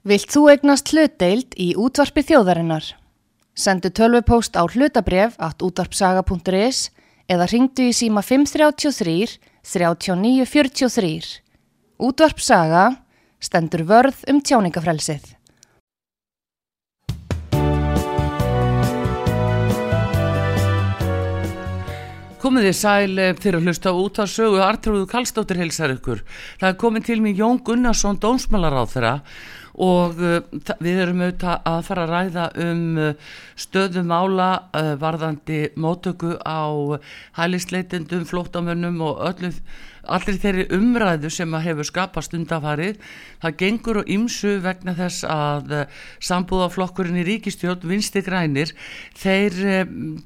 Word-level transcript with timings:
Vilt 0.00 0.32
þú 0.32 0.46
egnast 0.48 0.94
hlutdeild 0.94 1.52
í 1.60 1.74
útvarpi 1.76 2.22
þjóðarinnar? 2.24 2.86
Sendu 3.52 3.90
tölvupóst 3.92 4.56
á 4.56 4.64
hlutabref 4.64 5.34
at 5.36 5.60
útvarpsaga.is 5.60 6.88
eða 7.28 7.48
ringdu 7.52 7.90
í 7.90 7.92
síma 7.92 8.22
533 8.24 9.36
3943. 9.60 11.28
Útvarpsaga 12.00 12.86
stendur 13.44 13.84
vörð 13.84 14.24
um 14.32 14.40
tjáningafrelsið. 14.40 15.36
Komið 22.40 22.70
þið 22.70 22.76
sæl 22.80 23.20
eh, 23.20 23.36
fyrir 23.36 23.60
að 23.60 23.66
hlusta 23.68 23.92
út 23.92 24.16
á 24.16 24.24
sögu 24.24 24.62
Artrúðu 24.64 25.04
Kallstóttir 25.12 25.60
hilsar 25.60 25.92
ykkur. 25.92 26.24
Það 26.56 26.70
er 26.72 26.78
komið 26.80 27.10
til 27.10 27.20
mig 27.20 27.36
Jón 27.36 27.60
Gunnarsson 27.60 28.16
dónsmálar 28.16 28.80
á 28.80 28.84
þeirra 28.88 29.16
og 29.80 30.18
uh, 30.20 30.40
við 30.82 31.02
erum 31.04 31.22
auðvitað 31.24 31.68
að 31.70 31.78
fara 31.88 32.06
að 32.06 32.14
ræða 32.14 32.46
um 32.66 32.82
uh, 33.00 33.30
stöðum 33.58 34.12
ála 34.12 34.48
uh, 34.76 34.92
varðandi 35.00 35.60
mótöku 35.80 36.34
á 36.44 36.68
hælisleitendum, 37.38 38.26
flótamönnum 38.28 39.00
og 39.08 39.24
öllum 39.30 39.56
allir 40.08 40.38
þeirri 40.40 40.66
umræðu 40.76 41.30
sem 41.32 41.54
að 41.54 41.66
hefur 41.68 41.88
skapast 41.88 42.34
undafarið, 42.36 42.98
það 43.42 43.56
gengur 43.62 44.00
og 44.00 44.10
ymsu 44.10 44.56
vegna 44.64 44.94
þess 44.98 45.26
að 45.28 45.74
uh, 45.76 46.02
sambúðaflokkurinn 46.24 47.20
í 47.20 47.26
ríkistjórn 47.28 47.88
vinsti 47.90 48.22
grænir, 48.24 48.74
þeir 49.18 49.58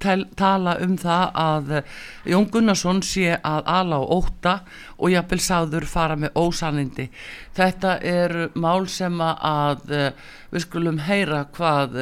tel, 0.02 0.26
tala 0.38 0.76
um 0.84 0.96
það 1.00 1.40
að 1.44 1.72
uh, 1.80 1.94
Jón 2.34 2.48
Gunnarsson 2.52 3.02
sé 3.04 3.34
að 3.36 3.70
ala 3.74 4.00
á 4.00 4.04
óta 4.04 4.54
og 4.98 5.12
jafnvel 5.12 5.40
sáður 5.42 5.88
fara 5.90 6.18
með 6.18 6.38
ósanindi. 6.38 7.08
Þetta 7.54 7.98
er 8.00 8.36
mál 8.54 8.86
sem 8.90 9.18
að 9.20 9.84
við 9.90 10.64
skulum 10.64 11.00
heyra 11.06 11.44
hvað 11.54 11.98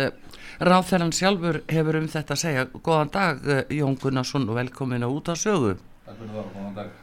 ráðferðan 0.62 1.14
sjálfur 1.16 1.62
hefur 1.70 1.98
um 2.00 2.08
þetta 2.10 2.36
að 2.36 2.42
segja. 2.44 2.66
Góðan 2.78 3.14
dag 3.14 3.46
Jón 3.72 3.98
Gunnarsson 4.00 4.48
og 4.48 4.60
velkomin 4.60 5.06
á 5.06 5.08
út 5.10 5.32
á 5.32 5.36
sögu. 5.36 5.76
Takk 6.06 6.18
fyrir 6.18 6.36
það, 6.36 6.52
góðan 6.56 6.76
dag. 6.78 7.01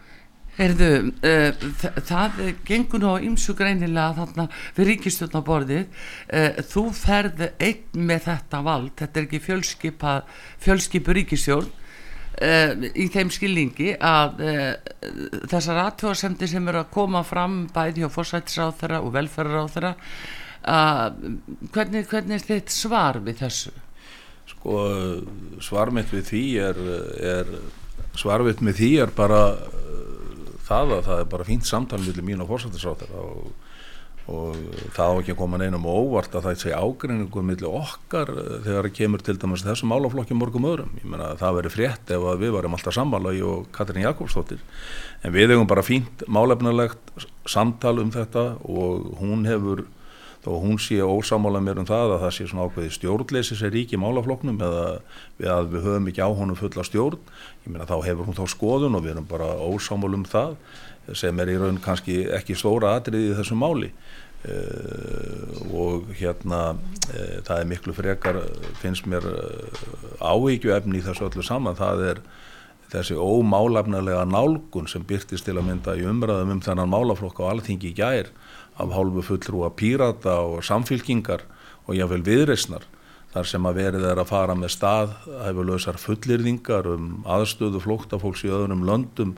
Heyrðu, 0.59 1.13
uh, 1.23 1.61
það 2.03 2.39
gengur 2.67 2.99
nú 2.99 3.13
á 3.15 3.23
ymsu 3.23 3.53
greinilega 3.55 4.17
þarna 4.17 4.45
við 4.75 4.89
ríkistjórnaborðið 4.89 5.85
uh, 5.85 6.57
þú 6.67 6.83
ferð 6.99 7.45
einn 7.55 8.07
með 8.09 8.25
þetta 8.25 8.59
vald 8.65 8.91
þetta 8.99 9.21
er 9.21 9.27
ekki 9.29 9.39
fjölskipa 9.45 10.17
fjölskipu 10.59 11.15
ríkistjórn 11.15 11.69
uh, 11.69 12.75
í 12.91 13.07
þeim 13.13 13.31
skilningi 13.31 13.95
að 14.03 14.43
þessar 15.47 15.81
aðtjóðasemdi 15.85 16.51
sem 16.51 16.67
eru 16.67 16.83
að 16.83 16.93
koma 16.97 17.23
fram 17.23 17.61
bæði 17.71 18.03
á 18.03 18.09
fórsættisráþara 18.11 18.99
og 18.99 19.15
velferðaráþara 19.15 19.95
hvernig, 21.71 22.03
hvernig 22.11 22.35
er 22.35 22.47
þitt 22.49 22.75
svar 22.75 23.23
við 23.23 23.45
þessu? 23.45 23.71
Sko, 24.49 24.79
svar 25.63 25.95
mitt 25.95 26.11
við 26.11 26.31
því 26.33 26.45
er, 26.67 26.87
er 27.37 27.59
svar 28.19 28.43
mitt 28.43 28.59
með 28.59 28.81
því 28.81 28.95
er 29.05 29.15
bara 29.15 29.43
það 30.69 30.95
að 30.97 31.09
það 31.09 31.23
er 31.23 31.33
bara 31.33 31.47
fínt 31.47 31.67
samtal 31.67 31.99
millir 32.03 32.25
mín 32.25 32.43
og 32.43 32.49
fórsættisrátt 32.51 33.03
og, 33.17 33.51
og 34.29 34.57
það 34.95 35.11
á 35.11 35.19
ekki 35.19 35.33
að 35.33 35.39
koma 35.41 35.59
neinum 35.61 35.87
óvart 35.89 36.37
að 36.37 36.47
það 36.47 36.63
sé 36.63 36.73
ágreiningu 36.77 37.43
millir 37.45 37.77
okkar 37.81 38.31
þegar 38.65 38.89
það 38.89 38.97
kemur 39.01 39.25
til 39.25 39.37
dæmis 39.41 39.65
þessum 39.65 39.93
álaflokki 39.95 40.37
morgum 40.37 40.69
öðrum. 40.69 40.95
Ég 41.01 41.09
menna 41.09 41.31
að 41.33 41.43
það 41.43 41.59
veri 41.59 41.73
frétt 41.75 42.15
ef 42.15 42.27
við 42.41 42.55
varum 42.57 42.77
alltaf 42.77 42.97
samvala 42.97 43.35
í 43.37 43.43
og 43.45 43.69
Katrín 43.75 44.05
Jakobsdóttir 44.05 44.61
en 45.23 45.35
við 45.35 45.55
hefum 45.55 45.69
bara 45.69 45.85
fínt 45.85 46.25
málefnilegt 46.27 47.15
samtal 47.49 47.97
um 48.03 48.13
þetta 48.13 48.51
og 48.63 49.15
hún 49.21 49.47
hefur 49.49 49.87
þó 50.39 50.53
hún 50.63 50.77
sé 50.79 50.99
ósamála 51.03 51.59
mér 51.59 51.81
um 51.81 51.87
það 51.87 52.13
að 52.13 52.21
það 52.23 52.33
sé 52.35 52.45
svona 52.47 52.67
ákveði 52.69 52.91
stjórnleysi 52.95 53.57
sem 53.59 53.71
ríki 53.73 53.99
málafloknum 53.99 54.61
eða 54.63 54.85
við 55.39 55.73
við 55.73 55.87
höfum 55.87 56.07
ekki 56.11 56.23
á 56.23 56.29
honum 56.31 56.59
fulla 56.59 56.85
stjórn 56.87 57.19
meina 57.73 57.87
þá 57.89 57.97
hefur 58.05 58.29
hún 58.29 58.37
þá 58.37 58.45
skoðun 58.51 58.97
og 58.97 59.05
við 59.05 59.15
erum 59.15 59.27
bara 59.29 59.49
ósamála 59.61 60.19
um 60.19 60.25
það 60.27 60.57
sem 61.17 61.39
er 61.41 61.51
í 61.53 61.57
raun 61.57 61.79
kannski 61.81 62.23
ekki 62.37 62.57
stóra 62.57 62.95
atriði 62.97 63.31
í 63.31 63.37
þessu 63.37 63.57
máli. 63.57 63.91
Uh, 64.39 65.49
og 65.75 66.13
hérna 66.15 66.59
uh, 66.71 67.39
það 67.43 67.57
er 67.57 67.65
miklu 67.67 67.91
frekar 67.91 68.37
finnst 68.79 69.09
mér 69.11 69.25
uh, 69.27 69.81
áhyggju 70.23 70.71
efni 70.77 71.01
í 71.01 71.03
þessu 71.03 71.27
öllu 71.27 71.43
saman. 71.43 71.75
Það 71.75 72.05
er 72.13 72.21
þessi 72.93 73.17
ómálafnarlega 73.19 74.23
nálgun 74.29 74.87
sem 74.89 75.03
byrtist 75.05 75.45
til 75.45 75.57
að 75.59 75.67
mynda 75.67 75.97
í 75.99 76.05
umræðum 76.07 76.55
um 76.55 76.63
þennan 76.63 76.93
málaflokk 76.93 77.41
á 77.43 77.51
alþingi 77.51 77.91
gær 77.97 78.31
af 78.79 78.95
hálfu 78.95 79.25
fullrúa 79.27 79.73
pírata 79.75 80.39
og 80.45 80.63
samfylkingar 80.63 81.43
og 81.85 81.97
jáfnveil 81.99 82.23
viðreysnar 82.25 82.87
þar 83.33 83.49
sem 83.51 83.65
að 83.69 83.79
verið 83.83 84.05
er 84.09 84.21
að 84.21 84.29
fara 84.31 84.57
með 84.57 84.73
stað 84.73 85.15
hefurlausar 85.45 85.99
fullirðingar 86.01 86.89
um 86.95 87.09
aðstöðu 87.29 87.81
flóktafólks 87.83 88.45
í 88.47 88.53
öðrum 88.53 88.85
löndum 88.87 89.35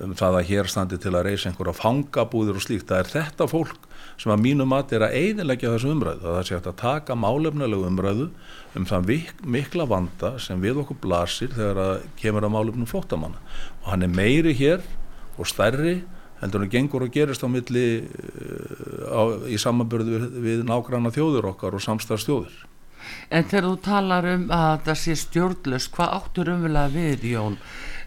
um 0.00 0.12
það 0.16 0.38
að 0.38 0.46
hér 0.48 0.68
standi 0.70 0.98
til 1.00 1.12
að 1.12 1.26
reysa 1.28 1.50
einhverja 1.50 1.76
fangabúðir 1.76 2.56
og 2.56 2.64
slíkt. 2.64 2.86
Það 2.88 3.02
er 3.02 3.10
þetta 3.14 3.48
fólk 3.50 3.88
sem 4.20 4.32
að 4.32 4.44
mínu 4.46 4.66
mati 4.68 4.96
er 4.96 5.04
að 5.06 5.16
eiginleggja 5.18 5.74
þessu 5.74 5.90
umræðu. 5.92 6.22
Það 6.24 6.38
er 6.38 6.48
sér 6.48 6.70
að 6.70 6.78
taka 6.80 7.16
málefnilegu 7.20 7.88
umræðu 7.88 8.30
um 8.78 8.86
það 8.88 9.12
mikla 9.56 9.86
vanda 9.90 10.32
sem 10.40 10.62
við 10.62 10.80
okkur 10.84 11.00
blasir 11.04 11.52
þegar 11.52 11.82
að 11.84 12.08
kemur 12.20 12.48
að 12.48 12.54
málefnum 12.56 12.88
flóttamanna. 12.88 13.44
Og 13.82 13.92
hann 13.92 14.06
er 14.06 14.14
meiri 14.14 14.56
hér 14.56 14.84
og 15.36 15.48
stærri 15.48 16.00
heldur 16.40 16.64
hann 16.64 16.72
gengur 16.72 17.04
og 17.04 17.12
gerist 17.12 17.44
á 17.44 17.48
milli 17.52 17.86
eh, 18.00 19.04
á, 19.12 19.20
í 19.44 19.60
samanbörðu 19.60 20.16
við, 20.16 20.28
við 20.46 20.66
nágranna 20.68 21.12
þjóður 21.12 21.52
okkar 21.52 21.76
og 21.76 21.84
samstagsþjóður. 21.84 22.69
En 23.30 23.48
þegar 23.48 23.68
þú 23.68 23.72
talar 23.84 24.28
um 24.34 24.44
að 24.54 24.84
það 24.88 25.00
sé 25.02 25.16
stjórnlust, 25.22 25.90
hvað 25.94 26.14
áttur 26.18 26.52
umverulega 26.54 26.94
við, 26.94 27.26
Jón? 27.34 27.58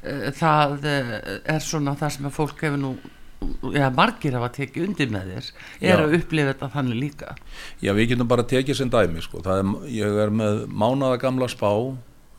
Eh, 0.04 0.30
það 0.38 0.88
eh, 0.92 1.12
er 1.56 1.64
svona 1.64 1.96
það 2.00 2.16
sem 2.18 2.30
að 2.30 2.38
fólk 2.38 2.64
hefur 2.68 2.82
nú 2.82 2.96
eða 3.74 3.90
margir 3.96 4.38
hafa 4.38 4.50
tekið 4.56 4.86
undir 4.88 5.10
með 5.12 5.32
þér 5.34 5.48
er 5.84 5.90
Já. 5.90 5.96
að 6.00 6.14
upplifa 6.16 6.54
þetta 6.54 6.70
þannig 6.78 7.00
líka 7.02 7.34
Já, 7.84 7.92
við 7.92 8.14
getum 8.14 8.30
bara 8.32 8.46
tekið 8.48 8.78
sem 8.80 8.92
dæmi 8.92 9.24
sko. 9.26 9.42
er, 9.44 9.74
ég 9.92 10.20
er 10.24 10.32
með 10.32 10.62
mánaða 10.72 11.18
gamla 11.26 11.50
spá 11.52 11.72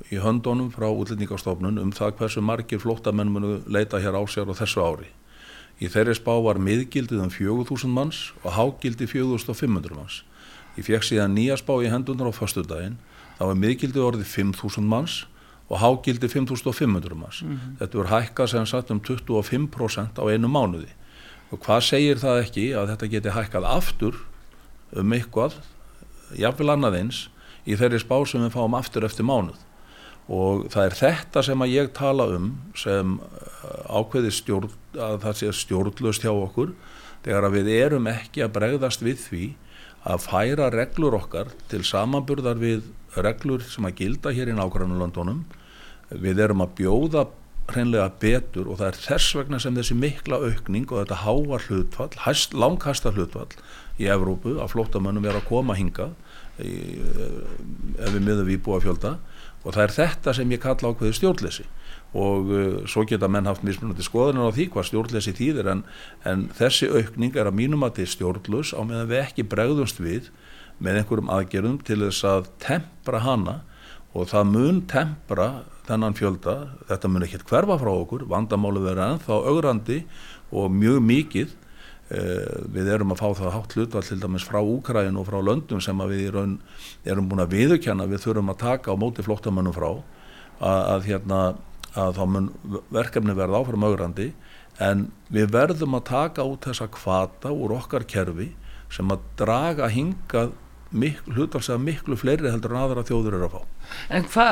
í 0.08 0.20
höndunum 0.20 0.70
frá 0.72 0.86
útlendingastofnun 0.88 1.82
um 1.82 1.92
það 1.92 2.16
hversu 2.22 2.44
margir 2.44 2.80
flóttamenn 2.80 3.32
munu 3.32 3.58
leita 3.68 4.00
hér 4.00 4.16
á 4.16 4.22
sér 4.24 4.48
á 4.48 4.56
þessu 4.56 4.80
ári 4.80 5.10
Í 5.82 5.88
þeirri 5.90 6.14
spá 6.14 6.34
var 6.38 6.60
miðgildið 6.62 7.24
um 7.24 7.30
4.000 7.34 7.90
manns 7.90 8.18
og 8.44 8.54
hágildið 8.54 9.10
4.500 9.10 9.96
manns. 9.96 10.20
Ég 10.74 10.86
fekk 10.86 11.06
síðan 11.06 11.36
nýja 11.36 11.58
spá 11.60 11.74
í 11.82 11.90
hendunar 11.92 12.30
á 12.30 12.32
förstudaginn, 12.34 12.98
þá 13.38 13.44
var 13.50 13.60
miðgildið 13.60 14.06
orðið 14.08 14.28
5.000 14.32 14.88
manns 14.90 15.24
og 15.70 15.80
hágildið 15.80 16.34
5.500 16.34 17.14
manns. 17.18 17.42
Mm 17.42 17.54
-hmm. 17.54 17.76
Þetta 17.78 17.98
voru 17.98 18.08
hækkað 18.08 18.50
sem 18.50 18.66
sagt 18.66 18.90
um 18.90 19.00
25% 19.00 20.18
á 20.20 20.24
einu 20.28 20.48
mánuði. 20.48 20.90
Og 21.50 21.60
hvað 21.60 21.80
segir 21.80 22.16
það 22.18 22.42
ekki 22.42 22.66
að 22.74 22.88
þetta 22.90 23.10
geti 23.10 23.30
hækkað 23.30 23.64
aftur 23.64 24.14
um 24.92 25.12
eitthvað, 25.12 25.54
jáfnvel 26.36 26.70
annað 26.70 26.98
eins, 26.98 27.28
í 27.66 27.76
þeirri 27.76 28.00
spá 28.00 28.26
sem 28.26 28.42
við 28.44 28.52
fáum 28.52 28.74
aftur 28.74 29.04
eftir 29.04 29.24
mánuð 29.24 29.58
og 30.24 30.68
það 30.72 30.86
er 30.86 30.96
þetta 30.98 31.42
sem 31.44 31.64
að 31.64 31.74
ég 31.74 31.90
tala 31.96 32.26
um 32.32 32.52
sem 32.78 33.16
uh, 33.20 34.00
ákveði 34.00 34.32
stjórn 34.32 34.70
að 34.96 35.18
það 35.26 35.38
sé 35.40 35.50
stjórnlust 35.60 36.24
hjá 36.24 36.32
okkur 36.32 36.72
þegar 37.24 37.48
að 37.48 37.56
við 37.58 37.70
erum 37.74 38.08
ekki 38.08 38.44
að 38.44 38.54
bregðast 38.56 39.04
við 39.04 39.20
því 39.20 39.44
að 40.04 40.26
færa 40.26 40.68
reglur 40.72 41.16
okkar 41.16 41.52
til 41.70 41.80
samanburðar 41.86 42.60
við 42.60 42.90
reglur 43.24 43.64
sem 43.64 43.86
að 43.88 44.02
gilda 44.02 44.34
hér 44.34 44.50
í 44.52 44.58
nákvæmlandunum 44.58 45.44
við 46.20 46.42
erum 46.44 46.64
að 46.64 46.74
bjóða 46.80 47.24
hreinlega 47.70 48.10
betur 48.20 48.68
og 48.68 48.80
það 48.80 48.90
er 48.90 48.98
þess 49.06 49.36
vegna 49.38 49.60
sem 49.62 49.76
þessi 49.78 49.96
mikla 49.96 50.40
aukning 50.42 50.90
og 50.90 51.00
þetta 51.00 51.20
háa 51.22 51.60
hlutfall, 51.64 52.10
hæst, 52.26 52.52
langkasta 52.52 53.14
hlutfall 53.14 53.48
í 53.96 54.08
Evrópu 54.12 54.58
að 54.60 54.74
flótamönnum 54.74 55.24
er 55.30 55.38
að 55.38 55.48
koma 55.48 55.76
hinga 55.78 56.10
í, 56.60 57.00
ef 57.96 58.12
við 58.12 58.20
miðum 58.20 58.50
við 58.50 58.60
búa 58.66 58.82
fjölda 58.84 59.16
og 59.64 59.72
það 59.72 59.82
er 59.86 59.96
þetta 59.96 60.36
sem 60.36 60.52
ég 60.52 60.62
kalla 60.62 60.92
ákveði 60.92 61.16
stjórnleysi 61.20 61.66
og 62.14 62.50
uh, 62.54 62.80
svo 62.86 63.02
geta 63.10 63.28
menn 63.30 63.50
haft 63.50 63.64
mismunandi 63.66 64.06
skoðunar 64.06 64.50
á 64.50 64.54
því 64.54 64.68
hvað 64.70 64.88
stjórnleysi 64.90 65.34
þýðir 65.34 65.70
en, 65.72 65.84
en 66.24 66.48
þessi 66.54 66.88
aukning 66.92 67.34
er 67.34 67.50
að 67.50 67.58
mínum 67.58 67.82
að 67.82 67.96
þetta 67.96 68.06
er 68.06 68.12
stjórnlaus 68.14 68.74
á 68.74 68.80
meðan 68.86 69.10
við 69.10 69.22
ekki 69.24 69.48
bregðumst 69.50 70.02
við 70.02 70.30
með 70.82 71.00
einhverjum 71.00 71.32
aðgerðum 71.32 71.78
til 71.86 72.00
þess 72.06 72.26
að 72.28 72.50
tempra 72.62 73.22
hana. 73.24 73.56
Og 74.14 74.28
það 74.30 74.50
mun 74.52 74.80
tempra 74.90 75.48
þennan 75.88 76.14
fjölda, 76.14 76.54
þetta 76.88 77.10
mun 77.10 77.26
ekki 77.26 77.42
hverfa 77.48 77.76
frá 77.80 77.90
okkur, 77.90 78.24
vandamálu 78.30 78.84
verður 78.84 79.16
ennþá 79.16 79.38
augrandi 79.50 80.00
og 80.54 80.70
mjög 80.72 81.00
mikið. 81.04 81.54
Eh, 82.14 82.64
við 82.70 82.90
erum 82.94 83.14
að 83.14 83.22
fá 83.22 83.28
það 83.40 83.54
hátt 83.54 83.74
hlutvall 83.74 84.04
til 84.06 84.18
dæmis 84.20 84.44
frá 84.44 84.60
Úkræn 84.60 85.16
og 85.16 85.26
frá 85.26 85.38
löndum 85.40 85.80
sem 85.82 86.02
við 86.04 86.34
raun, 86.34 86.58
erum 87.04 87.30
búin 87.30 87.42
að 87.42 87.54
viðurkenna 87.56 88.06
við 88.10 88.26
þurfum 88.26 88.52
að 88.52 88.60
taka 88.60 88.92
á 88.92 89.00
móti 89.00 89.24
flottamönnum 89.24 89.74
frá. 89.74 89.88
Að, 90.60 90.80
að, 90.92 91.06
hérna, 91.08 91.38
að 91.94 92.18
þá 92.18 92.24
mun 92.34 92.50
verkefni 92.94 93.36
verða 93.36 93.60
áfram 93.60 93.86
augrandi 93.86 94.32
en 94.82 95.08
við 95.30 95.52
verðum 95.54 95.96
að 95.98 96.08
taka 96.10 96.46
út 96.48 96.66
þessa 96.66 96.90
kvata 96.90 97.52
úr 97.54 97.76
okkar 97.78 98.06
kerfi 98.10 98.50
sem 98.92 99.10
að 99.10 99.26
draga 99.38 99.88
hingað 99.92 100.54
hlutvalslega 100.94 101.80
miklu 101.82 102.16
fleiri 102.16 102.50
heldur 102.52 102.74
en 102.74 102.82
aðra 102.84 103.02
þjóður 103.06 103.36
eru 103.38 103.46
að 103.48 103.54
fá. 103.54 103.62
En 104.14 104.26
hva, 104.30 104.44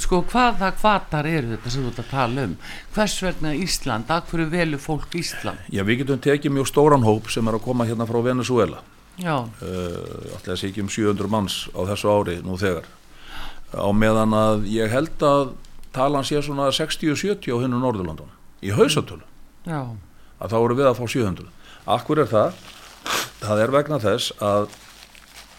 sko, 0.00 0.20
hvaða 0.28 0.70
kvatar 0.76 1.28
eru 1.28 1.54
þetta 1.54 1.72
sem 1.72 1.84
þú 1.84 1.92
ert 1.92 2.00
að 2.02 2.10
tala 2.10 2.44
um? 2.48 2.56
Hvers 2.94 3.14
vegna 3.24 3.54
Ísland? 3.56 4.10
Akkur 4.12 4.44
velu 4.52 4.80
fólk 4.82 5.16
Ísland? 5.16 5.64
Já, 5.72 5.82
við 5.88 6.02
getum 6.02 6.20
tekið 6.20 6.56
mjög 6.58 6.68
stóran 6.68 7.06
hóp 7.06 7.30
sem 7.32 7.48
er 7.48 7.56
að 7.56 7.64
koma 7.64 7.88
hérna 7.88 8.08
frá 8.08 8.20
Venezuela. 8.26 8.82
Já. 9.16 9.36
Uh, 9.62 10.34
Alltaf 10.36 10.60
sé 10.60 10.68
ekki 10.68 10.84
um 10.84 10.92
700 10.92 11.32
manns 11.32 11.64
á 11.72 11.80
þessu 11.88 12.12
ári 12.12 12.40
nú 12.44 12.58
þegar. 12.60 12.88
Á 13.72 13.88
meðan 13.96 14.36
að 14.36 14.68
ég 14.70 14.92
held 14.92 15.24
að 15.24 15.54
talan 15.94 16.26
sé 16.26 16.40
svona 16.42 16.70
60-70 16.74 17.50
á 17.54 17.56
hennu 17.62 17.80
Norðurlandun 17.82 18.32
í 18.64 18.72
hausatölu. 18.74 19.24
Já. 19.68 19.82
Að 20.42 20.50
þá 20.52 20.58
eru 20.60 20.78
við 20.78 20.88
að 20.90 20.98
fá 20.98 21.04
700. 21.06 21.52
Akkur 21.94 22.20
er 22.22 22.30
það? 22.30 22.58
Það 23.44 23.62
er 23.62 23.72
vegna 23.74 24.00
þess 24.02 24.34
að 24.42 24.72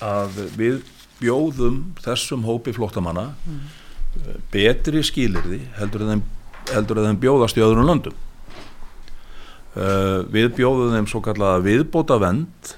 að 0.04 0.40
við 0.58 0.84
bjóðum 1.22 1.80
þessum 2.04 2.44
hópi 2.46 2.74
flóttamanna 2.76 3.30
mm. 3.46 3.60
betri 4.52 5.04
skilirði 5.06 5.62
heldur 5.80 6.04
en 6.04 6.26
þeim, 6.68 7.20
bjóðast 7.22 7.60
í 7.60 7.64
öðrum 7.64 7.88
löndum 7.88 8.18
uh, 9.80 10.26
við 10.32 10.52
bjóðum 10.58 10.98
þeim 10.98 11.08
svo 11.12 11.22
kallaða 11.24 11.64
viðbóta 11.66 12.20
vend 12.22 12.76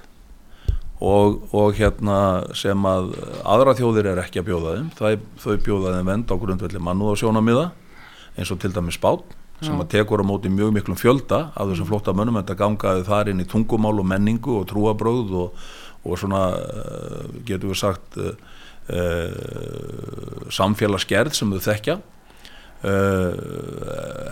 og, 0.97 1.41
og 1.53 1.75
hérna 1.77 2.19
sem 2.57 2.88
að 2.89 3.11
aðra 3.45 3.75
þjóðir 3.77 4.11
er 4.13 4.21
ekki 4.23 4.41
að 4.41 4.47
bjóða 4.51 4.77
þeim. 4.77 4.94
Það, 4.97 5.17
þau 5.44 5.57
bjóða 5.65 5.97
þeim 5.97 6.13
vend 6.13 6.31
á 6.31 6.35
grundvelli 6.41 6.83
mannúð 6.83 7.13
og 7.13 7.19
sjónamiða 7.21 7.67
eins 8.38 8.53
og 8.53 8.61
til 8.61 8.73
dæmis 8.73 8.97
spát 8.97 9.35
sem 9.57 9.73
að 9.81 9.89
tekur 9.89 10.21
á 10.21 10.25
móti 10.29 10.51
mjög 10.53 10.69
miklum 10.75 10.97
fjölda 10.99 11.47
af 11.57 11.71
þessum 11.71 11.88
flottamönnum, 11.89 12.35
þetta 12.44 12.57
gangaði 12.59 13.05
þar 13.07 13.31
inn 13.31 13.41
í 13.41 13.45
tungumál 13.49 13.95
og 13.97 14.05
menningu 14.05 14.59
og 14.59 14.67
trúabröð 14.69 15.31
og 15.33 15.61
og 16.07 16.19
svona 16.19 16.44
eh, 16.55 17.23
getur 17.47 17.73
við 17.73 17.79
sagt 17.81 18.19
uh, 18.21 18.35
uh, 18.94 20.45
samfélagsgerð 20.53 21.35
sem 21.35 21.51
þau 21.55 21.65
þekkja. 21.71 21.99
Uh, 22.77 23.33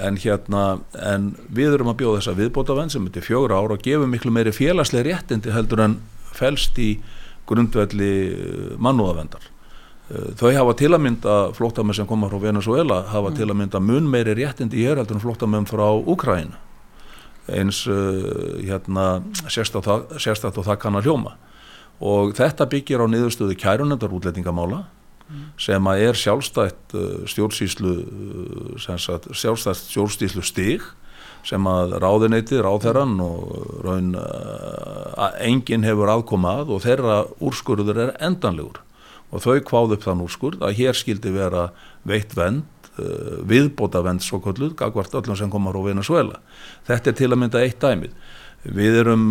en 0.06 0.20
hérna 0.22 0.78
en 1.02 1.32
við 1.50 1.80
erum 1.80 1.90
að 1.90 2.04
bjóða 2.04 2.20
þessa 2.20 2.36
viðbótavenn 2.38 2.92
sem 2.94 3.08
er 3.08 3.16
til 3.16 3.24
fjögur 3.26 3.56
ára 3.56 3.74
og 3.74 3.82
gefur 3.82 4.12
miklu 4.12 4.30
meiri 4.30 4.54
félagslega 4.54 5.08
réttindi 5.08 5.54
heldur 5.56 5.82
en 5.82 5.96
fælst 6.38 6.80
í 6.82 6.96
grundvelli 7.50 8.14
mannúðavendar 8.82 9.52
þau 10.38 10.52
hafa 10.54 10.76
til 10.78 10.92
að 10.94 11.02
mynda 11.02 11.36
flóttamenn 11.58 11.98
sem 11.98 12.08
koma 12.10 12.30
frá 12.30 12.38
Venezuela 12.44 13.02
hafa 13.10 13.32
mm. 13.32 13.38
til 13.40 13.50
að 13.50 13.58
mynda 13.62 13.82
mun 13.82 14.10
meiri 14.10 14.36
réttindi 14.38 14.82
í 14.82 14.86
hér 14.86 15.02
heldur 15.02 15.18
en 15.18 15.24
flóttamenn 15.24 15.70
frá 15.70 15.88
Úkræna 15.98 16.62
eins 17.46 17.84
hérna 17.86 19.22
sérstaklega 19.50 20.50
og 20.50 20.66
það 20.66 20.80
kann 20.82 20.98
að 20.98 21.10
hljóma 21.10 21.36
og 22.04 22.36
þetta 22.36 22.68
byggir 22.70 23.04
á 23.04 23.08
niðurstöðu 23.08 23.56
kærunendar 23.60 24.14
útletningamála 24.14 24.84
mm. 24.84 25.46
sem 25.62 25.90
að 25.92 26.04
er 26.10 26.20
sjálfstætt 26.20 26.96
uh, 26.98 27.24
stjórnsýslu 27.30 27.94
uh, 27.96 28.76
sjálfstætt 28.82 29.86
stjórnsýslu 29.86 30.44
stig 30.46 30.84
sem 31.46 31.68
að 31.70 31.98
ráðineyti, 32.02 32.60
ráðherran 32.64 33.20
og 33.22 33.82
raun 33.86 34.16
uh, 34.18 35.28
enginn 35.46 35.86
hefur 35.86 36.12
aðkomað 36.16 36.74
og 36.74 36.84
þeirra 36.86 37.20
úrskurður 37.38 38.02
er 38.08 38.16
endanlegur 38.26 38.82
og 39.32 39.44
þau 39.44 39.60
kváðu 39.68 39.98
upp 39.98 40.06
þann 40.06 40.24
úrskurð 40.26 40.66
að 40.66 40.80
hér 40.80 40.98
skildi 40.98 41.34
vera 41.36 41.70
veitt 42.08 42.34
vend 42.38 42.64
viðbóta 42.96 44.00
vend 44.06 44.24
svo 44.24 44.38
kolluð, 44.40 44.70
gagvart 44.80 45.18
öllum 45.20 45.36
sem 45.36 45.50
komar 45.52 45.76
á 45.76 45.84
Venezuela. 45.84 46.38
Þetta 46.88 47.12
er 47.12 47.18
til 47.20 47.28
að 47.28 47.42
mynda 47.42 47.64
eitt 47.66 47.82
dæmið. 47.84 48.14
Við 48.64 49.00
erum, 49.02 49.26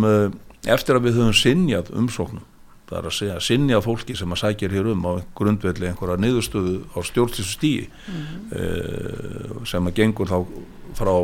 eftir 0.69 0.99
að 0.99 1.07
við 1.07 1.17
höfum 1.17 1.33
sinjað 1.33 1.89
umsóknum 1.97 2.43
það 2.85 2.99
er 2.99 3.07
að 3.09 3.15
segja 3.17 3.39
sinja 3.41 3.81
fólki 3.81 4.15
sem 4.17 4.33
að 4.33 4.41
sækja 4.43 4.69
hér 4.73 4.91
um 4.93 5.07
á 5.09 5.13
grundvelli 5.37 5.89
einhverja 5.89 6.19
niðurstöðu 6.21 6.75
á 6.93 6.99
stjórnlísu 7.05 7.45
stíi 7.49 7.87
mm 7.89 8.21
-hmm. 8.21 9.65
sem 9.65 9.87
að 9.87 9.95
gengur 9.99 10.29
þá 10.29 10.45
frá, 10.93 11.15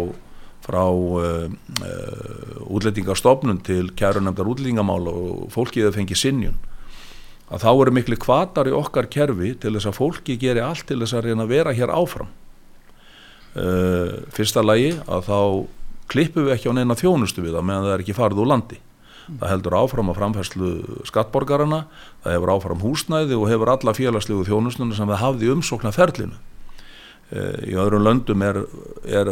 frá 0.61 0.83
uh, 0.87 1.47
uh, 1.49 2.57
útlettingarstofnun 2.69 3.63
til 3.65 3.89
kærunemdar 3.97 4.49
útlettingamála 4.51 5.13
og 5.13 5.47
fólkið 5.53 5.89
að 5.89 5.97
fengi 5.99 6.17
sinjun 6.17 6.59
að 7.51 7.65
þá 7.65 7.71
eru 7.71 7.93
miklu 7.95 8.17
kvatar 8.21 8.69
í 8.69 8.75
okkar 8.75 9.09
kerfi 9.11 9.55
til 9.59 9.73
þess 9.75 9.89
að 9.89 9.97
fólki 9.97 10.37
geri 10.39 10.63
allt 10.63 10.85
til 10.87 11.01
þess 11.01 11.17
að 11.17 11.25
reyna 11.27 11.43
að 11.43 11.51
vera 11.51 11.73
hér 11.75 11.91
áfram. 11.91 12.29
Fyrsta 14.31 14.63
lagi 14.63 14.93
að 15.03 15.25
þá 15.27 15.39
klippum 16.11 16.47
við 16.47 16.55
ekki 16.55 16.71
á 16.71 16.77
neina 16.77 16.95
þjónustu 16.95 17.43
við 17.43 17.57
það 17.57 17.67
meðan 17.67 17.87
það 17.87 17.95
er 17.95 18.05
ekki 18.05 18.15
farið 18.15 18.41
úr 18.43 18.49
landi. 18.53 18.79
Það 19.31 19.51
heldur 19.51 19.75
áfram 19.79 20.11
á 20.11 20.13
framfærslu 20.17 20.69
skattborgarana, 21.07 21.81
það 22.23 22.37
hefur 22.37 22.53
áfram 22.55 22.81
húsnæði 22.83 23.37
og 23.37 23.51
hefur 23.51 23.73
alla 23.75 23.93
félagslegu 23.95 24.47
þjónustunum 24.47 24.95
sem 24.95 25.11
það 25.11 25.21
hafði 25.25 25.51
umsókna 25.53 25.91
ferlinu. 25.95 26.39
Eh, 27.31 27.71
í 27.71 27.75
öðrum 27.79 28.03
löndum 28.03 28.41
er, 28.43 28.57
er, 29.07 29.29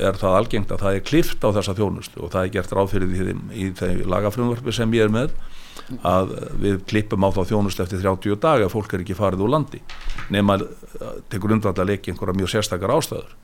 er 0.00 0.16
það 0.16 0.36
algengt 0.38 0.70
að 0.72 0.84
það 0.86 0.94
er 0.96 1.02
klift 1.04 1.42
á 1.44 1.52
þessa 1.52 1.74
þjónustu 1.76 2.22
og 2.24 2.30
það 2.32 2.46
er 2.46 2.52
gert 2.54 2.72
ráð 2.72 2.94
fyrir 2.94 3.10
því 3.12 3.34
í 3.52 3.66
þeim 3.76 3.98
lagafrumvarfi 4.08 4.72
sem 4.72 4.94
ég 4.96 5.04
er 5.04 5.12
með 5.12 5.34
að 6.06 6.32
við 6.62 6.78
klippum 6.88 7.26
á 7.26 7.34
þá 7.36 7.42
þjónustu 7.50 7.84
eftir 7.84 8.00
30 8.00 8.40
daga 8.40 8.64
að 8.64 8.72
fólk 8.72 8.94
er 8.96 9.04
ekki 9.04 9.18
farið 9.18 9.44
úr 9.44 9.52
landi 9.52 9.82
nema 10.32 10.56
til 10.62 11.42
grundvallar 11.44 11.90
leiki 11.90 12.14
einhverja 12.14 12.38
mjög 12.38 12.52
sérstakar 12.54 12.94
ástæður. 12.94 13.36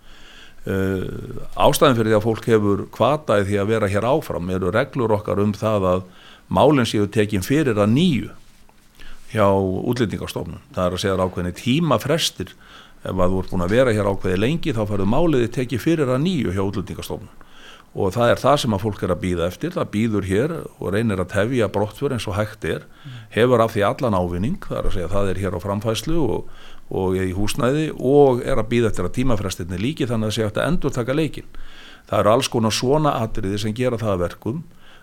Uh, 0.67 1.44
ástæðin 1.61 1.99
fyrir 1.99 2.11
því 2.14 2.17
að 2.17 2.25
fólk 2.25 2.49
hefur 2.49 2.84
kvataði 2.96 3.49
því 3.50 3.58
að 3.61 3.73
vera 3.75 3.90
hér 3.93 4.08
áfram 4.08 4.56
eru 4.56 4.73
reglur 4.73 5.19
okkar 5.19 5.43
um 5.44 5.52
það 5.55 5.90
að 5.93 6.06
málinn 6.49 6.88
séu 6.88 7.11
tekin 7.12 7.44
fyrir 7.44 7.76
að 7.76 7.93
nýju 7.93 8.32
hjá 9.34 9.46
útlendingarstofnun 9.52 10.64
það 10.73 10.87
er 10.87 10.96
að 10.96 11.02
segja 11.05 11.20
ákveðinni 11.20 11.58
tímafrestir 11.61 12.56
ef 13.02 13.10
að 13.12 13.32
þú 13.32 13.40
ert 13.43 13.52
búin 13.54 13.66
að 13.66 13.75
vera 13.76 13.96
hér 13.96 14.12
ákveði 14.12 14.38
lengi 14.43 14.76
þá 14.76 14.84
farið 14.93 15.10
máliði 15.12 15.50
tekið 15.56 15.82
fyrir 15.82 16.12
að 16.12 16.22
nýju 16.26 16.54
hjá 16.54 16.62
útlendingarstofnun 16.64 17.43
og 17.96 18.12
það 18.12 18.31
er 18.31 18.40
það 18.43 18.56
sem 18.60 18.75
að 18.76 18.82
fólk 18.82 19.02
er 19.06 19.12
að 19.14 19.20
býða 19.22 19.46
eftir, 19.48 19.70
það 19.72 19.87
býður 19.94 20.26
hér 20.28 20.52
og 20.66 20.90
reynir 20.93 21.22
að 21.22 21.31
tefja 21.32 21.69
brottfur 21.72 22.12
eins 22.12 22.26
og 22.28 22.34
hægt 22.37 22.66
er. 22.69 22.82
Hefur 23.32 23.62
af 23.64 23.72
því 23.72 23.87
allan 23.88 24.16
ávinning 24.19 24.58
það 24.60 24.76
er 24.76 24.88
að 24.90 24.96
segja 24.98 25.12
það 25.14 25.31
er 25.31 25.40
hér 25.40 25.56
á 25.56 25.60
framfæslu 25.64 26.19
og 26.26 26.50
og 26.94 27.16
í 27.19 27.32
húsnæði 27.34 27.88
og 27.98 28.43
er 28.46 28.60
að 28.60 28.70
býða 28.70 28.93
eftir 28.93 29.08
að 29.08 29.16
tímafrestinni 29.19 29.78
líki 29.81 30.06
þannig 30.06 30.28
að 30.28 30.31
það 30.31 30.37
sé 30.37 30.46
hægt 30.46 30.60
að 30.60 30.69
endur 30.70 30.94
taka 30.94 31.16
leikin. 31.16 31.49
Það 32.06 32.20
eru 32.20 32.32
alls 32.32 32.50
konar 32.52 32.75
svona 32.75 33.14
atriði 33.25 33.58
sem 33.62 33.75
gera 33.75 33.99
það 33.99 34.20
verkum 34.22 34.60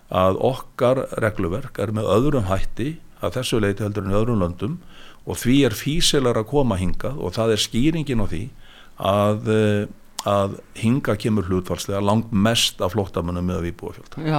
að 0.08 0.38
okkar 0.48 1.02
regluverk 1.20 1.80
er 1.80 1.92
með 1.92 2.08
öðrum 2.14 2.48
hætti 2.48 2.94
að 3.24 3.38
þessu 3.38 3.60
leiti 3.60 3.84
heldur 3.84 4.06
en 4.06 4.16
öðrum 4.16 4.40
löndum 4.40 4.78
og 5.24 5.40
því 5.40 5.58
er 5.68 5.76
físilegar 5.76 6.42
að 6.42 6.50
koma 6.52 6.78
hingað 6.80 7.20
og 7.20 7.36
það 7.36 7.54
er 7.54 7.64
skýringin 7.64 8.24
á 8.24 8.26
því 8.28 8.44
að 9.04 9.54
eh, 9.54 9.84
að 10.24 10.56
hinga 10.80 11.14
kemur 11.20 11.44
hlutvarslega 11.48 12.00
langt 12.00 12.30
mest 12.32 12.80
af 12.84 12.94
flóttamunum 12.94 13.44
með 13.44 13.58
að 13.58 13.66
við 13.66 13.74
búa 13.80 13.94
fjölda. 13.96 14.22
Já, 14.24 14.38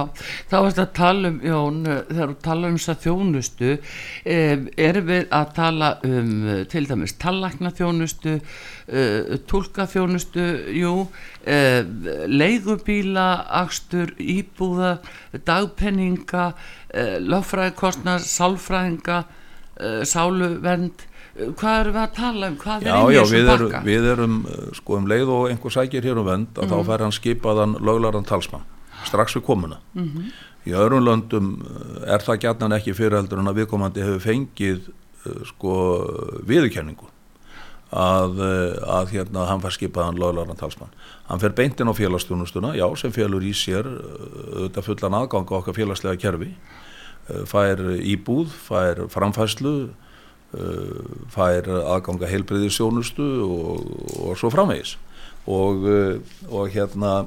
þá 0.50 0.56
er 0.58 0.66
þetta 0.66 0.84
að 0.84 0.96
tala 0.98 1.30
um, 1.30 1.36
Jón, 1.46 1.78
þegar 1.86 2.32
við 2.32 2.40
tala 2.46 2.70
um 2.70 2.78
þess 2.78 2.92
að 2.92 3.04
þjónustu, 3.04 3.70
eh, 4.34 4.56
erum 4.88 5.06
við 5.12 5.22
að 5.38 5.52
tala 5.60 5.92
um 6.08 6.32
til 6.72 6.84
dæmis 6.90 7.16
tallakna 7.22 7.72
þjónustu, 7.78 8.34
eh, 8.88 9.36
tólka 9.46 9.86
þjónustu, 9.92 10.48
jú, 10.74 10.94
leigubíla, 11.46 13.28
axtur, 13.62 14.10
íbúða, 14.18 14.96
dagpenninga, 15.46 16.48
löffræðikostnar, 17.22 18.26
sálfræðinga, 18.26 19.22
sáluvernd, 20.08 21.06
hvað 21.36 21.80
erum 21.80 21.96
við 21.96 22.02
að 22.02 22.12
tala 22.16 22.48
um, 22.48 22.58
hvað 22.60 22.86
já, 22.86 22.92
er 22.96 23.10
í 23.10 23.16
þessu 23.18 23.40
bakka? 23.46 23.80
Já, 23.80 23.86
við 23.86 24.08
erum, 24.12 24.36
eh, 24.50 24.68
sko 24.78 24.96
um 24.96 25.08
leið 25.10 25.32
og 25.34 25.48
einhver 25.50 25.74
sækir 25.74 26.06
hér 26.06 26.20
um 26.20 26.28
vend 26.28 26.52
að 26.56 26.66
mm. 26.66 26.72
þá 26.72 26.90
fær 26.90 27.04
hann 27.04 27.16
skipaðan 27.16 27.74
löglaran 27.84 28.28
talsmann, 28.28 28.64
strax 29.04 29.36
við 29.36 29.44
komuna 29.48 29.80
mm 29.94 30.06
-hmm. 30.06 30.30
í 30.64 30.76
öðrum 30.76 31.04
löndum 31.04 31.50
eh, 31.60 32.14
er 32.14 32.24
það 32.24 32.40
gætnan 32.46 32.76
ekki 32.78 32.96
fyrirheldur 32.96 33.42
en 33.42 33.52
að 33.52 33.60
viðkomandi 33.60 34.06
hefur 34.06 34.24
fengið 34.24 34.88
eh, 34.88 35.44
sko 35.52 35.74
viðurkenningu 36.48 37.12
að, 37.92 38.40
að 38.82 39.12
hérna 39.12 39.46
hann 39.46 39.60
fær 39.62 39.76
skipaðan 39.76 40.18
löglaran 40.18 40.56
talsmann 40.56 40.90
hann 41.28 41.40
fer 41.40 41.52
beintinn 41.52 41.86
á 41.86 41.94
félagsstjónustuna, 41.94 42.74
já, 42.74 42.86
sem 42.96 43.12
félur 43.12 43.44
í 43.44 43.52
sér 43.54 43.86
þetta 43.86 44.82
fullan 44.82 45.14
aðgang 45.14 45.46
á 45.46 45.58
okkar 45.60 45.76
félagslega 45.76 46.16
kerfi 46.16 46.56
fær 47.50 47.80
íbúð, 48.00 48.52
fær 48.68 49.06
framfæslu 49.12 49.76
Uh, 50.54 51.26
fær 51.34 51.66
aðganga 51.66 52.28
heilbreyði 52.30 52.68
sjónustu 52.70 53.24
og, 53.44 53.88
og 54.22 54.36
svo 54.38 54.48
framvegis. 54.54 54.94
Og, 55.50 55.82
uh, 55.90 56.36
og 56.48 56.70
hérna 56.70 57.26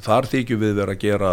þar 0.00 0.24
þykjum 0.24 0.60
við 0.62 0.78
verið 0.78 0.94
að 0.94 1.02
gera 1.02 1.30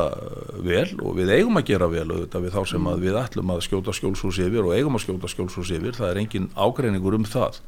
vel 0.60 0.90
og 1.00 1.14
við 1.16 1.30
eigum 1.32 1.60
að 1.62 1.70
gera 1.70 1.88
vel 1.88 2.10
auðvitað 2.10 2.44
við 2.44 2.56
þá 2.58 2.72
sem 2.74 2.90
að 2.92 3.06
við 3.06 3.20
ætlum 3.22 3.54
að 3.54 3.62
skjóta 3.64 3.94
skjólshús 3.96 4.40
yfir 4.44 4.68
og 4.68 4.74
eigum 4.76 4.98
að 5.00 5.04
skjóta 5.06 5.30
skjólshús 5.32 5.72
yfir. 5.78 5.96
Það 5.96 6.10
er 6.10 6.20
engin 6.22 6.50
ágreiningur 6.60 7.16
um 7.18 7.28
það. 7.28 7.62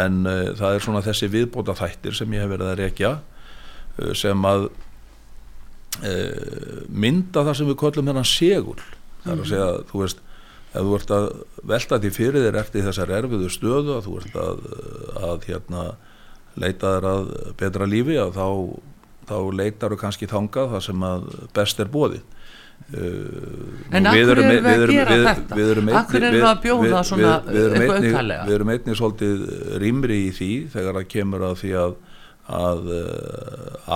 En 0.00 0.22
uh, 0.30 0.52
það 0.56 0.76
er 0.76 0.86
svona 0.86 1.02
þessi 1.04 1.30
viðbóta 1.34 1.74
þættir 1.76 2.16
sem 2.16 2.38
ég 2.38 2.46
hef 2.46 2.54
verið 2.54 2.70
að 2.70 2.80
rekja 2.84 3.12
uh, 3.18 4.14
sem 4.16 4.48
að 4.48 4.70
uh, 6.00 6.80
mynda 6.88 7.44
það 7.44 7.60
sem 7.60 7.70
við 7.70 7.80
köllum 7.84 8.10
hennan 8.14 8.32
segul 8.32 8.78
það 9.24 9.32
er 9.32 9.42
að 9.44 9.50
segja, 9.52 9.70
þú 9.90 10.02
veist 10.04 10.22
ef 10.70 10.86
þú 10.86 10.96
ert 10.98 11.14
að 11.16 11.28
velta 11.72 11.98
því 12.02 12.12
fyrir 12.14 12.46
þér 12.46 12.60
eftir 12.60 12.86
þessar 12.86 13.14
erfiðu 13.18 13.50
stöðu 13.50 13.96
að 13.96 14.04
þú 14.06 14.18
ert 14.20 14.36
að, 14.38 14.66
að 15.30 15.48
hérna, 15.48 15.86
leita 16.60 16.94
þér 16.96 17.08
að 17.10 17.32
betra 17.58 17.88
lífi 17.90 18.18
að 18.22 18.36
þá, 18.38 18.46
þá 19.30 19.38
leitar 19.60 19.94
þú 19.94 20.02
kannski 20.04 20.30
þangað 20.30 20.76
það 20.76 20.84
sem 20.86 21.08
að 21.10 21.26
best 21.56 21.82
er 21.82 21.90
bóðið 21.90 22.28
En 22.90 24.06
af 24.08 24.14
hverju 24.16 24.32
erum 24.32 24.48
við 24.50 24.68
að 24.68 24.90
gera 24.90 25.16
þetta? 25.26 25.58
Af 25.98 26.06
hverju 26.10 26.26
erum 26.26 26.38
við 26.38 26.46
að 26.48 26.62
bjóða 26.64 27.02
svona 27.06 27.32
eitthvað 27.44 27.90
auðvitaðlega? 27.96 28.46
Við 28.48 28.54
erum 28.56 28.72
einnig 28.74 28.98
svolítið 28.98 29.42
rýmri 29.82 30.16
í 30.24 30.30
því 30.34 30.50
þegar 30.72 30.98
það 30.98 31.10
kemur 31.12 31.44
að 31.50 31.58
því 31.60 31.72
að, 31.82 31.94
að 32.60 32.90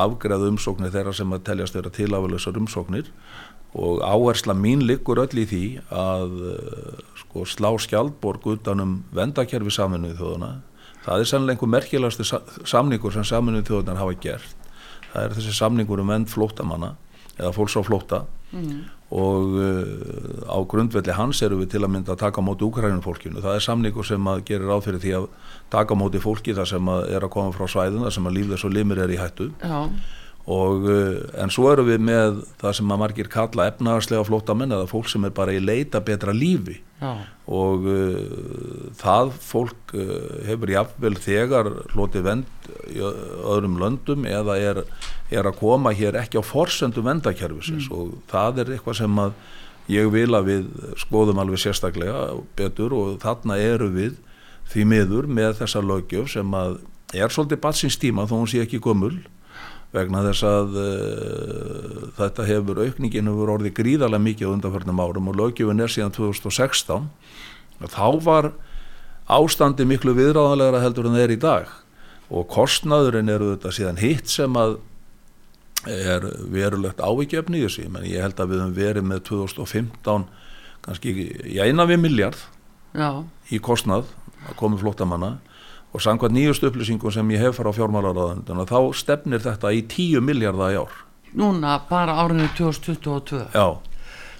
afgreða 0.05 0.51
umsóknir 0.53 0.95
þeirra 0.95 1.17
sem 1.17 1.35
að 1.35 1.47
teljast 1.49 1.79
þeirra 1.79 1.95
tilafulegsar 1.99 2.61
umsóknir 2.61 3.11
og 3.75 4.03
áhersla 4.07 4.55
mín 4.55 4.85
liggur 4.87 5.19
öll 5.25 5.41
í 5.43 5.47
því 5.51 5.65
að 5.91 6.35
sko, 7.19 7.47
slá 7.49 7.73
skjaldborg 7.83 8.47
utanum 8.55 9.01
vendakerfi 9.15 9.75
saminuð 9.75 10.21
þjóðuna. 10.21 10.51
Það 11.05 11.21
er 11.21 11.29
sannlega 11.29 11.57
einhver 11.57 11.73
merkilegasti 11.75 12.27
samningur 12.71 13.13
sem 13.13 13.27
saminuð 13.27 13.67
þjóðunar 13.69 14.01
hafa 14.01 14.15
gert. 14.23 14.69
Það 15.11 15.25
er 15.25 15.35
þessi 15.39 15.57
samningur 15.59 16.03
um 16.03 16.13
vend 16.15 16.31
flótamanna 16.31 16.95
eða 17.35 17.51
fólks 17.55 17.75
á 17.75 17.83
flóta 17.83 18.21
mm. 18.55 18.75
og 19.19 19.57
uh, 19.59 20.47
á 20.47 20.59
grundvelli 20.71 21.15
hans 21.19 21.41
eru 21.43 21.59
við 21.59 21.73
til 21.75 21.83
að 21.83 21.91
mynda 21.97 22.15
að 22.15 22.21
taka 22.23 22.43
á 22.43 22.47
móti 22.47 22.67
úkrænum 22.67 23.03
fólkinu. 23.03 23.43
Það 23.43 23.59
er 23.59 23.65
samningur 23.67 24.07
sem 24.07 24.31
að 24.31 24.45
gerir 24.51 24.71
áð 24.71 24.85
fyrir 24.87 25.03
því 25.03 25.15
að 25.19 25.27
taka 25.75 25.99
á 25.99 26.01
móti 26.01 26.23
fólki 26.23 26.55
þar 26.55 26.71
sem 26.71 26.93
að 26.95 27.09
er 27.11 27.27
að 27.27 27.35
koma 27.35 27.55
frá 27.57 27.67
svæðun 27.75 28.07
þar 28.07 28.17
sem 28.19 28.31
að 28.31 28.37
líf 28.39 28.53
þess 28.55 28.69
og 28.69 28.77
limir 28.79 29.03
er 29.03 29.15
í 29.15 29.19
hættu 29.19 29.51
Já. 29.59 29.81
Og 30.51 30.89
uh, 30.89 31.21
en 31.41 31.53
svo 31.53 31.71
eru 31.73 31.87
við 31.87 32.03
með 32.05 32.43
það 32.61 32.77
sem 32.79 32.91
að 32.93 33.01
margir 33.01 33.31
kalla 33.33 33.69
efnahagslega 33.71 34.27
flótamenn 34.29 34.75
eða 34.77 34.91
fólk 34.91 35.09
sem 35.09 35.25
er 35.25 35.33
bara 35.37 35.55
í 35.57 35.63
leita 35.63 36.03
betra 36.05 36.35
lífi 36.37 36.77
Já. 37.01 37.15
og 37.49 37.89
uh, 37.89 38.93
það 39.01 39.33
fólk 39.45 39.97
hefur 40.45 40.75
jáfnvel 40.75 41.17
þegar 41.25 41.73
hlotið 41.95 42.29
vend 42.29 42.71
í 42.93 43.01
öðrum 43.01 43.81
löndum 43.81 44.29
eða 44.29 44.59
er, 44.61 44.85
er 45.33 45.49
að 45.49 45.61
koma 45.63 45.95
hér 45.97 46.21
ekki 46.21 46.41
á 46.41 46.45
forsendum 46.45 47.09
vendakerfisins 47.09 47.89
mm. 47.89 47.97
og 47.97 48.17
það 48.33 48.65
er 48.65 48.75
eitthvað 48.77 49.01
sem 49.01 49.21
að 49.25 49.37
ég 49.91 50.09
vil 50.13 50.31
að 50.37 50.49
við 50.49 50.69
skoðum 51.01 51.41
alveg 51.43 51.61
sérstaklega 51.61 52.31
betur 52.57 52.95
og 52.97 53.19
þarna 53.25 53.59
eru 53.61 53.91
við 53.93 54.17
því 54.73 54.89
miður 54.89 55.29
með 55.29 55.59
þessa 55.61 55.83
lögjöf 55.85 56.31
sem 56.33 56.57
að 56.57 56.79
er 57.15 57.33
svolítið 57.33 57.61
batsins 57.63 57.99
tíma 58.01 58.27
þó 58.29 58.39
hún 58.39 58.51
sé 58.51 58.63
ekki 58.65 58.81
gömul 58.83 59.17
vegna 59.95 60.25
þess 60.27 60.47
að 60.49 60.79
uh, 60.81 62.05
þetta 62.19 62.47
hefur 62.49 62.83
aukningin 62.83 63.31
hefur 63.31 63.55
orðið 63.57 63.77
gríðarlega 63.79 64.27
mikið 64.27 64.53
undanförnum 64.53 65.03
árum 65.05 65.31
og 65.31 65.39
lögjöfin 65.39 65.85
er 65.85 65.93
síðan 65.93 66.15
2016 66.17 67.11
þá 67.85 68.09
var 68.25 68.51
ástandi 69.31 69.87
miklu 69.89 70.15
viðráðanlegra 70.17 70.83
heldur 70.85 71.09
en 71.09 71.17
það 71.17 71.27
er 71.27 71.35
í 71.35 71.41
dag 71.43 71.71
og 72.35 72.49
kostnaðurinn 72.51 73.31
eru 73.33 73.55
þetta 73.55 73.73
síðan 73.77 74.01
hitt 74.01 74.31
sem 74.33 74.59
að 74.59 74.79
er 75.85 76.25
verulegt 76.49 77.03
ávikefni 77.05 77.61
í 77.61 77.67
þessu, 77.67 77.89
menn 77.93 78.07
ég 78.09 78.25
held 78.25 78.39
að 78.41 78.55
við 78.55 78.63
höfum 78.63 78.77
verið 78.79 79.09
með 79.09 79.23
2015 79.29 80.27
kannski 80.85 81.15
í 81.45 81.59
eina 81.61 81.87
við 81.89 82.01
miljard 82.05 82.41
Já. 82.97 83.25
í 83.53 83.61
kostnað 83.61 84.09
að 84.49 84.57
komi 84.61 84.81
flottamanna 84.81 85.37
og 85.95 86.03
samkvæmt 86.03 86.35
nýjust 86.35 86.67
upplýsingum 86.67 87.15
sem 87.15 87.33
ég 87.35 87.43
hef 87.45 87.59
fara 87.61 87.71
á 87.71 87.79
fjármálaráðan 87.79 88.67
þá 88.67 88.79
stefnir 88.99 89.43
þetta 89.45 89.73
í 89.73 89.83
10 89.87 90.25
miljardar 90.27 90.75
í 90.75 90.79
ár 90.83 91.03
Núna 91.35 91.81
bara 91.89 92.15
árinu 92.23 92.47
2022 92.55 93.47
Já 93.55 93.67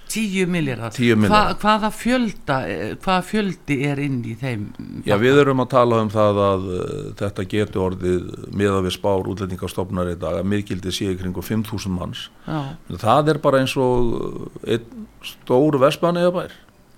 10 0.09 0.45
miljardar, 0.49 0.91
10 0.93 1.17
milljarðar. 1.17 1.55
Hva, 1.55 1.61
hvaða, 1.61 1.89
fjölda, 1.95 2.57
hvaða 3.01 3.23
fjöldi 3.25 3.77
er 3.89 4.01
inn 4.03 4.19
í 4.27 4.35
þeim? 4.37 4.67
Já 5.07 5.15
við 5.21 5.39
erum 5.41 5.63
að 5.63 5.71
tala 5.73 6.01
um 6.03 6.11
það 6.13 6.41
að 6.45 6.67
uh, 6.69 6.91
þetta 7.21 7.45
getur 7.55 7.83
orðið 7.87 8.27
miða 8.53 8.83
við 8.85 8.95
spár 8.99 9.29
útlendingastofnar 9.31 10.11
í 10.13 10.17
dag 10.21 10.39
að 10.39 10.49
miðgildi 10.51 10.93
sé 10.93 11.09
í 11.13 11.17
kringu 11.19 11.43
5.000 11.45 11.93
manns 11.95 12.27
Já. 12.45 12.77
það 13.01 13.33
er 13.33 13.41
bara 13.43 13.63
eins 13.63 13.75
og 13.81 14.61
einn 14.61 15.07
stóru 15.25 15.81
vespan 15.81 16.21
eða 16.21 16.35
bær 16.37 16.53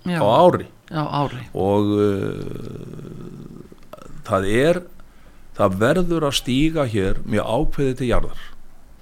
Já. 0.08 0.20
á 0.20 0.28
ári 0.28 0.68
Já, 0.88 1.04
ári 1.04 1.44
og 1.56 1.94
uh, 1.96 3.47
það 4.28 4.50
er 4.52 4.82
það 5.58 5.80
verður 5.82 6.28
að 6.28 6.38
stíga 6.38 6.86
hér 6.90 7.22
mjög 7.26 7.48
ákveði 7.58 7.96
til 7.98 8.12
jarðar. 8.12 8.44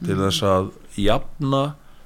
Til 0.06 0.20
þess 0.20 0.46
að 0.46 0.70
jafna 1.00 1.64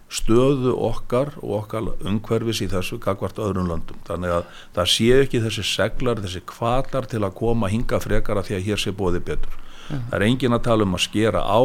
stöðu 0.10 0.74
okkar 0.88 1.36
og 1.44 1.52
okkar 1.60 1.92
umhverfis 2.02 2.64
í 2.66 2.70
þessu 2.72 2.98
kakvart 3.02 3.38
öðrum 3.38 3.70
löndum. 3.70 4.00
Þannig 4.08 4.40
að 4.40 4.48
það 4.78 4.92
sé 4.96 5.10
ekki 5.20 5.44
þessi 5.44 5.66
seglar 5.70 6.22
þessi 6.24 6.42
kvatar 6.50 7.06
til 7.10 7.22
að 7.22 7.36
koma 7.38 7.70
hinga 7.70 8.02
frekara 8.02 8.44
því 8.46 8.58
að 8.58 8.66
hér 8.70 8.82
sé 8.82 8.94
bóði 8.96 9.22
betur. 9.22 9.54
Það 9.90 10.18
er 10.18 10.26
engin 10.26 10.58
að 10.58 10.66
tala 10.66 10.86
um 10.86 10.98
að 10.98 11.06
skera 11.06 11.46
á 11.46 11.62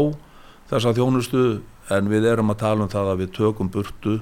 þessa 0.68 0.92
þjónustu 0.96 1.44
en 1.92 2.12
við 2.12 2.28
erum 2.28 2.52
að 2.52 2.62
tala 2.64 2.84
um 2.84 2.92
það 2.92 3.10
að 3.12 3.20
við 3.24 3.34
tökum 3.38 3.72
burtu 3.72 4.18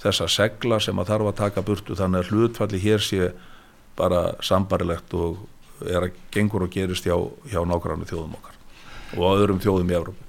þessa 0.00 0.28
segla 0.32 0.80
sem 0.80 0.98
að 1.00 1.12
þarf 1.12 1.30
að 1.30 1.38
taka 1.40 1.64
burtu 1.64 1.96
þannig 1.96 2.24
að 2.24 2.32
hlutfalli 2.32 2.80
hér 2.80 3.04
sé 3.04 3.30
bara 3.96 4.34
sambarilegt 4.44 5.12
og 5.16 5.40
er 5.88 6.08
að 6.08 6.24
gengur 6.34 6.66
og 6.66 6.72
gerist 6.74 7.08
hjá, 7.08 7.16
hjá 7.50 7.60
nákvæmlega 7.64 8.12
þjóðum 8.12 8.38
okkar 8.40 8.56
og 9.18 9.40
öðrum 9.40 9.60
þjóðum 9.62 9.90
í 9.90 9.96
Európa 9.98 10.28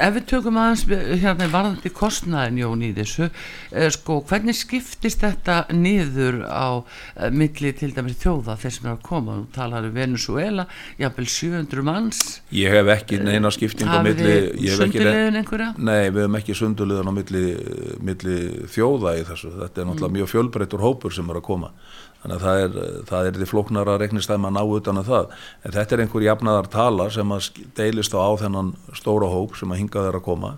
Ef 0.00 0.14
við 0.16 0.24
tökum 0.30 0.56
aðeins 0.56 0.84
hérna 1.20 1.46
varðandi 1.52 1.90
kostnaðin 1.92 2.60
Jón 2.62 2.84
í 2.86 2.90
þessu 2.96 3.26
eh, 3.26 3.90
sko, 3.92 4.22
hvernig 4.28 4.56
skiptist 4.56 5.20
þetta 5.20 5.58
niður 5.76 6.40
á 6.48 6.80
eh, 6.80 7.28
milli 7.34 7.74
til 7.76 7.90
dæmis 7.94 8.16
þjóða 8.22 8.56
þeir 8.62 8.74
sem 8.78 8.88
er 8.88 8.94
að 8.94 9.02
koma, 9.04 9.36
þú 9.42 9.46
talar 9.58 9.88
um 9.88 9.98
Venezuela 9.98 10.66
jafnvel 11.00 11.28
700 11.34 11.84
manns 11.86 12.22
Ég 12.54 12.72
hef 12.72 12.92
ekki 12.96 13.20
neina 13.20 13.52
skipting 13.54 13.92
á 13.92 14.00
hafið 14.00 14.22
milli 14.22 14.32
þið 14.32 14.48
ekki 14.48 14.70
ne- 14.70 14.78
sundilegin 14.80 15.40
einhverja? 15.42 15.68
Nei, 15.76 16.00
við 16.08 16.22
hefum 16.24 16.40
ekki 16.40 16.58
sundulegðan 16.62 17.12
á 17.12 17.14
milli, 17.20 17.44
milli 18.04 18.38
þjóða 18.72 19.14
í 19.20 19.26
þessu. 19.28 19.52
Þetta 19.60 19.82
er 19.82 19.88
náttúrulega 19.90 20.16
mjög 20.18 20.32
fjölbreyttur 20.32 20.84
hópur 20.84 21.14
sem 21.14 21.28
er 21.30 21.40
að 21.40 21.46
koma. 21.50 21.70
Þannig 22.24 22.38
að 22.38 22.44
það 22.44 22.62
er, 22.62 22.76
það 23.04 23.26
er 23.28 23.34
því 23.36 23.46
flóknara 23.50 23.94
reiknistæma 24.00 24.48
að 24.48 24.54
ná 24.56 24.62
utan 24.78 25.00
að 25.02 25.08
það. 25.10 25.32
En 25.60 25.74
þetta 25.74 25.94
er 25.94 26.02
einhver 26.04 26.24
jafnaðar 26.24 26.68
tala 26.72 27.08
sem 27.12 27.34
að 27.36 27.48
deilist 27.76 28.16
á 28.16 28.28
þennan 28.40 28.70
stóra 28.96 29.28
hóp 29.28 29.58
sem 29.60 29.74
að 29.74 29.82
hingað 29.82 30.08
er 30.08 30.16
að 30.16 30.24
koma 30.24 30.54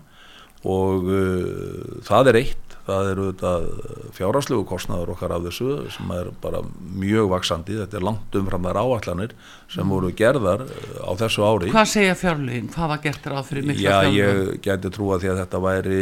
og 0.67 1.11
uh, 1.11 1.99
það 2.07 2.31
er 2.31 2.39
eitt. 2.39 2.66
Það 2.87 3.07
eru 3.11 3.23
þetta 3.33 3.51
fjárháslegu 4.15 4.63
kostnaður 4.69 5.09
okkar 5.13 5.33
af 5.35 5.41
þessu 5.47 5.67
sem 5.91 6.11
er 6.15 6.29
bara 6.43 6.61
mjög 6.97 7.27
vaksandi. 7.33 7.75
Þetta 7.81 7.97
er 7.99 8.05
langt 8.07 8.37
umfram 8.39 8.67
þær 8.69 8.79
áallanir 8.79 9.33
sem 9.73 9.89
voru 9.91 10.11
gerðar 10.15 10.63
uh, 10.63 11.01
á 11.03 11.11
þessu 11.19 11.43
ári. 11.43 11.71
Hvað 11.73 11.89
segja 11.91 12.15
fjárlögin? 12.15 12.69
Hvað 12.71 12.91
var 12.93 13.01
gert 13.03 13.27
ráð 13.33 13.49
fyrir 13.49 13.67
mikla 13.67 13.83
Já, 13.83 13.97
fjárlögin? 14.07 14.53
ég 14.53 14.61
gæti 14.69 14.91
trúa 14.95 15.19
því 15.19 15.31
að 15.33 15.41
þetta 15.43 15.61
væri, 15.67 15.99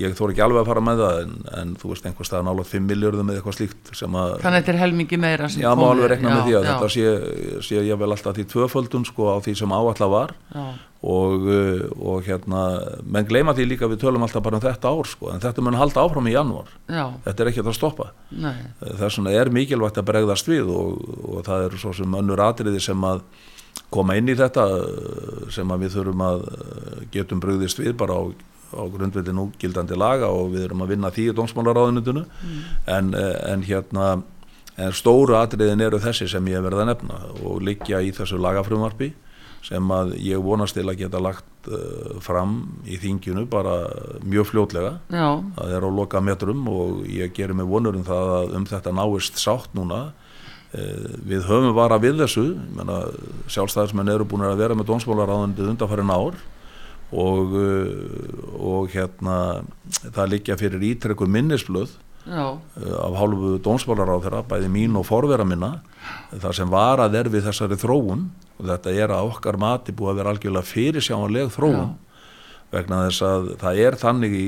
ég 0.00 0.16
þór 0.16 0.32
ekki 0.32 0.44
alveg 0.46 0.62
að 0.64 0.70
fara 0.72 0.84
með 0.88 1.02
það 1.04 1.20
en, 1.26 1.36
en 1.60 1.76
þú 1.82 1.92
veist 1.92 2.08
einhver 2.08 2.30
stað 2.30 2.46
nála 2.48 2.66
5 2.72 2.88
miljörðum 2.94 3.30
eða 3.34 3.42
eitthvað 3.42 3.58
slíkt 3.60 3.92
sem 4.00 4.16
að, 4.16 4.34
Þannig 4.40 4.48
að 4.48 4.58
þetta 4.62 4.74
er 4.76 4.80
helmingi 4.86 5.20
meira 5.26 5.50
sem 5.52 5.60
já, 5.66 5.68
má 5.68 5.82
komið- 5.84 5.92
alveg 5.92 6.12
rekna 6.14 6.32
með 6.32 6.40
já, 6.40 6.46
því 6.48 6.56
að 6.56 6.64
já, 6.64 6.72
þetta 6.72 6.90
sé, 6.96 7.60
sé 7.68 7.84
ég 7.90 8.00
vel 8.00 8.10
alltaf 8.16 8.36
því 8.40 8.46
tvöföldun 8.56 9.04
sko 9.12 9.28
á 9.28 9.36
því 9.44 9.56
sem 9.60 9.76
áallar 9.76 10.12
var 10.16 10.34
já, 10.56 10.64
og, 11.02 11.48
uh, 11.48 11.82
og 12.00 12.24
hérna, 12.26 12.62
menn 13.04 13.28
gleyma 13.28 13.54
því 13.56 13.66
líka 13.72 13.88
við 13.90 14.00
tölum 14.04 14.24
alltaf 14.24 14.44
bara 14.44 14.58
um 14.58 14.64
þetta 14.64 14.92
ár 14.92 15.10
sko. 15.10 15.30
En 15.32 15.42
þetta 15.42 15.64
mun 15.64 15.78
halda 15.78 16.04
áfram 16.04 16.30
í 16.30 16.34
janúar, 16.34 16.70
já, 16.88 17.04
þetta 17.26 17.44
er 17.44 17.52
ekki 17.52 17.64
að 17.64 17.76
stoppa. 17.76 18.10
Nei, 18.30 18.54
þess 18.80 19.20
vegna 19.20 19.34
er 19.36 19.52
mikilvægt 19.54 20.00
að 20.00 20.08
bregðast 20.12 20.50
við 20.50 20.72
og, 20.72 21.04
og 21.26 21.46
það 21.46 21.68
eru 21.68 21.82
svo 21.82 21.94
sem 21.96 22.18
önnur 22.20 22.44
atriði 22.46 22.82
sem 22.88 23.06
að 23.06 23.24
koma 23.92 24.16
inn 24.18 24.32
í 24.32 24.36
þetta 24.38 24.68
uh, 24.72 25.48
sem 25.52 25.72
að 25.72 25.86
við 25.86 25.98
þurfum 25.98 26.28
að 26.28 26.46
getum 27.14 27.42
brugðist 27.44 27.82
við 27.82 27.92
bara 28.00 28.16
á, 28.16 28.22
á 28.76 28.82
grundveldi 28.92 29.34
núgildandi 29.36 29.98
laga 29.98 30.32
og 30.32 30.54
við 30.54 30.68
erum 30.68 30.86
að 30.86 30.94
vinna 30.94 31.12
því 31.12 31.28
í 31.30 31.36
dómsmálaráðunutinu 31.36 32.24
en, 32.88 33.12
uh, 33.12 33.36
en 33.52 33.66
hérna 33.68 34.16
en 34.76 34.92
stóru 34.92 35.36
atriðin 35.38 35.84
eru 35.86 36.00
þessi 36.02 36.28
sem 36.28 36.48
ég 36.50 36.64
verið 36.64 36.82
að 36.82 36.90
nefna 36.90 37.20
og 37.40 37.62
liggja 37.64 38.02
í 38.04 38.12
þessu 38.16 38.40
lagafrumvarpi 38.40 39.12
sem 39.66 39.92
að 39.92 40.14
ég 40.22 40.42
vonast 40.42 40.76
til 40.78 40.86
að 40.86 41.00
geta 41.00 41.20
lagt 41.22 41.70
uh, 41.70 42.18
fram 42.22 42.58
í 42.86 42.98
þinginu 43.02 43.46
bara 43.50 43.74
mjög 44.22 44.52
fljótlega. 44.52 44.92
Já, 45.10 45.42
það 45.58 45.74
er 45.78 45.86
á 45.86 45.90
loka 45.90 46.22
metrum 46.22 46.68
og 46.70 47.02
ég 47.10 47.34
gerir 47.34 47.58
mig 47.58 47.66
vonur 47.66 47.98
um 47.98 48.06
það 48.06 48.32
að 48.36 48.56
um 48.60 48.68
þetta 48.70 48.94
náist 48.94 49.42
sátt 49.42 49.74
núna. 49.76 50.04
Eh, 50.76 51.06
við 51.24 51.46
höfum 51.46 51.74
vara 51.76 51.98
við 52.02 52.20
þessu. 52.24 52.48
Sjálfstæðismenn 53.52 54.10
eru 54.12 54.26
búin 54.28 54.44
að 54.44 54.60
vera 54.60 54.76
með 54.76 54.90
dómsmálaráðandi 54.90 55.70
undanfærin 55.70 56.10
ár 56.12 56.36
og, 57.12 57.54
eh, 57.54 57.92
og 58.58 58.90
hérna 58.90 59.64
það 60.02 60.32
liggja 60.34 60.58
fyrir 60.58 60.82
ítrekku 60.90 61.28
minnisblöð 61.30 61.94
já, 62.26 62.58
eh, 62.82 62.96
af 63.06 63.14
hálfu 63.20 63.58
dómsmálaráðherra, 63.62 64.42
bæði 64.46 64.68
mín 64.72 64.96
og 64.98 65.06
forvera 65.06 65.44
minna 65.46 65.80
þar 66.32 66.54
sem 66.54 66.70
varað 66.70 67.14
er 67.14 67.30
við 67.30 67.46
þessari 67.48 67.78
þróun. 67.78 68.28
Og 68.56 68.66
þetta 68.66 68.92
er 68.96 69.12
að 69.12 69.30
okkar 69.30 69.58
mati 69.60 69.92
búið 69.92 70.10
að 70.10 70.16
vera 70.16 70.32
algjörlega 70.32 70.70
fyrirsjáanleg 70.70 71.50
þróun. 71.52 71.96
Vegna 72.72 73.06
þess 73.06 73.22
að 73.22 73.50
það 73.60 73.80
er 73.86 73.96
þannig 74.00 74.32
í, 74.34 74.46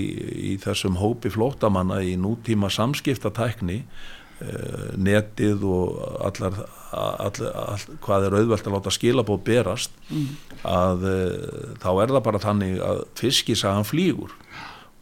í 0.52 0.54
þessum 0.58 0.96
hópi 0.98 1.30
flótamanna 1.30 2.00
í 2.02 2.16
nútíma 2.18 2.70
samskiptatækni 2.72 3.84
eh, 3.84 4.88
netið 4.96 5.62
og 5.68 6.00
allar, 6.26 6.64
allar, 6.90 7.52
all, 7.54 7.96
hvað 8.02 8.26
er 8.26 8.38
auðvelt 8.40 8.66
að 8.66 8.74
láta 8.74 8.94
skilabóð 8.94 9.44
berast 9.46 9.94
að 10.66 11.06
eh, 11.06 11.76
þá 11.78 11.90
er 11.94 12.16
það 12.16 12.24
bara 12.26 12.42
þannig 12.42 12.82
að 12.82 13.04
fiskisagan 13.22 13.86
flýgur 13.86 14.34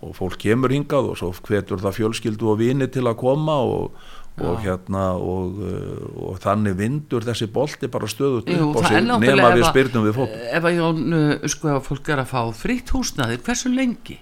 og 0.04 0.12
fólk 0.16 0.36
kemur 0.42 0.74
hingað 0.74 1.12
og 1.12 1.18
svo 1.20 1.32
hvetur 1.46 1.80
það 1.80 1.96
fjölskyldu 2.00 2.52
og 2.52 2.60
vini 2.60 2.88
til 2.92 3.06
að 3.08 3.16
koma 3.22 3.56
og, 3.64 3.96
og 4.44 4.58
hérna 4.60 5.06
og, 5.16 5.56
uh, 5.64 6.04
og 6.28 6.40
þannig 6.44 6.76
vindur 6.76 7.24
þessi 7.24 7.48
bolti 7.52 7.88
bara 7.92 8.10
stöðut 8.10 8.50
Jú, 8.52 8.68
upp 8.74 8.84
á 8.84 8.88
sig 8.90 9.06
nema 9.06 9.50
við 9.54 9.64
að- 9.64 9.70
spyrnum 9.70 10.04
við 10.04 10.18
fótum 10.18 10.46
ef 10.58 10.68
að 10.68 10.76
Jón, 10.76 11.02
uh, 11.16 11.48
sko, 11.48 11.72
ef 11.72 11.88
fólk 11.88 12.12
er 12.12 12.22
að 12.22 12.30
fá 12.34 12.40
frítt 12.52 12.92
húsnaði, 12.92 13.40
hversu 13.46 13.72
lengi? 13.72 14.20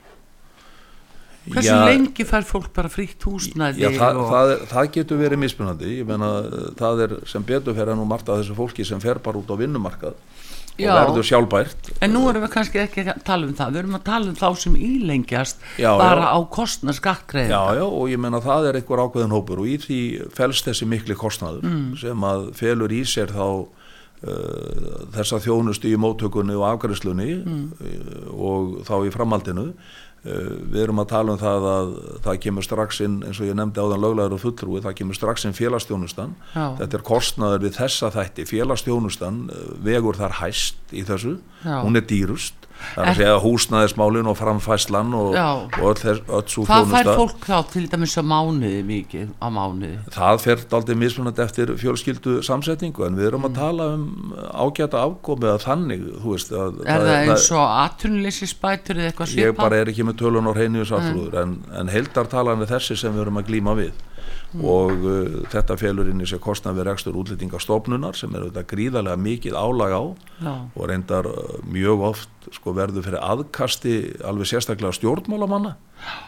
Hversu 1.45 1.75
Já, 1.75 1.85
lengi 1.91 2.25
fær 2.25 2.47
fólk 2.49 2.71
bara 2.73 2.89
frítt 2.89 3.21
húsnaði? 3.27 3.83
Já, 3.83 3.91
það, 3.99 4.21
og... 4.23 4.31
það, 4.31 4.53
er, 4.55 4.63
það 4.71 4.93
getur 4.95 5.19
verið 5.21 5.43
mismunandi 5.43 5.91
ég 5.99 6.07
meina, 6.09 6.31
það 6.79 7.03
er 7.05 7.17
sem 7.29 7.45
betur 7.45 7.77
fer 7.77 7.91
en 7.93 8.01
nú 8.01 8.07
margt 8.09 8.31
af 8.33 8.41
þessu 8.41 8.57
fólki 8.57 8.87
sem 8.87 9.03
fer 9.03 9.21
bara 9.21 9.43
út 9.43 9.51
á 9.53 9.57
vinnumarkað 9.61 10.15
Já. 10.79 10.91
og 10.91 10.99
verður 11.09 11.27
sjálfbært 11.29 11.91
En 12.03 12.13
nú 12.17 12.25
erum 12.31 12.43
við 12.43 12.51
kannski 12.57 12.81
ekki 12.83 13.05
að 13.07 13.21
tala 13.25 13.47
um 13.47 13.55
það, 13.55 13.71
við 13.77 13.79
erum 13.85 13.95
að 13.99 14.05
tala 14.09 14.27
um 14.33 14.35
þá 14.41 14.49
sem 14.65 14.75
ílengjast 14.77 15.57
Já, 15.79 15.91
bara 16.01 16.25
já. 16.27 16.33
á 16.35 16.39
kostna 16.51 16.93
skattgreið. 16.97 17.49
Já, 17.55 17.63
já, 17.79 17.85
og 17.87 18.09
ég 18.11 18.19
menna 18.19 18.41
það 18.43 18.69
er 18.73 18.79
einhver 18.81 19.05
ákveðin 19.05 19.35
hópur 19.37 19.63
og 19.63 19.71
í 19.71 19.77
því 19.85 20.01
felst 20.35 20.67
þessi 20.67 20.89
mikli 20.91 21.15
kostnaður 21.15 21.63
Mm. 21.65 21.97
sem 22.01 22.27
að 22.27 22.49
felur 22.59 22.91
í 22.91 23.05
sér 23.07 23.31
þá 23.31 23.47
uh, 24.25 25.05
þessa 25.15 25.39
þjónustu 25.45 25.91
í 25.93 25.99
móttökunni 26.01 26.55
og 26.59 26.67
afgræslunni 26.73 27.31
Mm. 27.45 27.73
uh, 27.79 28.35
og 28.35 28.83
þá 28.89 28.95
í 29.09 29.13
framhaldinu 29.15 29.69
við 30.25 30.79
erum 30.87 31.03
að 31.03 31.09
tala 31.11 31.35
um 31.35 31.41
það 31.41 31.67
að 31.69 31.91
það 32.25 32.39
kemur 32.47 32.65
strax 32.65 33.01
inn, 33.05 33.17
eins 33.27 33.41
og 33.43 33.49
ég 33.49 33.59
nefndi 33.59 33.83
áðan 33.83 34.05
löglegar 34.05 34.37
og 34.37 34.41
fulltrúi, 34.41 34.81
það 34.85 34.97
kemur 35.01 35.19
strax 35.19 35.45
inn 35.45 35.57
félagsþjónustan 35.57 36.33
Já. 36.55 36.65
þetta 36.81 36.99
er 36.99 37.05
kostnaður 37.11 37.67
við 37.67 37.77
þessa 37.77 38.13
þætti 38.15 38.47
félagsþjónustan 38.49 39.43
uh, 39.53 39.67
vegur 39.85 40.17
þar 40.17 40.39
hæst 40.41 40.95
í 40.97 41.05
þessu, 41.05 41.37
Já. 41.65 41.77
hún 41.85 42.01
er 42.01 42.07
dýrust 42.09 42.64
það 42.95 43.03
er 43.05 43.11
að 43.11 43.19
segja 43.21 43.39
húsnæðismálin 43.45 44.29
og 44.31 44.37
framfæslan 44.39 45.15
og, 45.19 45.37
og 45.39 45.89
öll, 45.91 46.21
öll 46.29 46.47
svo 46.53 46.65
Hvað 46.69 46.93
fær 46.93 47.11
fólk 47.19 47.47
þá 47.49 47.59
til 47.73 47.85
dæmis 47.93 48.15
á 48.21 48.23
mánuði 48.25 48.83
mikið, 48.89 49.29
á 49.41 49.47
mánuði? 49.55 49.99
Það 50.15 50.43
fer 50.45 50.65
aldrei 50.79 50.95
mismunandi 51.05 51.45
eftir 51.45 51.73
fjölskyldu 51.81 52.37
samsetningu 52.47 53.07
en 53.09 53.19
við 53.19 53.31
erum 53.33 53.45
Mm. 53.45 53.51
að 53.51 53.59
tala 53.61 53.87
um 53.95 54.35
ágæta 54.65 55.03
afkomi 55.05 55.51
að 55.53 55.65
þannig, 55.67 56.05
veist 56.25 56.53
að, 56.53 56.79
Er 56.87 57.01
það 57.05 57.29
eins 57.29 57.51
og 57.53 57.65
atvinnuleysi 57.85 58.47
spætur 58.49 58.97
eða 59.03 59.11
eitthvað 59.13 59.35
Ég 59.37 59.51
svipað? 59.51 59.57
bara 59.61 59.77
er 59.83 59.91
ekki 59.93 60.07
með 60.09 60.17
tölun 60.23 60.49
á 60.49 60.53
hreinu 60.57 60.85
sartrúður 60.89 61.37
en, 61.43 61.57
en 61.77 61.89
heildartalan 61.93 62.63
er 62.65 62.71
þessi 62.73 62.97
sem 62.97 63.13
við 63.13 63.27
erum 63.27 63.41
að 63.43 63.49
glíma 63.51 63.75
við 63.77 63.93
og 64.63 64.93
uh, 65.03 65.39
þetta 65.51 65.77
felur 65.81 66.09
inn 66.11 66.23
í 66.23 66.29
sér 66.29 66.43
kostnað 66.43 66.79
við 66.79 66.89
rekstur 66.91 67.17
útlýtingastofnunar 67.19 68.19
sem 68.19 68.35
er 68.37 68.47
þetta 68.49 68.67
gríðarlega 68.71 69.19
mikið 69.19 69.57
álag 69.59 69.95
á 69.95 70.03
Já. 70.45 70.53
og 70.75 70.85
reyndar 70.91 71.27
uh, 71.31 71.57
mjög 71.67 72.05
oft 72.11 72.49
sko, 72.55 72.75
verður 72.77 73.07
fyrir 73.09 73.25
aðkasti 73.25 73.97
alveg 74.27 74.53
sérstaklega 74.53 74.95
stjórnmálamanna 74.95 75.75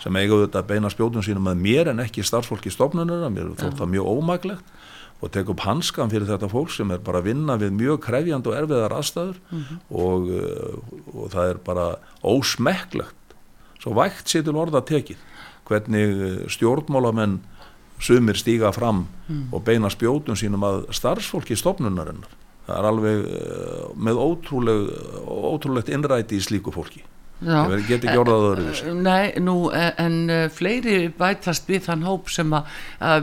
sem 0.03 0.19
eiga 0.19 0.43
þetta 0.47 0.63
að 0.65 0.71
beina 0.73 0.91
spjótum 0.91 1.25
sínum 1.25 1.47
með 1.47 1.63
mér 1.63 1.93
en 1.93 2.03
ekki 2.03 2.25
starfsfólki 2.27 2.73
stofnununa, 2.75 3.31
mér 3.31 3.51
er 3.53 3.59
þótt 3.61 3.81
það 3.83 3.93
mjög 3.95 4.11
ómaglegt 4.17 4.75
og 5.25 5.33
tek 5.33 5.49
upp 5.53 5.63
hanskan 5.65 6.11
fyrir 6.13 6.29
þetta 6.29 6.49
fólk 6.53 6.73
sem 6.75 6.91
er 6.93 7.01
bara 7.05 7.23
að 7.23 7.31
vinna 7.31 7.57
við 7.61 7.77
mjög 7.79 8.03
krefjandi 8.05 8.51
og 8.51 8.59
erfiðar 8.59 8.97
aðstæður 8.99 9.39
og, 9.89 10.29
uh, 10.29 11.15
og 11.15 11.31
það 11.33 11.53
er 11.53 11.63
bara 11.65 11.87
ósmekklegt 12.27 13.37
svo 13.81 13.95
vægt 13.97 14.33
sér 14.33 14.45
til 14.45 14.59
orða 14.59 14.83
tekið 14.87 15.23
hvernig 15.69 16.17
uh, 16.17 16.41
stjórnmálamenn 16.53 17.39
sumir 18.03 18.37
stíga 18.37 18.73
fram 18.73 19.07
og 19.53 19.63
beina 19.65 19.91
spjótum 19.91 20.37
sínum 20.37 20.65
að 20.67 20.87
starfsfólki 20.95 21.57
stofnunarinnar. 21.57 22.33
Það 22.67 22.79
er 22.79 22.89
alveg 22.89 23.27
uh, 23.27 23.83
með 23.95 24.21
ótrúleg, 24.21 24.89
ótrúlegt 25.27 25.89
innræti 25.89 26.37
í 26.37 26.43
slíku 26.43 26.75
fólki 26.75 27.05
Já. 27.45 27.67
ég 27.69 27.83
get 27.85 28.05
ekki 28.07 28.21
orðað 28.23 28.45
öðruvísi. 28.51 28.93
Nei, 29.05 29.33
nú, 29.45 29.57
eh, 29.69 29.91
en 30.01 30.31
fleiri 30.49 31.11
bætast 31.13 31.69
við 31.69 31.83
þann 31.91 32.07
hóp 32.09 32.31
sem 32.33 32.55
að, 32.57 32.71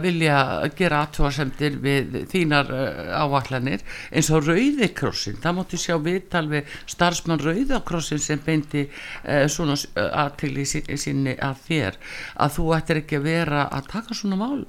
vilja 0.04 0.38
gera 0.78 1.02
aðtúasemdir 1.08 1.80
við 1.82 2.19
þínar 2.30 2.69
áallanir 3.17 3.82
eins 4.12 4.30
og 4.30 4.45
Rauðikrossin, 4.45 5.39
það 5.41 5.58
mátti 5.58 5.82
sjá 5.82 5.97
viðtal 5.97 6.45
við 6.52 6.69
starfsmann 6.86 7.41
Rauðakrossin 7.41 8.21
sem 8.21 8.41
beindi 8.43 8.86
uh, 8.86 9.47
svona 9.49 9.78
aðtili 9.95 10.65
sinni 10.67 11.34
að 11.34 11.65
þér 11.67 11.99
að 12.38 12.56
þú 12.60 12.69
ættir 12.78 13.02
ekki 13.02 13.19
að 13.19 13.28
vera 13.28 13.65
að 13.73 13.91
taka 13.95 14.17
svona 14.17 14.39
mál. 14.39 14.63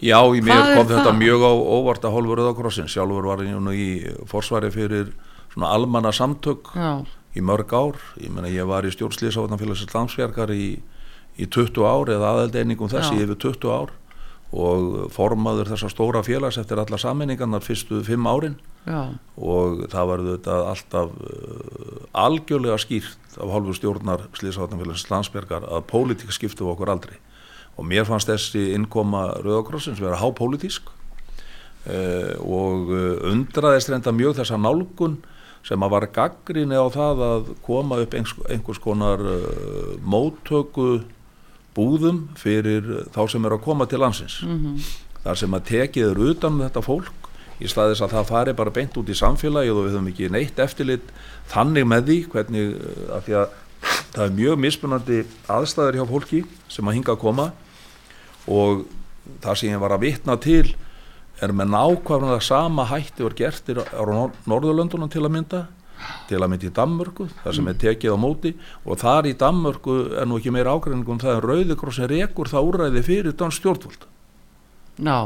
Já, 0.00 0.18
í 0.32 0.40
mér 0.44 0.74
kom 0.78 0.86
þetta 0.88 1.10
það? 1.10 1.18
mjög 1.20 1.42
á 1.44 1.52
óvart 1.52 2.04
að 2.06 2.14
hálfur 2.16 2.40
Rauðakrossin 2.40 2.88
sjálfur 2.88 3.26
var 3.28 3.42
ég 3.44 3.58
nú 3.60 3.74
í 3.74 3.90
forsvari 4.30 4.70
fyrir 4.72 5.10
svona 5.52 5.72
almanna 5.74 6.12
samtök 6.14 6.70
Já, 6.78 7.02
í 7.36 7.42
mörg 7.44 7.72
ár, 7.74 7.98
ég 8.18 8.32
meina 8.34 8.50
ég 8.50 8.66
var 8.66 8.86
í 8.86 8.92
stjórnslýsáðanfélagsins 8.94 9.94
landsfjarkar 9.94 10.50
í, 10.54 10.80
í 11.38 11.46
20 11.46 11.86
ár 11.86 12.10
eða 12.16 12.34
aðeldeiningum 12.34 12.90
þess 12.90 13.12
Já. 13.12 13.22
yfir 13.22 13.38
20 13.46 13.74
ár 13.74 13.94
og 14.50 15.10
formaður 15.14 15.70
þessa 15.70 15.90
stóra 15.92 16.24
félags 16.26 16.58
eftir 16.58 16.80
alla 16.82 16.98
sammenningarnar 16.98 17.62
fyrstu 17.62 18.00
fimm 18.06 18.26
árin. 18.26 18.56
Já, 18.82 19.12
og 19.38 19.84
það 19.92 20.08
var 20.10 20.22
þetta 20.26 20.56
alltaf 20.72 21.10
uh, 21.14 21.98
algjörlega 22.18 22.78
skýrt 22.82 23.36
af 23.38 23.52
hálfu 23.54 23.76
stjórnar 23.78 24.24
slýsáðanfélagsins 24.40 25.12
landsfjarkar 25.12 25.68
að 25.68 25.84
pólitík 25.92 26.34
skiptu 26.34 26.66
okkur 26.72 26.90
aldrei. 26.90 27.18
Og 27.78 27.86
mér 27.86 28.08
fannst 28.08 28.30
þessi 28.30 28.72
innkoma 28.74 29.28
Rauðakrossins 29.38 30.02
vera 30.02 30.18
hápólitísk 30.18 30.90
uh, 30.90 32.34
og 32.42 32.90
uh, 32.90 33.30
undraðist 33.30 33.92
reynda 33.92 34.16
mjög 34.16 34.40
þessa 34.40 34.58
nálgun 34.58 35.20
sem 35.66 35.82
að 35.84 35.92
var 35.92 36.08
gaggrinni 36.14 36.76
á 36.78 36.86
það 36.92 37.22
að 37.26 37.48
koma 37.66 38.00
upp 38.02 38.16
einhvers, 38.16 38.80
konar 38.82 39.20
uh, 39.20 39.94
móttöku 40.00 41.02
búðum 41.76 42.28
fyrir 42.40 43.06
þá 43.14 43.22
sem 43.30 43.46
er 43.46 43.54
að 43.54 43.64
koma 43.64 43.86
til 43.86 44.00
landsins. 44.02 44.40
Þar 45.22 45.36
sem 45.38 45.54
að 45.54 45.66
tekið 45.68 46.10
er 46.10 46.22
utan 46.32 46.56
um 46.56 46.62
þetta 46.64 46.82
fólk 46.82 47.28
í 47.60 47.68
staðis 47.68 48.00
að 48.00 48.14
það 48.16 48.30
fari 48.30 48.54
bara 48.56 48.72
beint 48.72 48.96
út 48.96 49.10
í 49.12 49.16
samfélagið 49.16 49.76
og 49.76 49.84
við 49.84 49.96
höfum 49.96 50.08
ekki 50.08 50.30
neitt 50.32 50.62
eftirlit 50.64 51.10
þannig 51.52 51.84
með 51.86 52.06
því 52.08 52.18
hvernig 52.32 52.70
uh, 52.76 53.16
að 53.16 53.26
því 53.26 53.36
að 53.42 53.58
það 54.10 54.24
er 54.24 54.36
mjög 54.36 54.60
mismunandi 54.60 55.18
aðstæður 55.48 55.98
hjá 56.00 56.06
fólki 56.08 56.40
sem 56.68 56.88
að 56.88 56.96
hinga 56.98 57.14
að 57.14 57.22
koma 57.22 57.50
og 58.50 58.86
það 59.44 59.60
sem 59.60 59.70
ég 59.70 59.82
var 59.82 59.94
að 59.94 60.06
vitna 60.06 60.36
til 60.40 60.64
er 61.40 61.52
með 61.56 61.72
nákvæmlega 61.74 62.40
sama 62.44 62.86
hætti 62.90 63.24
var 63.24 63.36
gert 63.38 63.70
á 63.70 64.02
Nor 64.04 64.32
Norðurlöndunum 64.50 65.10
til 65.12 65.24
að 65.24 65.34
mynda 65.36 65.66
til 66.28 66.38
að 66.40 66.48
mynda 66.52 66.68
í 66.68 66.72
Danmörku 66.74 67.26
þar 67.42 67.56
sem 67.56 67.68
er 67.68 67.78
tekið 67.80 68.16
á 68.16 68.18
móti. 68.20 68.54
Og 68.88 69.00
þar 69.00 69.28
í 69.28 69.34
Danmörku 69.38 69.96
er 70.16 70.28
nú 70.28 70.38
ekki 70.40 70.52
meira 70.54 70.72
ágreiningum 70.72 71.20
það 71.20 71.36
er 71.36 71.48
Rauðikrossin 71.50 72.10
rekur 72.10 72.48
það 72.48 72.70
úræði 72.70 73.04
fyrir 73.04 73.36
dans 73.36 73.56
stjórnvöld. 73.60 74.06
Já 75.00 75.18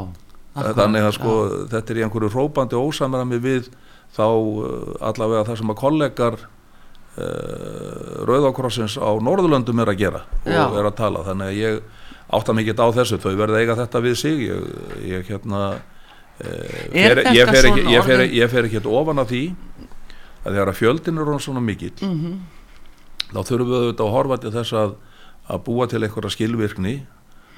akkurat, 0.55 0.77
þannig 0.79 1.05
að 1.05 1.15
sko 1.17 1.31
já. 1.35 1.55
þetta 1.73 1.91
er 1.93 1.99
í 1.99 2.03
einhverju 2.05 2.31
hrópandi 2.31 2.79
ósamræmi 2.79 3.39
við 3.43 3.71
þá 4.15 4.27
uh, 4.27 4.91
allavega 5.03 5.47
það 5.49 5.59
sem 5.61 5.73
að 5.73 5.79
kollegar 5.81 6.37
uh, 6.43 8.21
Rauðakrossins 8.29 8.95
á 8.99 9.11
Norðurlöndum 9.19 9.83
er 9.83 9.91
að 9.91 9.99
gera 10.05 10.23
og 10.45 10.51
Já. 10.51 10.63
er 10.67 10.87
að 10.87 10.97
tala. 10.99 11.25
Þannig 11.27 11.51
að 11.51 11.59
ég 11.59 11.81
átta 12.35 12.55
mikið 12.55 12.83
á 12.83 12.87
þessu. 12.99 13.19
Þau 13.23 13.35
verða 13.39 13.61
eiga 13.61 13.79
þetta 13.79 14.03
við 14.05 14.17
sig. 14.21 14.47
Ég, 14.47 14.71
ég 15.11 15.29
hérna 15.29 15.65
fer, 16.39 17.21
ég, 17.35 17.47
fer 17.49 17.69
ekki, 17.69 17.83
ég, 17.91 18.03
fer, 18.03 18.19
orðin- 18.19 18.33
ég 18.35 18.49
fer 18.51 18.67
ekki 18.67 18.81
ofan 18.85 19.19
af 19.23 19.29
því 19.31 19.43
að 20.45 20.51
þegar 20.53 20.71
að 20.71 20.79
fjöldin 20.81 21.19
er 21.21 21.25
hún 21.31 21.39
svona 21.41 21.61
mikill 21.63 21.93
Mhm. 22.01 22.39
þá 23.33 23.39
þurfum 23.47 23.69
við 23.71 23.79
auðvitað 23.81 24.05
að 24.05 24.11
horfa 24.15 24.37
til 24.41 24.51
þess 24.51 24.73
að, 24.73 24.95
að 25.49 25.63
búa 25.65 25.87
til 25.89 26.01
einhverja 26.03 26.29
skilvirkni 26.35 26.95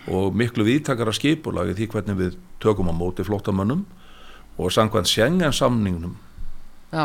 og 0.07 0.33
miklu 0.35 0.63
viðtakara 0.63 1.11
skipulagi 1.13 1.73
því 1.75 1.87
hvernig 1.91 2.17
við 2.17 2.37
tökum 2.61 2.87
á 2.89 2.93
móti 2.95 3.25
flóttamönnum 3.27 3.85
og 4.57 4.71
samkvæmt 4.71 5.07
Schengen 5.07 5.51
samningnum 5.53 6.15
já, 6.93 7.03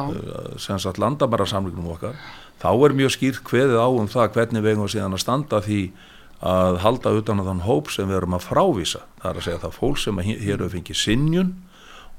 sem 0.58 0.78
sagt 0.78 0.98
landamæra 0.98 1.46
samningnum 1.46 1.88
okkar 1.96 2.14
þá 2.62 2.68
er 2.86 2.94
mjög 2.94 3.10
skýrt 3.16 3.42
kveðið 3.42 3.80
á 3.82 3.88
um 3.90 4.06
það 4.08 4.32
hvernig 4.36 4.62
við 4.62 4.70
eigum 4.76 4.88
síðan 4.88 5.14
að 5.16 5.24
standa 5.24 5.60
því 5.60 5.90
að 6.42 6.80
halda 6.82 7.12
utan 7.20 7.42
að 7.42 7.50
þann 7.50 7.66
hóp 7.66 7.90
sem 7.94 8.08
við 8.10 8.18
erum 8.18 8.34
að 8.36 8.46
frávísa. 8.48 9.04
Það 9.20 9.28
er 9.30 9.38
að 9.38 9.44
segja 9.46 9.58
að 9.58 9.66
það 9.66 9.76
fólk 9.78 10.00
sem 10.02 10.18
að 10.18 10.30
hér 10.30 10.56
hefur 10.56 10.72
fengið 10.72 10.98
sinjun 10.98 11.52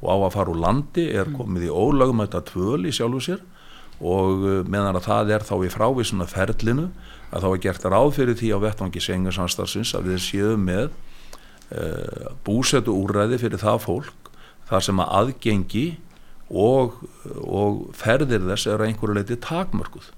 og 0.04 0.08
á 0.12 0.16
að 0.16 0.36
fara 0.36 0.54
úr 0.54 0.62
landi 0.64 1.08
er 1.16 1.32
komið 1.36 1.68
í 1.68 1.72
ólögumæta 1.72 2.44
tvöl 2.48 2.88
í 2.88 2.94
sjálfu 2.96 3.24
sér 3.24 3.44
og 4.04 4.44
uh, 4.44 4.54
meðan 4.68 5.00
að 5.00 5.08
það 5.08 5.34
er 5.36 5.46
þá 5.48 5.56
í 5.64 5.72
frávísuna 5.72 6.28
ferlinu 6.28 6.90
að 7.34 7.46
þá 7.46 7.50
er 7.50 7.62
gert 7.66 7.88
ráð 7.94 8.10
fyrir 8.18 8.40
því 8.40 8.52
á 8.56 8.64
vettvangi 8.64 9.04
sengarsamstarfsins 9.04 9.94
að 9.98 10.10
við 10.12 10.24
séum 10.26 10.66
með 10.68 10.90
uh, 10.90 12.34
búsetu 12.46 12.96
úrræði 12.96 13.40
fyrir 13.44 13.62
það 13.62 13.80
fólk 13.86 14.32
þar 14.70 14.88
sem 14.88 15.04
að 15.04 15.14
aðgengi 15.20 15.88
og, 16.54 17.00
og 17.44 17.84
ferðir 17.98 18.44
þess 18.50 18.70
er 18.70 18.82
að 18.82 18.92
einhverju 18.92 19.18
leiti 19.20 19.40
takmörkuð 19.44 20.12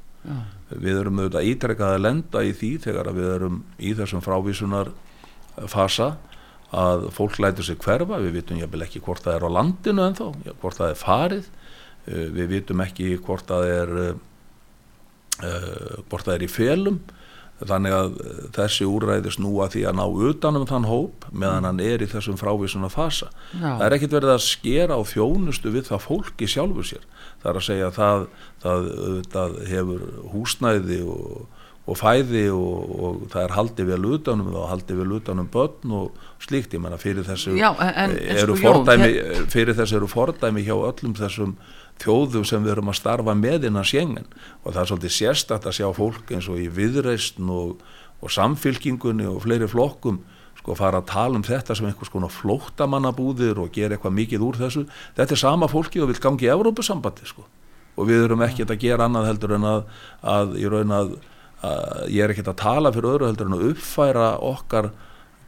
við 0.70 1.00
erum 1.00 1.20
auðvitað 1.22 1.50
ítrekkað 1.52 1.96
að 1.96 2.06
lenda 2.06 2.42
í 2.46 2.54
því 2.58 2.72
þegar 2.86 3.12
við 3.14 3.28
erum 3.36 3.60
í 3.78 3.92
þessum 3.98 4.24
frávísunar 4.26 4.92
fasa 5.72 6.16
að 6.76 7.10
fólk 7.16 7.38
lætur 7.40 7.68
sig 7.68 7.78
hverfa, 7.80 8.20
við 8.20 8.40
vitum 8.40 8.60
jáfnvel 8.60 8.86
ekki 8.88 9.02
hvort 9.06 9.24
það 9.24 9.38
er 9.38 9.46
á 9.48 9.56
landinu 9.58 10.06
ennþá, 10.06 10.30
hvort 10.62 10.80
það 10.80 10.92
er 10.92 11.00
farið, 11.00 11.52
uh, 12.10 12.26
við 12.36 12.50
vitum 12.56 12.82
ekki 12.86 13.12
hvort 13.26 13.52
það 13.52 13.68
er, 13.76 13.94
uh, 15.46 16.02
hvort 16.10 16.26
það 16.26 16.34
er 16.36 16.48
í 16.48 16.52
felum, 16.52 17.00
þannig 17.64 17.94
að 17.96 18.16
þessi 18.58 18.84
úræði 18.90 19.32
snúa 19.32 19.70
því 19.72 19.84
að 19.88 19.96
ná 19.96 20.06
utanum 20.30 20.66
þann 20.68 20.88
hóp 20.90 21.28
meðan 21.32 21.64
hann 21.70 21.80
er 21.80 22.04
í 22.04 22.08
þessum 22.12 22.36
frávísuna 22.42 22.90
fasa. 22.92 23.30
Já. 23.56 23.78
Það 23.80 23.86
er 23.88 23.96
ekkit 23.96 24.16
verið 24.18 24.34
að 24.36 24.44
skera 24.44 24.98
á 25.00 25.02
þjónustu 25.08 25.72
við 25.72 25.88
það 25.88 26.04
fólki 26.10 26.50
sjálfur 26.52 26.90
sér. 26.92 27.06
Það 27.40 27.52
er 27.54 27.60
að 27.62 27.68
segja 27.70 27.88
að 27.92 28.00
það, 28.02 28.26
það, 28.66 28.90
það 29.38 29.56
hefur 29.72 30.04
húsnæði 30.34 31.00
og, 31.08 31.46
og 31.86 32.00
fæði 32.02 32.44
og, 32.50 32.92
og 33.06 33.18
það 33.32 33.44
er 33.48 33.56
haldið 33.56 33.90
vel 33.94 34.06
utanum 34.18 34.52
og 34.58 34.68
haldið 34.74 35.00
vel 35.04 35.12
utanum 35.20 35.50
börn 35.54 35.96
og 35.96 36.22
slíkt, 36.46 36.74
ég 36.76 36.82
menna 36.84 36.98
fyrir 37.02 37.24
þessu 37.28 37.54
Já, 37.56 37.70
en- 37.80 37.96
en- 38.18 38.18
eru 38.36 38.56
sko, 38.58 38.74
fordæmi, 38.74 39.12
fyrir 39.54 39.78
þessu 39.78 40.00
eru 40.02 40.10
fordæmi 40.12 40.66
hjá 40.66 40.74
öllum 40.76 41.14
þessum 41.18 41.56
þjóðum 42.04 42.46
sem 42.48 42.64
við 42.64 42.76
erum 42.76 42.92
að 42.92 43.00
starfa 43.00 43.36
með 43.40 43.70
innan 43.70 43.88
sjengen 43.88 44.28
og 44.64 44.74
það 44.74 44.82
er 44.82 44.90
svolítið 44.92 45.14
sérstætt 45.16 45.68
að 45.70 45.78
sjá 45.80 45.88
fólk 45.96 46.34
eins 46.36 46.50
og 46.52 46.60
í 46.60 46.68
viðreistn 46.74 47.52
og, 47.52 47.84
og 48.20 48.34
samfylkingunni 48.36 49.28
og 49.30 49.44
fleiri 49.46 49.70
flokkum 49.72 50.20
sko 50.66 50.76
fara 50.80 51.02
að 51.02 51.12
tala 51.12 51.38
um 51.38 51.46
þetta 51.46 51.76
sem 51.78 51.86
einhvers 51.86 52.10
konar 52.10 52.34
flóttamannabúðir 52.34 53.60
og 53.62 53.72
gera 53.76 53.96
eitthvað 53.96 54.18
mikið 54.18 54.46
úr 54.48 54.58
þessu. 54.58 54.86
Þetta 55.18 55.36
er 55.36 55.42
sama 55.42 55.70
fólki 55.70 56.02
og 56.02 56.10
vil 56.10 56.22
gangi 56.24 56.48
í 56.48 56.52
Evrópusambandi 56.54 57.30
sko. 57.30 57.46
Og 57.96 58.10
við 58.10 58.26
erum 58.26 58.42
ekkert 58.44 58.74
að 58.74 58.82
gera 58.82 59.06
annað 59.06 59.30
heldur 59.30 59.56
en 59.60 59.68
að, 59.70 59.84
að 60.26 60.56
að, 60.66 61.14
að 61.62 62.08
ég 62.12 62.24
er 62.26 62.34
ekkert 62.34 62.50
að 62.56 62.64
tala 62.64 62.92
fyrir 62.96 63.12
öðru 63.14 63.30
heldur 63.30 63.52
en 63.52 63.58
að 63.60 63.68
uppfæra 63.70 64.32
okkar 64.42 64.90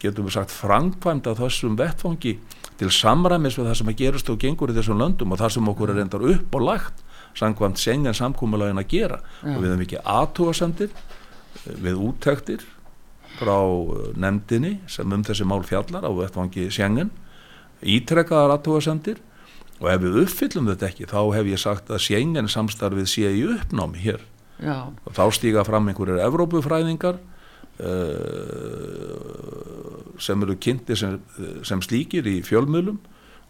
getum 0.01 0.27
við 0.27 0.37
sagt 0.37 0.53
framkvæmd 0.53 1.27
af 1.31 1.41
þessum 1.41 1.75
vettfangi 1.79 2.37
til 2.77 2.89
samræmis 2.93 3.57
við 3.57 3.69
það 3.69 3.77
sem 3.79 3.91
að 3.91 3.99
gerast 4.01 4.31
og 4.31 4.39
gengur 4.41 4.71
í 4.71 4.77
þessum 4.77 5.01
löndum 5.01 5.33
og 5.33 5.41
það 5.41 5.53
sem 5.55 5.69
okkur 5.73 5.93
er 5.93 6.01
reyndar 6.01 6.25
upp 6.33 6.57
og 6.57 6.65
lagt 6.67 7.03
samkvæmt 7.37 7.81
sengen 7.81 8.17
samkúmulegin 8.17 8.81
að 8.81 8.89
gera. 8.93 9.21
Og 9.43 9.61
við 9.61 9.71
hefum 9.71 9.85
ekki 9.85 10.01
aðtúasendir 10.01 10.91
við 11.67 12.01
úttektir 12.07 12.65
frá 13.37 13.57
eh, 13.57 14.11
nefndinni 14.17 14.77
sem 14.89 15.13
um 15.13 15.23
þessi 15.25 15.47
mál 15.47 15.61
fjallar 15.65 16.05
á 16.05 16.11
vettfangi 16.13 16.69
sengen 16.73 17.11
ítrekkaðar 17.85 18.55
aðtúasendir 18.57 19.21
og 19.77 19.89
ef 19.91 20.01
við 20.01 20.21
uppfyllum 20.23 20.69
þetta 20.71 20.89
ekki 20.89 21.09
þá 21.09 21.19
hef 21.35 21.51
ég 21.51 21.61
sagt 21.61 21.91
að 21.93 22.01
sengen 22.07 22.49
samstarfið 22.49 23.09
sé 23.11 23.29
í 23.29 23.45
uppnámi 23.45 24.01
hér. 24.01 24.23
Já, 24.57 24.89
og 24.89 25.13
þá 25.13 25.25
stíga 25.37 25.61
fram 25.67 25.89
einhverjir 25.91 26.23
Evrópufræðingar 26.25 27.19
sem 30.19 30.41
eru 30.43 30.55
kynnti 30.61 30.95
sem, 30.97 31.19
sem 31.67 31.81
slíkir 31.85 32.25
í 32.29 32.39
fjölmiðlum 32.45 32.97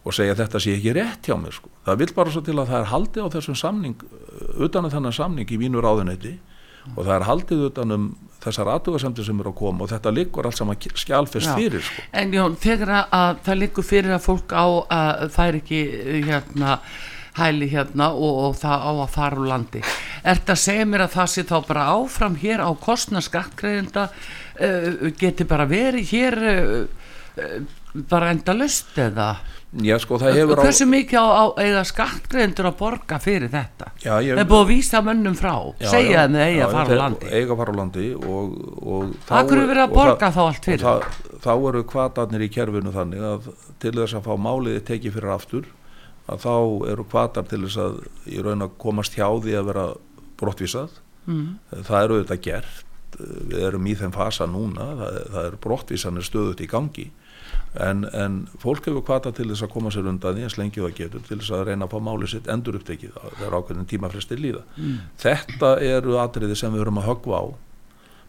og 0.08 0.16
segja 0.16 0.36
að 0.36 0.42
þetta 0.44 0.62
sé 0.63 0.76
ekki 0.78 0.94
rétt 0.96 1.28
hjá 1.30 1.36
mér 1.40 1.56
sko. 1.56 1.70
það 1.88 1.98
vil 2.04 2.12
bara 2.16 2.32
svo 2.34 2.42
til 2.46 2.56
að 2.60 2.70
það 2.72 2.80
er 2.84 2.92
haldið 2.92 3.26
á 3.28 3.34
þessum 3.38 3.58
samning 3.60 3.96
utan 4.68 4.88
að 4.88 4.96
þennan 4.98 5.16
samning 5.16 5.52
í 5.52 5.60
mínu 5.60 5.82
ráðuneyti 5.84 6.36
og 6.96 7.02
það 7.04 7.13
er 7.18 7.26
haldið 7.28 7.63
utan 7.72 7.92
um 7.98 8.06
þessar 8.44 8.70
aðtugasemdir 8.76 9.26
sem 9.28 9.40
eru 9.42 9.52
að 9.52 9.58
koma 9.60 9.84
og 9.84 9.92
þetta 9.92 10.13
liggur 10.16 10.48
allt 10.48 10.60
saman 10.60 10.78
skjálfest 10.80 11.50
Já. 11.50 11.56
fyrir 11.58 11.84
sko. 11.84 12.04
En 12.16 12.32
Jón, 12.32 12.56
þegar 12.63 12.92
að- 13.00 13.10
að 13.18 13.40
það 13.48 13.58
liggur 13.63 13.84
fyrir 13.84 14.13
að 14.16 14.24
fólk 14.28 14.54
á 14.56 14.66
að 14.88 15.32
það 15.36 15.48
er 15.48 15.58
ekki 15.60 15.80
hérna 16.30 16.78
hæli 17.38 17.68
hérna 17.74 18.12
og, 18.13 18.38
og 18.48 18.56
það 18.62 18.78
á 18.88 18.92
að 19.04 19.10
fara 19.18 19.36
úr 19.42 19.48
landi. 19.52 19.82
Er 20.28 20.40
þetta 20.42 20.56
að 20.58 20.62
segja 20.66 20.86
mér 20.92 21.06
að 21.08 21.13
það 21.18 21.30
sé 21.34 21.44
þá 21.48 21.58
bara 21.70 21.86
áfram 21.96 22.36
hér 22.42 22.63
á 22.68 22.70
kostna 22.84 23.22
skattgreðinda 23.24 24.08
uh, 24.12 25.12
geti 25.20 25.46
bara 25.48 25.68
verið 25.70 26.10
hér 26.12 26.38
uh, 26.52 26.80
uh, 27.38 27.60
bara 28.12 28.34
enda 28.36 28.54
löst 28.58 28.98
eða? 29.00 29.30
Já 29.84 29.98
sko 30.00 30.16
það 30.22 30.38
hefur 30.40 30.60
Hversu 30.63 30.86
mikið 30.88 31.18
á, 31.20 31.28
á 31.28 31.46
eiga 31.60 31.82
skattgreðindur 31.86 32.70
að 32.70 32.76
borga 32.80 33.18
fyrir 33.20 33.50
þetta? 33.52 33.90
Já, 34.00 34.13
ég- 34.24 34.38
Það 34.38 34.42
er 34.44 34.50
búið 34.52 34.62
að 34.63 34.70
vísa 34.72 35.02
mönnum 35.04 35.36
frá, 35.38 35.54
Já, 35.84 35.90
segja 35.92 36.22
þeim 36.24 36.38
að 36.38 36.46
eiga 36.48 36.66
að 36.68 36.76
fara 36.78 36.88
þeir 36.92 37.02
landi. 37.02 37.32
eiga 37.36 37.52
að 37.56 37.60
fara 37.62 37.74
úr 37.74 37.80
landi 37.82 38.06
og, 38.16 38.54
og 38.96 39.34
Akkur 39.42 39.62
er 39.63 39.68
verið 39.74 39.84
að 39.84 39.96
borga 39.98 40.30
þá 40.38 40.40
allt 40.46 40.70
fyrir? 40.70 40.86
það, 40.86 41.08
þá 41.44 41.52
eru 41.72 41.84
kvatarnir 41.92 42.46
í 42.48 42.50
kerfinu 42.56 42.94
þannig 42.96 43.26
að 43.34 43.50
til 43.84 43.94
þess 44.00 44.18
að 44.22 44.26
fá 44.30 44.34
máliði 44.48 44.84
tekið 44.88 45.18
fyrir 45.20 45.34
aftur 45.36 45.68
að 46.32 46.42
þá 46.48 46.56
eru 46.96 47.08
kvatar 47.12 47.48
til 47.52 47.62
þess 47.68 47.78
að 47.84 48.00
í 48.38 48.42
raun 48.48 48.66
að 48.66 48.74
komast 48.82 49.20
hjá 49.20 49.28
því 49.44 49.58
að 49.60 49.70
vera 49.74 49.86
brottvísað. 50.39 51.04
Mm. 51.28 51.47
það 51.84 52.04
eru 52.04 52.19
þetta 52.21 52.38
gert. 52.45 52.84
Við 53.17 53.63
erum 53.67 53.88
í 53.89 53.95
þeim 54.00 54.13
fasa 54.15 54.47
núna. 54.47 54.91
Það, 55.00 55.21
það 55.34 55.47
eru 55.50 55.62
brottvísanir 55.63 56.28
stöðut 56.28 56.63
í 56.63 56.69
gangi. 56.71 57.08
En, 57.78 58.06
en 58.15 58.38
fólk 58.62 58.88
hefur 58.88 59.04
kvata 59.06 59.32
til 59.36 59.50
þess 59.52 59.65
að 59.67 59.73
koma 59.76 59.91
sér 59.93 60.08
undan 60.10 60.38
því 60.38 60.50
lengi 60.58 60.82
og 60.82 60.88
það 60.88 60.97
getur 60.97 61.26
til 61.28 61.38
þess 61.38 61.54
að 61.54 61.65
reyna 61.69 61.86
að 61.86 61.93
fá 61.93 62.00
málið 62.08 62.32
sitt 62.32 62.50
endur 62.50 62.78
upptekið 62.80 63.17
það 63.19 63.43
er 63.47 63.58
ákveðin 63.58 63.89
tímafrestir 63.91 64.41
líða. 64.41 64.63
Þetta 65.21 65.71
eru 65.86 66.17
atriði 66.21 66.58
sem 66.58 66.73
við 66.73 66.86
erum 66.86 67.02
að 67.02 67.10
höggva 67.12 67.41
á 67.43 67.45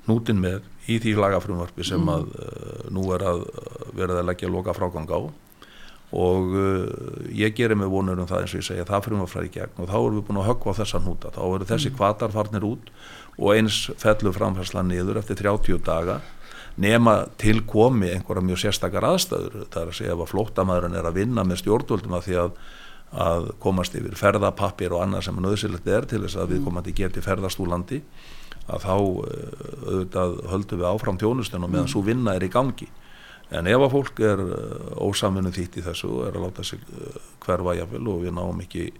nútin 0.08 0.40
með 0.42 0.66
í 0.88 0.98
því 1.02 1.14
lagafrumvarpi 1.20 1.86
sem 1.86 2.10
að 2.10 2.30
uh, 2.32 2.88
nú 2.94 3.04
er 3.16 3.24
að 3.28 3.44
uh, 3.44 3.88
verða 3.96 4.22
að 4.22 4.30
leggja 4.30 4.52
loka 4.52 4.74
frágang 4.76 5.08
á 5.12 5.20
og 6.16 6.54
uh, 6.56 6.86
ég 7.36 7.52
gerir 7.56 7.76
mig 7.76 7.90
vonur 7.92 8.20
um 8.20 8.28
það 8.28 8.44
eins 8.44 8.54
og 8.54 8.62
ég 8.62 8.68
segja 8.70 8.88
það 8.88 9.04
frumvarp 9.08 9.32
fræði 9.32 9.52
gegn. 9.58 9.76
Og 9.76 9.90
þá 9.90 9.96
erum 9.98 10.16
við 10.16 10.26
búin 10.28 10.40
að 10.40 10.48
höggva 10.48 10.76
þessa 10.78 11.02
hnúta. 11.04 11.32
Þá 11.34 11.42
eru 11.44 11.68
þessi 11.68 11.92
kvatar 11.92 12.32
farnir 12.32 12.64
út 12.68 12.90
og 13.38 13.52
eins 13.54 13.84
fellur 14.00 14.34
framfærsla 14.34 14.82
niður 14.86 15.20
eftir 15.20 15.38
30 15.42 15.84
daga 15.84 16.20
nema 16.78 17.20
til 17.38 17.60
komi 17.66 18.12
einhverja 18.14 18.44
mjög 18.46 18.62
sérstakar 18.62 19.06
aðstæður. 19.06 19.64
Það 19.68 19.80
er 19.82 19.92
að 19.92 19.98
segja 19.98 20.14
ef 20.14 20.24
að 20.24 20.32
flóttamæðurinn 20.32 20.98
er 20.98 21.08
að 21.08 21.18
vinna 21.18 21.44
með 21.46 21.62
stjórnvöldum 21.64 22.16
að 22.18 22.26
því 22.28 22.38
að, 22.44 22.58
að 23.26 23.48
komast 23.62 23.98
yfir 23.98 24.18
ferðapappir 24.18 24.94
og 24.94 25.04
annað 25.04 25.26
sem 25.28 25.40
nöðsilegt 25.42 25.90
er 25.90 26.06
til 26.08 26.22
þess 26.24 26.38
að 26.38 26.54
við 26.54 26.64
komandi 26.68 26.94
geti 26.96 27.24
ferðast 27.24 27.60
úr 27.60 27.72
landi 27.74 28.00
að 28.68 28.84
þá 28.84 28.94
uh, 28.94 29.26
auðvitað 29.88 30.38
höldum 30.52 30.80
við 30.82 30.88
áfram 30.92 31.20
þjónustunum 31.20 31.72
meðan 31.72 31.90
svo 31.90 32.04
vinna 32.06 32.36
er 32.36 32.46
í 32.46 32.52
gangi 32.52 32.88
en 33.54 33.70
ef 33.70 33.84
að 33.84 33.94
fólk 33.94 34.24
er 34.24 34.42
uh, 34.44 35.04
ósaminu 35.04 35.52
þýtt 35.54 35.80
í 35.80 35.84
þessu 35.86 36.10
og 36.12 36.26
er 36.28 36.36
að 36.36 36.48
láta 36.48 36.66
sig 36.66 36.82
uh, 36.92 37.20
hverfa 37.44 37.76
jafnvel 37.78 38.04
og 38.12 38.26
við 38.26 38.36
náum 38.36 38.64
ekki 38.64 38.90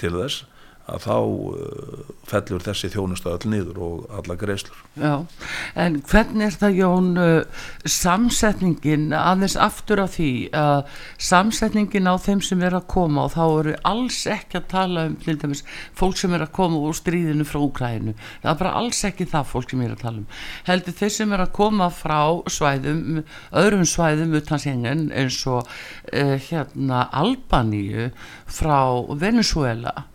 til 0.00 0.12
þess 0.14 0.44
að 0.86 1.02
þá 1.02 1.16
uh, 1.18 2.10
fellur 2.26 2.62
þessi 2.62 2.90
þjónustu 2.92 3.30
öll 3.32 3.50
niður 3.50 3.80
og 3.82 4.04
alla 4.14 4.36
greislur 4.38 4.78
Já, 4.98 5.26
en 5.74 5.98
hvernig 6.06 6.46
er 6.46 6.58
það 6.60 6.78
Jón 6.80 7.08
uh, 7.18 7.64
samsetningin 7.82 9.08
aðeins 9.16 9.56
aftur 9.58 10.04
af 10.04 10.14
því 10.16 10.30
að 10.56 11.02
samsetningin 11.28 12.06
á 12.10 12.14
þeim 12.22 12.42
sem 12.46 12.62
er 12.66 12.78
að 12.78 12.86
koma 12.94 13.26
og 13.26 13.34
þá 13.34 13.42
eru 13.46 13.76
alls 13.90 14.22
ekki 14.30 14.60
að 14.60 14.70
tala 14.72 15.06
um 15.10 15.18
til 15.22 15.36
dæmis 15.42 15.64
fólk 15.98 16.20
sem 16.22 16.34
er 16.38 16.46
að 16.46 16.54
koma 16.60 16.82
úr 16.86 16.96
stríðinu 16.96 17.46
frá 17.48 17.60
Úkræðinu, 17.66 18.14
það 18.44 18.50
er 18.52 18.60
bara 18.62 18.74
alls 18.78 19.02
ekki 19.08 19.26
það 19.30 19.52
fólk 19.52 19.74
sem 19.74 19.86
er 19.86 19.94
að 19.96 20.02
tala 20.06 20.22
um, 20.22 20.28
heldur 20.70 20.98
þeir 21.02 21.14
sem 21.18 21.34
er 21.34 21.46
að 21.46 21.54
koma 21.58 21.90
frá 21.94 22.20
svæðum 22.52 23.22
öðrum 23.50 23.86
svæðum 23.90 24.36
utan 24.38 24.62
sengen 24.62 25.06
eins 25.10 25.42
og 25.50 25.66
uh, 25.66 26.36
hérna 26.46 27.06
Albaníu 27.16 28.12
frá 28.46 28.78
Venezuela 29.18 30.06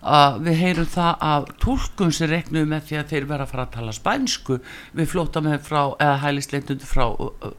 að 0.00 0.38
við 0.46 0.56
heyrum 0.62 0.88
það 0.88 1.24
af 1.30 1.48
tólkum 1.60 2.12
sem 2.14 2.30
reknum 2.30 2.68
með 2.70 2.86
því 2.88 2.98
að 3.00 3.10
þeir 3.12 3.26
vera 3.28 3.44
að 3.44 3.52
fara 3.52 3.66
að 3.66 3.74
tala 3.76 3.92
spænsku 3.96 4.56
við 4.96 5.10
flóta 5.12 5.42
með 5.44 5.58
frá 5.66 5.82
eða 6.00 6.16
hælisleitundu 6.24 6.88
frá 6.88 7.04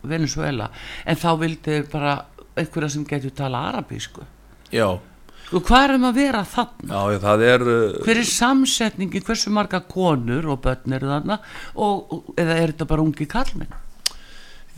Venezuela 0.01 0.71
en 1.06 1.21
þá 1.21 1.30
vildi 1.43 1.77
bara 1.91 2.15
einhverja 2.58 2.89
sem 2.95 3.06
getur 3.08 3.32
tala 3.38 3.62
arabísku. 3.69 4.25
Já, 4.73 4.88
og 5.51 5.63
hvað 5.67 5.86
erum 5.89 6.08
að 6.10 6.17
vera 6.19 6.41
þarna? 6.47 7.04
já 7.13 7.19
það 7.27 7.45
er 7.47 7.63
uh, 7.67 8.01
Hver 8.06 8.19
er 8.23 8.27
samsetningi, 8.27 9.21
hversu 9.27 9.54
marga 9.54 9.82
konur 9.88 10.49
og 10.51 10.62
börn 10.65 10.97
eru 10.97 11.12
þarna? 11.12 11.39
Og- 11.75 12.34
eða 12.39 12.58
er 12.58 12.73
þetta 12.73 12.89
bara 12.89 13.06
ungi 13.06 13.27
kallmenn? 13.30 13.71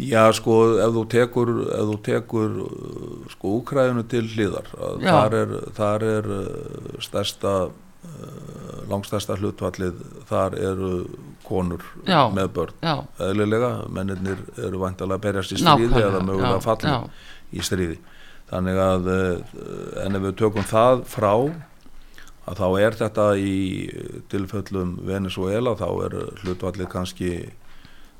Já, 0.02 0.26
sko, 0.34 0.56
ef 0.82 0.94
þú 0.96 1.04
tekur, 1.12 1.50
ef 1.70 1.90
þú 1.92 1.98
tekur 2.06 2.54
uh, 2.66 3.26
sko, 3.30 3.58
Úkræðinu 3.60 4.04
til 4.10 4.26
Já. 5.04 5.12
þar 5.12 5.36
er, 5.38 5.52
þar 5.78 6.06
er 6.08 6.30
uh, 6.34 6.96
stærsta, 7.04 7.54
uh, 7.70 8.80
langstærsta 8.90 9.38
hlutvallið, 9.38 10.02
þar 10.32 10.58
eru 10.58 10.92
konur 11.46 11.86
Já. 12.08 12.26
með 12.34 12.50
börn. 12.58 12.74
Já, 12.82 12.96
Eðlilega, 13.22 13.72
mennirnir 13.94 14.42
eru 14.58 14.82
vantalega 14.82 15.20
að 15.20 15.28
berjast 15.28 15.54
í 15.54 15.62
stríði 15.62 15.92
Nákvæmlega, 15.92 16.10
eða 16.10 16.26
mögulega 16.26 16.90
já. 16.90 16.98
í 17.54 17.68
stríði. 17.70 18.00
Þannig 18.54 18.80
að, 18.82 19.08
en 20.04 20.18
ef 20.18 20.26
við 20.26 20.36
tökum 20.42 20.66
það 20.70 21.06
frá, 21.10 21.34
að 22.50 22.60
þá 22.60 22.68
er 22.82 22.98
þetta 23.00 23.26
í 23.40 23.58
tilföllum 24.30 24.98
Venezuela, 25.08 25.78
þá 25.80 25.88
er 26.08 26.18
hlutvallið 26.44 26.90
kannski 26.92 27.32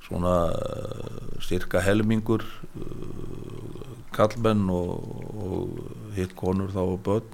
svona 0.04 0.36
uh, 0.52 1.40
styrka 1.44 1.82
helmingur 1.84 2.44
uh, 2.44 3.84
kallmenn 4.14 4.68
og, 4.74 4.92
og 5.34 6.14
hitt 6.18 6.36
konur 6.38 6.74
þá 6.74 6.82
og 6.84 7.00
börn 7.06 7.30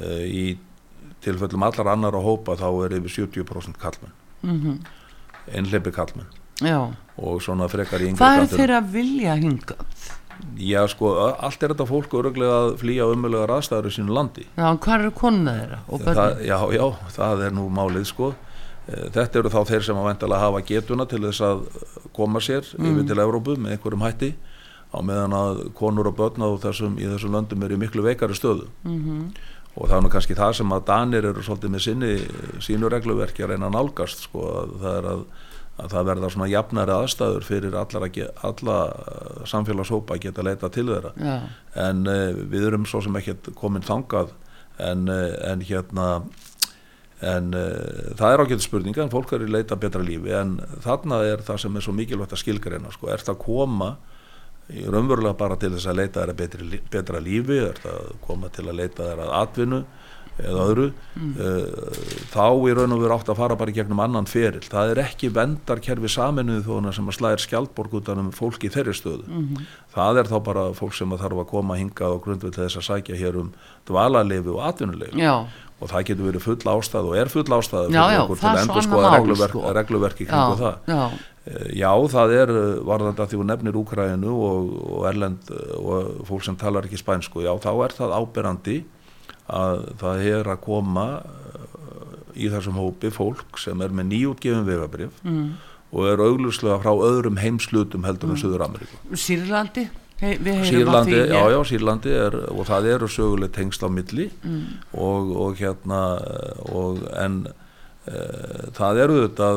uh, 0.00 0.24
í 0.24 0.58
tilfellum 1.24 1.64
allar 1.66 1.94
annar 1.94 2.18
að 2.18 2.28
hópa 2.28 2.58
þá 2.60 2.68
er 2.86 2.98
yfir 3.00 3.26
70% 3.26 3.80
kallmenn 3.80 4.14
mm 4.42 4.60
-hmm. 4.60 4.76
einhleipi 5.54 5.92
kallmenn 5.92 6.28
Já. 6.60 6.92
og 7.16 7.42
svona 7.42 7.68
frekar 7.68 8.00
í 8.00 8.12
yngri 8.12 8.22
Hvað 8.22 8.42
er 8.42 8.52
þeirra 8.52 8.80
vilja 8.80 9.34
hingað? 9.36 9.84
Já, 10.56 10.86
sko, 10.88 11.12
allt 11.40 11.62
er 11.62 11.72
þetta 11.72 11.86
fólk 11.88 12.14
öruglega 12.18 12.56
að 12.66 12.74
flýja 12.80 13.06
umölugar 13.12 13.54
aðstæður 13.56 13.88
í 13.88 13.94
sínu 13.96 14.12
landi. 14.12 14.44
Já, 14.56 14.68
hvað 14.84 15.00
eru 15.00 15.12
konuna 15.16 15.54
þeirra? 15.56 15.78
Það, 16.04 16.42
já, 16.44 16.58
já, 16.76 16.86
það 17.16 17.44
er 17.46 17.56
nú 17.56 17.64
málið, 17.72 18.04
sko. 18.10 18.34
Eh, 18.86 19.08
Þetta 19.14 19.40
eru 19.40 19.52
þá 19.52 19.60
þeir 19.70 19.86
sem 19.88 20.00
að 20.00 20.08
væntalega 20.10 20.44
hafa 20.46 20.62
getuna 20.66 21.08
til 21.10 21.22
þess 21.24 21.42
að 21.46 21.64
koma 22.16 22.42
sér 22.44 22.68
yfir 22.76 23.08
til 23.08 23.18
Evrópu 23.22 23.56
með 23.58 23.76
einhverjum 23.76 24.06
hætti 24.06 24.34
á 24.94 24.98
meðan 25.02 25.34
að 25.34 25.64
konur 25.76 26.08
og 26.08 26.16
börn 26.16 26.46
á 26.46 26.48
þessum, 26.62 26.94
í 27.02 27.08
þessum 27.10 27.34
löndum 27.34 27.64
eru 27.66 27.76
í 27.76 27.82
miklu 27.82 28.04
veikari 28.06 28.36
stöðu. 28.38 28.70
Mhm. 28.86 29.34
Og 29.76 29.90
það 29.90 29.96
er 29.98 30.04
nú 30.06 30.08
kannski 30.08 30.34
það 30.34 30.54
sem 30.56 30.70
að 30.72 30.86
Danir 30.88 31.26
eru 31.28 31.42
svolítið 31.44 31.72
með 31.74 31.82
sinni, 31.84 32.12
sínu 32.64 32.88
regluverki 32.88 33.44
að 33.44 33.50
reyna 33.50 33.68
að 33.68 33.74
nálgast, 33.76 34.22
sko, 34.24 34.40
að 34.62 34.80
það 34.80 34.96
er 34.96 35.08
að 35.10 35.26
að 35.76 35.92
það 35.92 36.08
verða 36.10 36.30
svona 36.32 36.48
jafnari 36.48 36.94
aðstæður 36.94 37.46
fyrir 37.46 37.76
allar 37.76 38.06
að 38.06 38.18
alla 38.48 38.76
eh, 38.88 39.44
samfélagshópa 39.50 40.16
að 40.16 40.22
geta 40.24 40.44
leita 40.46 40.70
til 40.72 40.86
þeirra 40.88 41.12
Já, 41.20 41.36
en 41.86 42.02
uh, 42.08 42.40
við 42.48 42.68
erum 42.70 42.86
svo 42.88 43.02
sem 43.04 43.18
ekkert 43.20 43.50
komin 43.58 43.84
þangað 43.84 44.32
en, 44.80 45.04
uh, 45.12 45.34
en 45.50 45.64
hérna 45.66 46.06
en 47.24 47.54
uh, 47.56 48.12
það 48.18 48.32
er 48.32 48.42
ágætt 48.44 48.66
spurninga 48.66 49.04
en 49.04 49.12
fólk 49.12 49.32
er 49.36 49.46
í 49.46 49.50
leita 49.50 49.78
betra 49.80 50.02
lífi. 50.04 50.34
En 50.36 50.58
þarna 50.84 51.22
er 51.24 51.44
það 51.46 51.62
sem 51.64 51.78
er 51.78 51.86
svo 51.86 51.94
mikilvægt 51.96 52.36
að 52.36 52.42
skilgreina 52.42 52.92
sko, 52.92 53.08
er 53.12 53.24
það 53.24 53.36
að 53.36 53.42
koma 53.46 53.90
í 54.66 54.82
raunverulega 54.90 55.38
bara 55.38 55.56
til 55.60 55.70
þess 55.76 55.88
að 55.88 56.00
leita 56.00 56.24
þeirra 56.24 56.80
betra 56.90 57.22
lífi, 57.22 57.60
er 57.62 57.80
það 57.80 58.00
að 58.02 58.12
koma 58.26 58.50
til 58.52 58.66
að 58.66 58.78
leita 58.80 59.06
þeirra 59.06 59.28
atvinnu 59.40 59.82
eða 60.36 60.64
öðru 60.68 60.86
uh, 60.90 61.98
þá 62.32 62.44
í 62.68 62.74
raun 62.76 62.94
og 62.96 63.02
veru 63.02 63.14
átt 63.16 63.30
að 63.32 63.38
fara 63.40 63.56
bara 63.58 63.74
gegnum 63.76 64.00
annan 64.04 64.28
feril. 64.30 64.62
Það 64.66 64.92
er 64.94 65.00
ekki 65.06 65.30
vendarkerfi 65.34 66.10
saminuðu 66.12 66.64
þóna 66.66 66.92
sem 66.96 67.08
að 67.08 67.18
slæðir 67.18 67.44
skjaldborg 67.46 67.94
utan 68.00 68.24
um 68.24 68.32
fólk 68.36 68.66
í 68.66 68.72
þeirri 68.74 68.96
stöðu. 68.96 69.38
Það 69.96 70.22
er 70.22 70.30
þá 70.32 70.36
bara 70.50 70.66
fólk 70.76 70.96
sem 70.98 71.14
að 71.16 71.22
þarf 71.24 71.44
að 71.44 71.48
koma 71.54 71.78
hingað 71.80 72.16
á 72.16 72.22
grundvöld 72.26 72.58
þess 72.58 72.80
að 72.82 72.88
sækja 72.90 73.20
hér 73.20 73.38
um 73.44 73.52
dvalarleifi 73.88 74.52
og 74.52 74.60
atvinnuleifi 74.66 75.22
já, 75.22 75.36
og 75.76 75.88
það 75.92 76.04
getur 76.10 76.28
verið 76.30 76.44
full 76.44 76.74
ástæð 76.74 77.08
og 77.12 77.16
er 77.20 77.30
full 77.32 77.46
ástæð 77.56 77.88
Já, 77.94 78.02
fyrir 78.02 78.16
já, 78.16 78.20
okkur 78.26 78.40
til 78.42 78.48
er 78.48 78.52
að 78.52 78.60
svo 78.60 78.74
endur 78.74 78.86
skoða 78.88 79.14
regluverk, 79.16 79.54
sko. 79.56 79.72
regluverki 79.78 80.26
já, 80.26 80.28
kringu 80.34 80.60
það. 80.60 80.76
já, 80.92 81.08
Eh, 81.46 81.66
Já, 81.78 81.92
það 82.10 82.32
er 82.34 82.50
uh, 82.50 82.62
varðandi 82.82 83.22
að 83.22 83.28
því 83.30 83.36
hún 83.38 83.46
nefnir 83.52 83.76
Úkrænu 83.78 84.30
og, 84.34 84.70
og 84.96 85.04
Erlend 85.06 85.52
og 85.78 86.24
fólk 86.26 86.42
sem 86.42 86.56
talar 86.58 86.88
ekki 86.88 86.98
spænsku, 86.98 87.44
já 87.46 87.52
þá 87.62 87.68
er 87.86 87.94
það 87.94 88.14
áberandi 88.18 88.74
að 89.48 89.84
það 90.00 90.24
er 90.32 90.50
að 90.54 90.62
koma 90.64 91.06
uh, 91.20 92.16
í 92.36 92.50
þessum 92.52 92.80
hópi 92.80 93.12
fólk 93.14 93.60
sem 93.62 93.80
er 93.84 93.94
með 93.94 94.10
nýjútgefin 94.12 94.66
vegabrif 94.66 95.22
mm. 95.24 95.46
og 95.92 96.10
er 96.10 96.24
auglustlega 96.24 96.80
frá 96.82 96.92
öðrum 96.94 97.38
heimslutum 97.40 98.04
heldur 98.08 98.34
en 98.34 98.42
Suður 98.42 98.66
Ameríku. 98.66 98.98
Sýrlandi 99.12 99.88
Sýrlandi, 100.16 101.16
já, 101.28 101.42
já, 101.52 101.58
Sýrlandi 101.68 102.12
er, 102.16 102.34
og 102.48 102.64
það 102.64 102.86
eru 102.94 103.08
söguleg 103.12 103.52
tengst 103.52 103.84
á 103.84 103.88
milli 103.92 104.30
Mm. 104.46 104.80
og, 104.92 105.32
og 105.36 105.56
hérna 105.58 106.00
og, 106.72 107.02
en 107.20 107.46
e, 108.06 108.20
það 108.72 109.00
eru 109.02 109.16
þetta 109.26 109.48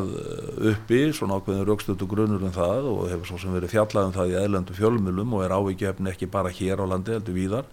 uppi 0.71 0.99
svona 1.15 1.37
ákveðin 1.39 1.67
raukstötu 1.67 2.07
grunur 2.09 2.43
um 2.43 2.51
það 2.51 2.89
og 2.91 3.07
hefur 3.07 3.29
svo 3.29 3.39
sem 3.39 3.55
verið 3.55 3.71
fjallað 3.71 4.09
um 4.09 4.15
það 4.17 4.33
í 4.33 4.37
eðlendu 4.41 4.75
fjölmjölum 4.75 5.37
og 5.37 5.45
er 5.45 5.55
ávíkjefni 5.55 6.11
ekki 6.11 6.27
bara 6.27 6.51
hér 6.51 6.83
á 6.83 6.85
landi 6.91 7.15
heldur 7.15 7.37
víðar 7.37 7.71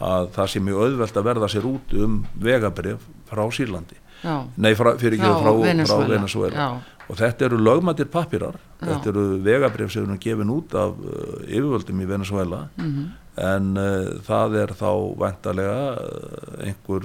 að 0.00 0.28
það 0.36 0.50
sé 0.52 0.60
mjög 0.60 0.82
auðvelt 0.86 1.16
að 1.16 1.28
verða 1.30 1.48
sér 1.48 1.68
út 1.70 1.94
um 2.04 2.18
vegabrif 2.40 3.06
frá 3.30 3.44
Sýrlandi. 3.50 3.96
Já, 4.24 4.36
nei, 4.56 4.72
frá, 4.74 4.94
fyrir 4.98 5.18
ekki 5.20 5.32
frá, 5.44 6.06
Venezuela 6.08 6.70
og 7.06 7.14
þetta 7.20 7.44
eru 7.46 7.58
lögmættir 7.62 8.08
pappirar. 8.10 8.56
Já. 8.80 8.88
þetta 8.90 9.08
eru 9.12 9.22
vegabrif 9.44 9.92
sem 9.92 10.02
eru 10.04 10.16
gefin 10.20 10.50
út 10.52 10.74
af 10.76 10.96
uh, 10.98 11.44
yfirvöldum 11.46 12.00
í 12.02 12.06
Venezuela 12.08 12.68
Mhm. 12.76 13.04
en 13.36 13.76
uh, 13.76 14.16
það 14.26 14.54
er 14.62 14.70
þá 14.76 14.90
væntalega 15.20 15.78
uh, 16.00 16.64
einhver, 16.66 17.04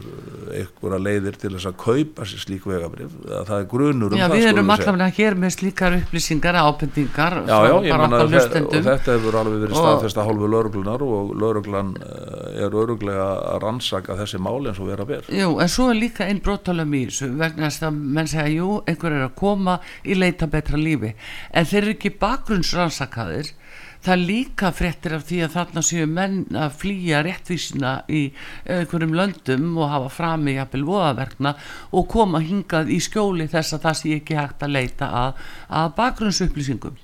einhverja 0.56 0.99
leiðir 1.04 1.38
til 1.39 1.51
þess 1.56 1.67
að 1.69 1.77
kaupa 1.84 2.23
sér 2.27 2.39
slík 2.43 2.65
vegabrif 2.67 3.12
það 3.27 3.54
er 3.60 3.67
grunur 3.71 4.12
um 4.15 4.17
já 4.19 4.25
það 4.27 4.36
við 4.38 4.47
erum 4.51 4.73
allavega 4.75 5.10
hér 5.19 5.36
með 5.43 5.56
slíkar 5.58 5.97
upplýsingar 5.99 6.56
ábendingar 6.60 7.38
og 7.43 7.88
þetta 7.88 9.15
hefur 9.15 9.38
alveg 9.41 9.60
verið 9.65 9.77
staðfesta 9.80 10.25
hálfu 10.27 10.49
lauruglunar 10.51 11.04
og 11.06 11.34
lauruglan 11.39 11.93
uh, 11.99 12.40
er 12.52 12.76
öruglega 12.84 13.28
að 13.54 13.62
rannsaka 13.66 14.18
þessi 14.20 14.42
mál 14.42 14.60
eins 14.70 14.82
og 14.82 14.90
vera 14.92 15.06
ber. 15.08 15.28
Jú, 15.32 15.56
en 15.62 15.72
svo 15.72 15.90
er 15.92 16.00
líka 16.00 16.28
einn 16.28 16.42
brotalum 16.44 16.94
í 16.98 17.06
þessu 17.10 17.32
vegna 17.40 17.70
þess 17.70 17.88
að 17.88 18.02
menn 18.18 18.30
segja, 18.32 18.52
jú, 18.60 18.82
einhver 18.90 19.16
er 19.18 19.26
að 19.28 19.38
koma 19.40 19.80
í 20.04 20.18
leita 20.18 20.50
betra 20.52 20.80
lífi. 20.80 21.14
En 21.54 21.68
þeir 21.70 21.82
eru 21.84 21.96
ekki 21.98 22.14
bakgrunnsrannsakaðir. 22.22 23.54
Það 24.02 24.24
líka 24.26 24.72
fréttir 24.74 25.14
af 25.14 25.28
því 25.28 25.44
að 25.46 25.54
þarna 25.54 25.82
séu 25.86 26.08
menn 26.10 26.40
að 26.58 26.80
flýja 26.82 27.20
réttvísina 27.22 27.92
í 28.10 28.24
einhverjum 28.66 29.14
löndum 29.14 29.78
og 29.78 29.92
hafa 29.92 30.10
frami 30.16 30.56
jafnvel 30.56 30.88
voðaverkna 30.88 31.54
og 31.94 32.10
koma 32.10 32.42
hingað 32.42 32.90
í 32.90 32.98
skjóli 33.04 33.46
þess 33.52 33.78
að 33.78 33.86
það 33.86 34.00
sé 34.00 34.16
ekki 34.18 34.40
hægt 34.40 34.66
að 34.66 34.74
leita 34.80 35.12
að, 35.22 35.46
að 35.70 35.94
bakgrunnsupplýsingum. 36.02 36.98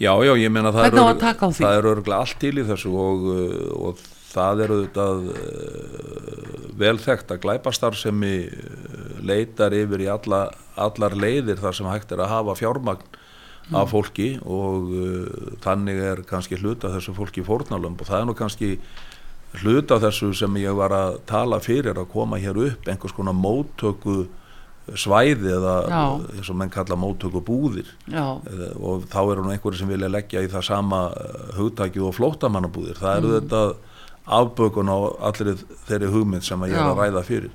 Já, 0.00 0.14
já, 0.24 0.32
ég 0.40 0.48
meina 0.48 0.72
það 0.72 0.94
það 1.60 1.74
er 1.76 1.86
öruglega 1.92 2.22
allt 2.24 2.38
til 2.40 2.54
í 2.56 2.64
þessu 2.64 2.90
og, 2.96 3.24
uh, 3.30 3.90
og 3.90 3.98
það 4.30 4.64
er 4.64 4.74
auðvitað 4.74 5.28
uh, 5.34 6.66
vel 6.80 6.96
þekkt 7.02 7.34
að 7.34 7.42
glæpastarfsemi 7.44 8.34
uh, 8.46 9.20
leitar 9.26 9.76
yfir 9.76 10.06
í 10.06 10.10
alla, 10.12 10.46
allar 10.80 11.16
leiðir 11.18 11.60
þar 11.62 11.78
sem 11.78 11.90
hægt 11.90 12.14
er 12.14 12.24
að 12.24 12.34
hafa 12.34 12.56
fjármagn 12.60 13.18
af 13.76 13.92
fólki 13.92 14.32
og 14.42 14.90
uh, 14.90 15.54
þannig 15.62 16.02
er 16.12 16.24
kannski 16.26 16.58
hluta 16.58 16.90
þessu 16.94 17.14
fólki 17.14 17.44
fórnalömb 17.46 18.00
og 18.00 18.10
það 18.10 18.22
er 18.22 18.28
nú 18.30 18.36
kannski 18.38 18.74
hluta 19.60 19.98
þessu 20.02 20.32
sem 20.36 20.60
ég 20.62 20.76
var 20.78 20.94
að 20.94 21.20
tala 21.28 21.58
fyrir 21.62 21.98
að 21.98 22.10
koma 22.12 22.38
hér 22.38 22.58
upp 22.68 22.90
einhvers 22.90 23.14
konar 23.16 23.34
móttöku 23.36 24.28
svæði 24.98 25.52
eða 25.54 25.74
eins 26.34 26.48
og 26.50 26.58
menn 26.58 26.72
kalla 26.72 26.96
móttöku 26.98 27.42
búðir. 27.44 27.90
Eh, 28.10 28.72
og 28.80 29.06
þá 29.10 29.20
eru 29.22 29.44
nú 29.44 29.52
einhverju 29.54 29.82
sem 29.82 29.90
vilja 29.90 30.10
leggja 30.10 30.42
í 30.42 30.50
það 30.50 30.66
sama 30.66 31.02
eh, 31.14 31.52
hugtakið 31.58 32.08
og 32.08 32.16
flóttamannabúðir. 32.18 32.98
Það 32.98 33.18
eru 33.20 33.32
þetta 33.36 33.62
afbökun 34.26 34.88
á 34.92 34.98
allir 35.30 35.56
þeirri 35.88 36.12
hugmynd 36.12 36.44
sem 36.46 36.60
að 36.62 36.74
ég 36.74 36.78
er 36.78 36.90
að 36.90 37.00
ræða 37.04 37.24
fyrir 37.24 37.50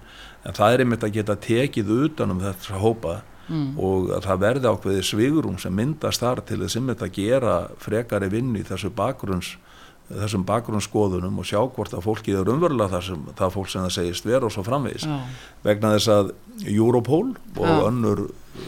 en 0.45 0.53
það 0.53 0.73
er 0.73 0.79
einmitt 0.83 1.03
að 1.03 1.15
geta 1.19 1.35
tekið 1.35 1.89
utan 2.05 2.31
um 2.31 2.39
þessa 2.43 2.81
hópa 2.81 3.21
Mm. 3.45 3.75
og 3.77 4.07
að 4.09 4.23
það 4.25 4.39
verði 4.41 4.69
ákveði 4.73 5.01
svigurum 5.05 5.57
sem 5.61 5.75
myndast 5.77 6.23
þar 6.23 6.39
til 6.49 6.63
þess 6.63 6.79
að 6.97 7.11
gera 7.13 7.67
frekari 7.77 8.25
vinn 8.27 8.55
í 8.57 8.63
þessu 8.65 8.89
bakgrunns 8.89 9.51
þessum 10.09 10.43
bakgrunnsskoðunum 10.45 11.37
og 11.41 11.45
sjá 11.45 11.59
hvort 11.61 11.93
að 11.93 12.03
fólkið 12.05 12.39
er 12.39 12.49
umverulega 12.53 12.91
það, 12.93 13.03
sem, 13.07 13.23
það 13.37 13.53
fólk 13.55 13.69
sem 13.69 13.85
það 13.85 13.93
segist 13.95 14.25
vera 14.25 14.45
og 14.45 14.53
svo 14.53 14.63
framvegis 14.65 15.05
já, 15.05 15.15
vegna 15.65 15.93
þess 15.95 16.11
að 16.13 16.31
Europol 16.73 17.35
og 17.57 17.65
Já. 17.65 17.79
önnur 17.87 18.21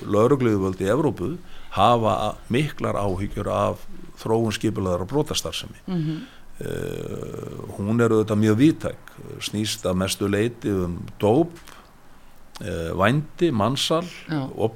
laurugluðvöld 0.05 0.81
í 0.81 0.89
Evrópu 0.93 1.29
hafa 1.77 2.15
miklar 2.53 2.97
áhyggjur 2.97 3.49
af 3.53 3.85
þróun 4.17 4.53
skipulegar 4.55 5.03
og 5.05 5.11
brotastarfsemi. 5.11 5.77
mhm, 5.85 6.25
Uh, 6.57 7.67
hún 7.77 7.99
er 8.01 8.09
auðvitað 8.15 8.39
mjög 8.41 8.55
vítæk, 8.57 9.09
snýst 9.45 9.83
að 9.85 9.97
mestu 10.01 10.25
leiti 10.31 10.71
um 10.73 10.95
dóp, 11.21 11.51
uh, 12.63 12.91
vændi, 12.97 13.51
mannsal 13.53 14.01
Já. 14.25 14.39
og 14.57 14.73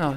já. 0.00 0.10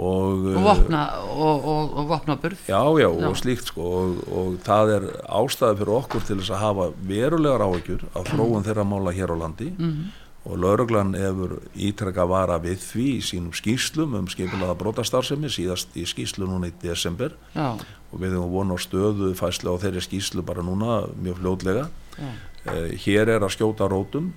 Og, 0.00 0.44
og 0.44 0.44
uh, 0.52 0.60
vopna 0.62 1.00
og, 1.24 1.64
og, 1.66 1.96
og 1.98 2.08
vopnaburð 2.12 2.60
Já, 2.68 2.82
já, 3.00 3.08
Já. 3.08 3.26
og 3.30 3.36
slíkt 3.40 3.66
sko 3.72 3.82
og, 3.82 4.20
og 4.28 4.58
það 4.64 4.92
er 4.98 5.08
ástæði 5.40 5.80
fyrir 5.80 5.94
okkur 5.96 6.26
til 6.28 6.36
þess 6.38 6.52
að 6.54 6.62
hafa 6.66 6.86
verulegar 7.10 7.64
áhyggjur 7.66 8.04
af 8.14 8.28
þróun 8.30 8.64
þeirra 8.68 8.84
mála 8.92 9.16
hér 9.16 9.32
á 9.34 9.36
landi 9.40 9.72
Mhm. 9.72 10.10
Og 10.50 10.58
lauruglan 10.58 11.14
hefur 11.14 11.58
ítrekka 11.78 12.26
vara 12.28 12.58
við 12.62 12.82
því 12.82 13.06
í 13.16 13.22
sínum 13.24 13.54
skýslum 13.54 14.16
um 14.18 14.28
skipulega 14.30 14.74
brotastarfsemi 14.78 15.50
síðast 15.52 15.94
í 15.98 16.06
skýslu 16.08 16.48
núna 16.48 16.70
í 16.70 16.74
desember. 16.82 17.36
Já, 17.54 17.78
og 18.10 18.16
við 18.18 18.34
hefum 18.34 18.54
von 18.56 18.74
á 18.74 18.78
stöðu 18.82 19.30
fæslu 19.38 19.76
á 19.76 19.82
þeirri 19.82 20.02
skýslu 20.02 20.44
bara 20.46 20.64
núna 20.66 21.04
mjög 21.14 21.38
fljótlega. 21.42 21.86
Já, 22.18 22.30
eh, 22.66 22.98
hér 23.04 23.36
er 23.36 23.46
að 23.46 23.54
skjóta 23.54 23.88
rótum 23.88 24.32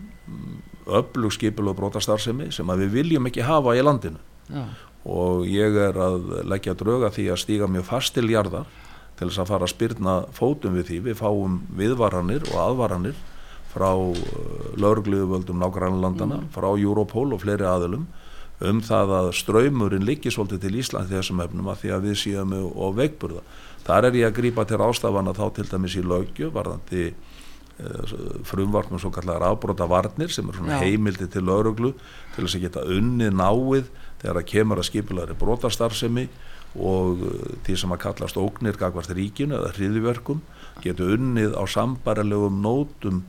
öflug 0.86 1.34
skipulega 1.34 1.80
brotastarfsemi 1.82 2.52
sem 2.52 2.67
við 2.67 2.89
viljum 2.91 3.28
ekki 3.28 3.41
hafa 3.41 3.76
í 3.76 3.82
landinu. 3.82 4.21
Já, 4.49 4.65
og 5.06 5.45
ég 5.49 5.76
er 5.89 5.97
að 5.99 6.45
leggja 6.47 6.78
drauga 6.78 7.12
því 7.12 7.32
að 7.32 7.41
stíga 7.41 7.67
mjög 7.67 7.89
fast 7.89 8.13
til 8.13 8.30
jarðar 8.30 8.65
til 9.17 9.28
þess 9.28 9.41
að 9.43 9.52
fara 9.52 9.67
að 9.67 9.73
spyrna 9.73 10.15
fótum 10.32 10.78
við 10.78 10.89
því. 10.89 10.99
Við 11.10 11.19
fáum 11.19 11.62
viðvaranir 11.78 12.45
og 12.52 12.60
aðvaranir 12.67 13.15
frá 13.73 13.89
laurugluðuvöldum 14.79 15.59
nágrannlandana, 15.62 16.43
frá 16.53 16.69
Europol 16.71 17.33
og 17.33 17.43
fleiri 17.43 17.67
aðilum 17.67 18.07
um 18.63 18.79
það 18.86 19.12
að 19.17 19.29
ströymurinn 19.36 20.05
liggi 20.07 20.31
svolítið 20.31 20.62
til 20.63 20.77
Ísland 20.79 21.09
þessum 21.09 21.41
efnum 21.43 21.71
að 21.73 21.81
því 21.81 21.93
að 21.95 22.05
við 22.07 22.19
séum 22.21 22.53
og 22.62 22.93
veikburða. 22.99 23.41
Þar 23.83 24.07
er 24.07 24.19
ég 24.21 24.29
að 24.29 24.38
grípa 24.38 24.63
til 24.69 24.79
ástafana 24.86 25.33
þá 25.36 25.45
til 25.57 25.65
dæmis 25.67 25.97
í 25.99 26.03
lögju 26.05 26.51
varðandi 26.53 27.07
frumvartum 28.45 28.99
svo 29.01 29.12
kallar 29.12 29.43
afbrota 29.47 29.88
varnir 29.89 30.31
sem 30.31 30.47
er 30.49 30.57
svona 30.57 30.77
Já. 30.77 30.86
heimildi 30.86 31.27
til 31.27 31.43
lauruglu 31.47 31.93
til 32.36 32.45
þess 32.45 32.57
að 32.57 32.65
geta 32.67 32.83
unnið 32.86 33.31
náið 33.33 33.88
þegar 34.21 34.38
það 34.39 34.49
kemur 34.51 34.81
að 34.81 34.89
skipulari 34.89 35.38
brotastarfsemi 35.39 36.27
og 36.73 37.23
uh, 37.25 37.39
því 37.65 37.77
sem 37.77 37.93
að 37.93 38.03
kallast 38.05 38.38
ógnir 38.38 38.77
gagvart 38.77 39.13
ríkinu 39.13 39.57
eða 39.57 39.73
hriðiverkum 39.75 40.41
getur 40.86 41.15
unnið 41.17 41.57
á 41.57 41.63
sambarilegum 41.69 42.62
nótum 42.62 43.23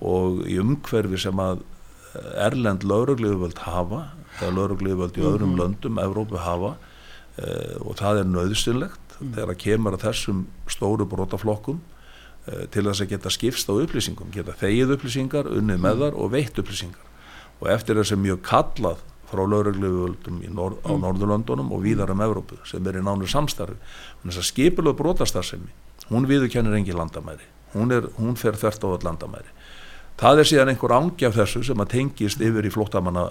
og 0.00 0.44
í 0.46 0.58
umhverfi 0.62 1.18
sem 1.18 1.42
að 1.42 1.64
erlend 2.38 2.86
laurugliðuvöld 2.86 3.58
hafa 3.66 4.04
eða 4.38 4.54
laurugliðuvöld 4.56 5.18
í 5.18 5.24
öðrum 5.24 5.52
mm 5.52 5.54
-hmm. 5.54 5.60
löndum 5.60 5.98
Evrópu 5.98 6.38
hafa 6.38 6.76
uh, 7.42 7.76
og 7.80 7.96
það 7.96 8.18
er 8.18 8.24
nöðsynlegt 8.24 9.06
mm 9.08 9.26
-hmm. 9.26 9.34
þegar 9.34 9.48
það 9.48 9.58
kemur 9.58 9.92
að 9.92 10.04
þessum 10.06 10.46
stóru 10.66 11.04
brotaflokkum 11.04 11.80
uh, 11.80 12.66
til 12.70 12.84
þess 12.84 13.00
að 13.00 13.08
geta 13.08 13.30
skipst 13.30 13.68
á 13.68 13.74
upplýsingum 13.74 14.30
geta 14.32 14.52
þegið 14.52 14.94
upplýsingar, 14.96 15.46
unnið 15.46 15.78
með 15.78 15.98
þar 15.98 16.14
og 16.14 16.30
veitt 16.30 16.58
upplýsingar 16.58 17.06
og 17.60 17.68
eftir 17.68 17.96
þess 17.96 18.12
að 18.12 18.24
mjög 18.24 18.40
kallað 18.42 18.98
frá 19.28 19.42
laurugliðuvöldum 19.44 20.40
nor 20.54 20.78
á 20.84 20.92
mm. 20.92 21.00
Norðurlöndunum 21.02 21.72
og 21.72 21.82
víðar 21.82 22.10
um 22.10 22.20
Evrópu 22.20 22.56
sem 22.64 22.86
er 22.86 22.96
í 22.96 23.04
nánu 23.04 23.26
samstarfi 23.26 23.76
þess 24.24 24.38
að 24.38 24.50
skipilöð 24.52 24.96
brotastarfsemi 24.96 25.68
hún 26.08 26.26
viðkennir 26.26 26.74
engi 26.78 26.92
landamæri 26.92 27.44
hún, 27.74 27.92
er, 27.92 28.08
hún 28.16 28.36
fer 28.36 28.56
þvert 28.56 28.84
á 28.84 28.88
all 28.88 29.04
landamæri 29.04 29.57
það 30.18 30.42
er 30.42 30.50
síðan 30.50 30.72
einhver 30.72 30.94
ángjaf 30.96 31.36
þessu 31.36 31.64
sem 31.68 31.84
að 31.84 31.92
tengist 31.94 32.42
yfir 32.42 32.66
í 32.66 32.72
flóttamanna 32.74 33.28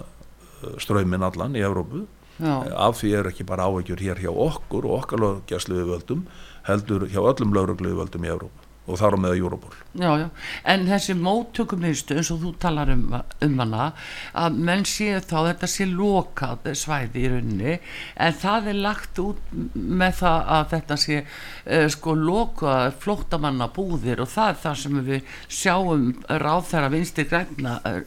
ströymin 0.82 1.26
allan 1.26 1.56
í 1.56 1.64
Evrópu 1.64 2.06
Já. 2.38 2.54
af 2.70 3.00
því 3.00 3.12
er 3.18 3.28
ekki 3.32 3.46
bara 3.46 3.66
ávegjur 3.66 4.02
hér 4.02 4.22
hjá 4.22 4.30
okkur 4.30 4.86
og 4.86 5.00
okkar 5.02 5.22
löggjastluði 5.24 5.88
völdum 5.90 6.24
heldur 6.68 7.08
hjá 7.10 7.20
öllum 7.20 7.54
löggjastluði 7.56 7.98
völdum 7.98 8.26
í 8.26 8.32
Evrópu 8.34 8.67
og 8.88 8.98
þar 9.00 9.16
á 9.16 9.18
meða 9.20 9.38
Júróból 9.38 9.76
Já, 9.98 10.10
já, 10.20 10.26
en 10.72 10.86
þessi 10.88 11.16
móttökumnistu 11.18 12.18
eins 12.18 12.30
og 12.32 12.42
þú 12.42 12.52
talar 12.62 12.92
um, 12.92 13.06
um 13.44 13.62
hana 13.62 13.90
að 14.36 14.58
menn 14.68 14.84
séu 14.88 15.20
þá 15.20 15.36
þetta 15.50 15.70
sé 15.70 15.88
lokað 15.90 16.68
svæði 16.78 17.24
í 17.24 17.32
rauninni 17.32 17.78
en 18.16 18.36
það 18.42 18.70
er 18.72 18.82
lagt 18.88 19.22
út 19.22 19.56
með 19.74 20.20
það 20.22 20.52
að 20.58 20.68
þetta 20.74 21.00
sé 21.04 21.22
uh, 21.22 21.88
sko 21.94 22.14
lokað 22.18 23.00
flóttamanna 23.04 23.70
búðir 23.74 24.22
og 24.24 24.30
það 24.32 24.52
er 24.54 24.62
það 24.66 24.78
sem 24.84 25.02
við 25.08 25.34
sjáum 25.60 26.06
ráð 26.28 26.70
þeirra 26.72 26.94
vinstir 26.94 27.28
græna 27.32 27.80
uh, 27.84 28.00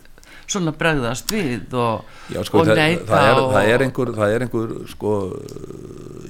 svona 0.52 0.74
bregðast 0.76 1.32
við 1.32 1.76
og, 1.80 2.08
sko, 2.48 2.62
og 2.64 2.72
neyta 2.72 3.06
það, 3.08 3.28
það, 3.28 3.42
það 3.54 4.16
það 4.18 4.34
er 4.36 4.46
einhver 4.46 4.74
sko, 4.92 5.14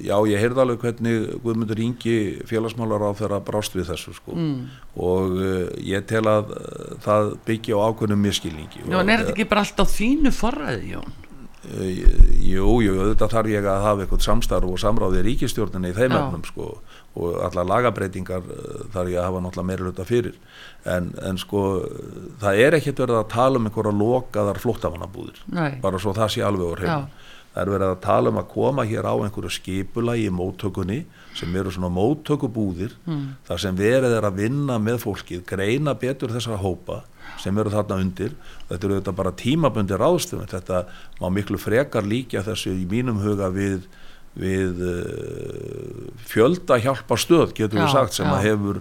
já 0.02 0.14
ég 0.28 0.42
heyrði 0.42 0.62
alveg 0.64 0.84
hvernig 0.84 1.32
Guðmundur 1.44 1.82
Ingi 1.82 2.16
félagsmálar 2.48 3.06
á 3.06 3.10
þeirra 3.18 3.40
brást 3.46 3.76
við 3.76 3.90
þessu 3.92 4.14
sko. 4.18 4.36
Mm. 4.36 4.68
og 4.98 5.36
uh, 5.38 5.66
ég 5.78 6.06
tel 6.10 6.24
að 6.30 6.54
uh, 6.56 6.94
það 7.04 7.34
byggja 7.48 7.78
á 7.78 7.84
ákveðnum 7.88 8.24
miskilningi 8.26 8.86
Já 8.86 8.98
en 9.00 9.12
er 9.12 9.22
þetta 9.22 9.36
ekki 9.36 9.50
bara 9.50 9.66
allt 9.66 9.82
á 9.82 9.86
þínu 9.96 10.34
forræði 10.36 10.96
Jón? 10.96 11.18
Jú, 11.62 12.80
jú, 12.82 12.94
þetta 13.12 13.28
þarf 13.30 13.50
ég 13.52 13.66
að 13.70 13.84
hafa 13.84 14.02
eitthvað 14.02 14.24
samstarf 14.24 14.66
og 14.66 14.80
samráði 14.82 15.20
í 15.20 15.26
ríkistjórnina 15.28 15.92
í 15.92 15.94
þeim 15.94 16.16
efnum 16.18 16.42
sko. 16.42 16.70
Og 17.22 17.36
alla 17.44 17.62
lagabreitingar 17.68 18.42
þarf 18.90 19.12
ég 19.12 19.20
að 19.20 19.28
hafa 19.28 19.42
náttúrulega 19.44 19.68
meira 19.68 19.86
luta 19.86 20.06
fyrir. 20.08 20.34
En, 20.82 21.12
en 21.22 21.38
sko 21.38 21.62
það 22.42 22.62
er 22.64 22.76
ekkert 22.80 23.04
verið 23.04 23.20
að 23.20 23.30
tala 23.36 23.60
um 23.60 23.68
einhverja 23.70 23.94
lokaðar 23.94 24.58
flóttafannabúðir 24.58 25.38
bara 25.84 26.00
svo 26.02 26.14
það 26.16 26.32
sé 26.34 26.42
alveg 26.42 26.72
úr 26.72 26.82
heim 26.82 27.04
það 27.52 27.62
er 27.62 27.72
verið 27.74 27.90
að 27.90 28.02
tala 28.06 28.32
um 28.32 28.40
að 28.40 28.50
koma 28.52 28.84
hér 28.88 29.08
á 29.08 29.14
einhverju 29.14 29.52
skipula 29.52 30.16
í 30.16 30.28
móttökunni 30.32 31.02
sem 31.36 31.56
eru 31.56 31.72
svona 31.72 31.92
móttökubúðir 31.92 32.94
mm. 33.06 33.24
þar 33.48 33.62
sem 33.64 33.78
verið 33.78 34.16
er 34.18 34.28
að 34.28 34.38
vinna 34.42 34.78
með 34.82 35.02
fólkið 35.06 35.44
greina 35.48 35.94
betur 35.98 36.32
þessara 36.32 36.60
hópa 36.62 37.02
sem 37.40 37.56
eru 37.58 37.72
þarna 37.72 38.00
undir 38.02 38.36
þetta 38.68 38.86
eru 38.86 39.00
þetta 39.00 39.16
bara 39.18 39.34
tímabundi 39.42 39.98
ráðstöfum 39.98 40.48
þetta 40.50 40.84
má 41.20 41.28
miklu 41.32 41.60
frekar 41.60 42.06
líka 42.06 42.44
þessu 42.46 42.74
í 42.76 42.86
mínum 42.88 43.20
huga 43.22 43.50
við 43.52 43.86
við 44.32 44.78
uh, 44.88 46.12
fjölda 46.28 46.78
hjálpa 46.80 47.18
stöð 47.20 47.50
getur 47.56 47.82
við 47.82 47.90
sagt 47.92 48.16
sem 48.16 48.28
já. 48.28 48.32
að 48.32 48.46
hefur 48.46 48.78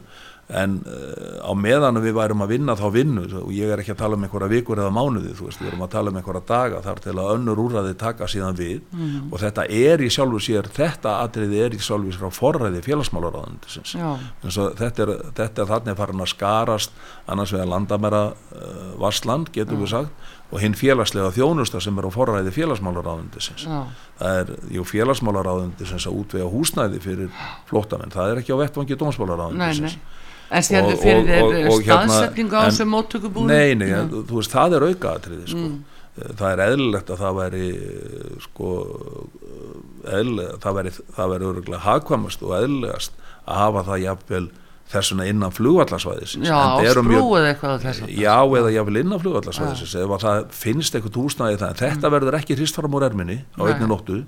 en 0.51 0.77
uh, 0.83 1.47
á 1.47 1.51
meðan 1.55 1.99
við 2.03 2.15
værum 2.17 2.43
að 2.43 2.51
vinna 2.55 2.75
þá 2.75 2.85
vinnu 2.91 3.23
og 3.41 3.51
ég 3.55 3.71
er 3.71 3.81
ekki 3.81 3.93
að 3.93 4.01
tala 4.01 4.17
um 4.17 4.25
einhverja 4.25 4.51
vikur 4.51 4.81
eða 4.81 4.91
mánuði, 4.93 5.31
þú 5.37 5.47
veist, 5.47 5.61
við 5.61 5.71
erum 5.71 5.85
að 5.85 5.93
tala 5.93 6.11
um 6.11 6.19
einhverja 6.19 6.43
daga 6.49 6.81
þar 6.83 7.01
til 7.05 7.13
að 7.15 7.31
önnur 7.35 7.61
úrræði 7.63 7.95
taka 8.01 8.27
síðan 8.31 8.59
við. 8.59 8.81
Mm. 8.91 9.29
og 9.31 9.39
þetta 9.41 9.65
er 9.71 10.03
í 10.03 10.09
sjálfu 10.11 10.41
sér 10.43 10.67
þetta 10.75 11.15
atriði 11.23 11.63
er 11.65 11.77
í 11.77 11.79
sjálfu 11.81 12.11
sér 12.11 12.27
á 12.27 12.31
forræði 12.35 12.83
félagsmálaráðundisins 12.85 13.95
þetta 14.81 15.05
er, 15.05 15.13
þetta 15.39 15.63
er 15.63 15.71
þannig 15.71 15.99
farin 16.01 16.25
að 16.25 16.31
skarast 16.33 17.01
annars 17.31 17.55
vegar 17.55 17.71
landamæra 17.71 18.23
uh, 18.33 18.93
varsland, 18.99 19.51
getur 19.55 19.77
mm. 19.77 19.85
við 19.85 19.93
sagt 19.95 20.29
og 20.51 20.59
hinn 20.59 20.73
félagslega 20.75 21.31
þjónusta 21.31 21.79
sem 21.79 21.95
er 21.95 22.07
á 22.07 22.11
forræði 22.11 22.51
félagsmálaráðundisins 22.55 23.67
það 24.19 24.39
er, 24.41 24.49
jú, 24.75 24.83
félagsmálaráðundisins 24.89 26.07
að 26.09 26.17
útvega 26.19 26.49
húsnæði 26.51 26.99
fyrir 27.03 27.29
flótamenn, 27.69 28.11
það 28.11 28.33
er 28.33 28.41
ekki 28.41 28.57
á 28.57 28.61
vettvangi 28.65 28.99
dómsmálaráðundisins 28.99 29.95
En 30.51 30.65
sérðu 30.67 30.97
fyrir 30.99 31.29
þér 31.29 31.69
staðsetningu 31.79 32.59
á 32.59 32.61
þessu 32.67 32.87
móttökubúinu? 32.91 33.47
Nei, 33.51 33.75
nei, 33.79 33.87
ja. 33.93 34.03
þú 34.11 34.39
veist, 34.41 34.51
það 34.51 34.77
er 34.77 34.85
aukaðatriði 34.89 35.45
sko. 35.53 35.67
Mm. 35.67 35.99
það 36.41 36.47
er 36.49 36.63
eðlilegt 36.65 37.13
að 37.13 37.21
það 37.21 37.37
væri 37.37 37.67
sko 38.43 38.71
eðlilega, 40.11 40.57
það 40.63 40.77
væri, 40.79 40.93
það 41.15 41.31
væri 41.33 41.47
öruglega 41.51 41.83
hagkvamast 41.85 42.43
og 42.43 42.55
eðlilegast 42.57 43.15
að 43.45 43.61
hafa 43.61 43.85
það 43.87 44.03
jafnvel 44.05 44.43
þessuna 44.91 45.25
innan 45.29 45.53
flugvallarsvæðisins. 45.55 46.47
Já, 46.47 46.91
sprúið 46.95 47.47
eitthvað 47.49 47.83
þess 47.85 48.03
að 48.05 48.13
Já, 48.15 48.35
eða 48.59 48.71
jáfnvel 48.75 49.01
innan 49.01 49.21
flugvallarsvæðisins 49.23 49.95
eða 50.01 50.19
það 50.23 50.39
finnst 50.57 50.97
eitthvað 50.97 51.15
túsnaði 51.17 51.59
það 51.61 51.73
en 51.73 51.79
þetta 51.81 52.01
mm. 52.09 52.15
verður 52.15 52.37
ekki 52.39 52.57
hristfram 52.59 52.97
úr 52.97 53.05
erminni 53.07 53.37
á 53.55 53.61
einni 53.65 53.89
nóttu. 53.89 54.21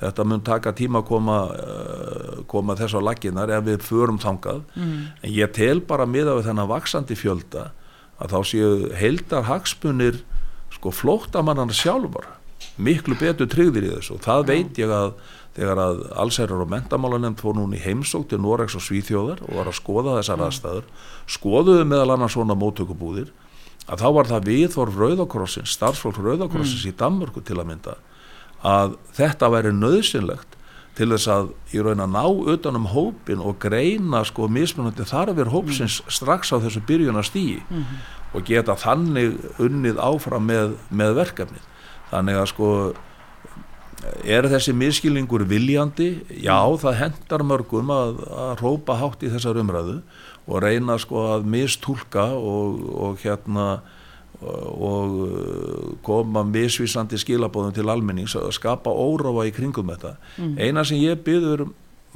þetta 0.00 0.26
mun 0.28 0.44
taka 0.46 0.74
tíma 0.78 1.02
að 1.02 1.08
koma, 1.12 1.38
uh, 1.54 2.40
koma 2.50 2.78
þess 2.78 2.98
á 2.98 3.00
laginnar 3.08 3.54
ef 3.58 3.68
við 3.68 3.84
förum 3.86 4.18
þangað. 4.22 4.64
Mm. 4.74 4.96
en 5.22 5.36
ég 5.38 5.54
tel 5.54 5.78
bara 5.80 6.08
miða 6.08 6.38
við 6.38 6.50
þennan 6.50 6.72
vaksandi 6.72 7.18
fjölda 7.18 7.70
að 8.18 8.34
þá 8.34 8.40
séu 8.50 8.72
heildar 8.98 9.46
hagspunir 9.46 10.22
sko 10.74 10.90
flóttamannan 10.94 11.72
sjálfur 11.74 12.26
miklu 12.78 13.16
betur 13.18 13.48
tryggðir 13.50 13.86
í 13.86 13.92
þessu. 13.96 14.16
Og 14.16 14.24
það 14.24 14.40
Já. 14.42 14.48
veit 14.50 14.80
ég 14.82 14.92
að 14.94 15.12
þegar 15.58 15.80
að 15.82 16.02
allsærar 16.22 16.62
og 16.62 16.70
mentamálanemnd 16.70 17.40
fór 17.40 17.56
núni 17.58 17.80
heimsók 17.82 18.28
til 18.30 18.40
Noregs 18.42 18.76
og 18.78 18.84
Svíþjóðar 18.86 19.42
og 19.48 19.56
var 19.58 19.70
að 19.70 19.78
skoða 19.80 20.18
þessar 20.20 20.38
mm. 20.38 20.44
aðstæður 20.46 20.84
skoðuðu 21.38 21.86
meðal 21.90 22.14
annars 22.14 22.36
svona 22.36 22.56
móttökubúðir 22.58 23.32
að 23.88 24.04
þá 24.04 24.08
var 24.18 24.30
það 24.30 24.50
viðvorf 24.52 25.00
Rauðakrossins, 25.00 25.72
starfsfólk 25.74 26.20
Rauðakrossins 26.22 26.84
mm. 26.84 26.92
í 26.92 26.96
Danmörku 27.00 27.42
til 27.42 27.58
að 27.58 27.70
mynda 27.72 27.96
að 28.66 28.94
þetta 29.18 29.50
væri 29.54 29.74
nöðsynlegt 29.74 30.58
til 30.98 31.12
þess 31.12 31.30
að 31.30 31.50
í 31.74 31.82
raun 31.82 32.02
að 32.02 32.14
ná 32.14 32.24
utanum 32.54 32.88
hópin 32.90 33.42
og 33.42 33.58
greina 33.62 34.24
sko 34.26 34.48
mismunandi 34.50 35.06
þarfir 35.06 35.50
hópsins 35.52 36.00
mm. 36.02 36.14
strax 36.18 36.50
á 36.50 36.56
þessu 36.58 36.82
byrjuna 36.86 37.22
stíi 37.26 37.60
mm 37.62 37.82
-hmm. 37.82 38.00
og 38.34 38.46
geta 38.46 38.74
þannig 38.74 39.38
unnið 39.58 40.00
áfram 40.02 40.46
með, 40.46 40.74
með 40.90 41.14
verkefnið 41.22 41.64
þannig 42.10 42.40
að 42.40 42.48
sko 42.54 42.68
er 44.24 44.48
þessi 44.50 44.74
miskilningur 44.76 45.44
viljandi? 45.48 46.10
Já, 46.42 46.58
það 46.80 46.98
hendar 47.02 47.44
mörgum 47.46 47.92
að, 47.92 48.24
að 48.30 48.52
rópa 48.62 48.98
hátt 49.00 49.24
í 49.26 49.30
þessar 49.32 49.60
umræðu 49.62 50.00
og 50.48 50.62
reyna 50.64 50.96
sko 51.00 51.24
að 51.34 51.48
mistúlka 51.50 52.30
og, 52.38 52.82
og 52.94 53.22
hérna 53.24 53.68
og 54.38 55.14
uh, 55.24 55.94
koma 56.06 56.44
misvísandi 56.46 57.18
skilabóðum 57.18 57.74
til 57.74 57.88
almennings 57.90 58.36
að 58.38 58.52
skapa 58.54 58.92
óráfa 58.92 59.48
í 59.48 59.54
kringum 59.54 59.90
þetta. 59.90 60.14
Mm. 60.38 60.52
Eina 60.62 60.84
sem 60.86 61.00
ég 61.02 61.24
byður 61.26 61.66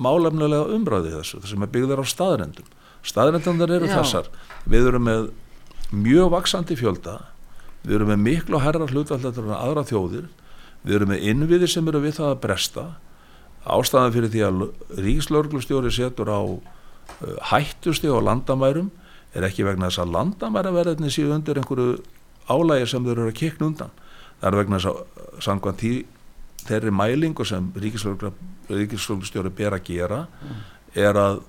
málefnulega 0.02 0.70
umræði 0.76 1.16
þessu, 1.16 1.40
það 1.42 1.50
sem 1.50 1.66
er 1.66 1.72
byggður 1.74 2.02
á 2.02 2.06
staðrendum. 2.06 2.68
Staðrendandar 3.02 3.74
eru 3.74 3.90
Já. 3.90 3.96
þessar. 3.98 4.30
Við 4.70 4.86
erum 4.92 5.08
með 5.08 5.26
mjög 5.90 6.30
vaksandi 6.36 6.78
fjölda, 6.78 7.16
við 7.82 7.98
erum 7.98 8.12
með 8.14 8.22
miklu 8.28 8.62
herra 8.62 8.86
hlutalletur 8.86 9.48
en 9.48 9.56
aðra 9.58 9.84
þjóðir 9.90 10.30
við 10.82 10.96
erum 10.98 11.12
með 11.12 11.26
innviðir 11.30 11.70
sem 11.70 11.88
eru 11.88 12.02
við 12.02 12.16
það 12.18 12.30
að 12.30 12.40
bresta. 12.46 12.86
Ástæðan 13.62 14.14
fyrir 14.16 14.32
því 14.32 14.42
að 14.46 14.62
ríkslörglustjóri 15.06 15.92
setur 15.94 16.32
á 16.32 16.40
uh, 16.42 17.36
hættusti 17.52 18.10
á 18.10 18.18
landamærum 18.18 18.90
er 19.32 19.46
ekki 19.46 19.66
vegna 19.66 19.88
þess 19.90 20.02
að 20.02 20.16
landamæraverðinni 20.16 21.12
séu 21.12 21.30
undir 21.32 21.60
einhverju 21.60 22.00
álægi 22.50 22.88
sem 22.90 23.04
þau 23.04 23.12
eru 23.14 23.28
að 23.30 23.38
kikna 23.38 23.68
undan. 23.70 23.94
Það 24.40 24.48
er 24.50 24.58
vegna 24.58 24.80
þess 24.80 24.90
að 24.90 25.44
sangvann 25.46 25.78
tí 25.78 25.92
þeirri 26.66 26.92
mælingu 26.94 27.46
sem 27.46 27.70
ríkislörglustjóri 27.78 29.54
ber 29.56 29.76
að 29.78 29.86
gera 29.88 30.20
er 30.98 31.18
að 31.18 31.40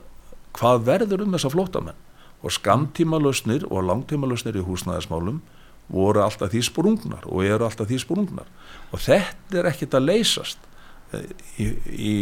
hvað 0.57 0.86
verður 0.88 1.25
um 1.25 1.36
þessa 1.36 1.51
flótamenn 1.53 1.99
og 2.43 2.53
skamtíma 2.53 3.19
lausnir 3.21 3.65
og 3.69 3.86
langtíma 3.88 4.29
lausnir 4.29 4.57
í 4.59 4.65
húsnæðismálum 4.65 5.41
voru 5.91 6.23
alltaf 6.23 6.51
því 6.53 6.61
sprungnar 6.69 7.25
og 7.27 7.43
eru 7.45 7.67
alltaf 7.67 7.89
því 7.89 7.99
sprungnar. 8.03 8.47
Og 8.93 9.01
þetta 9.03 9.59
er 9.59 9.69
ekkit 9.71 9.97
að 9.97 10.07
leysast. 10.09 10.69
Í, 11.61 11.65
í, 11.93 12.13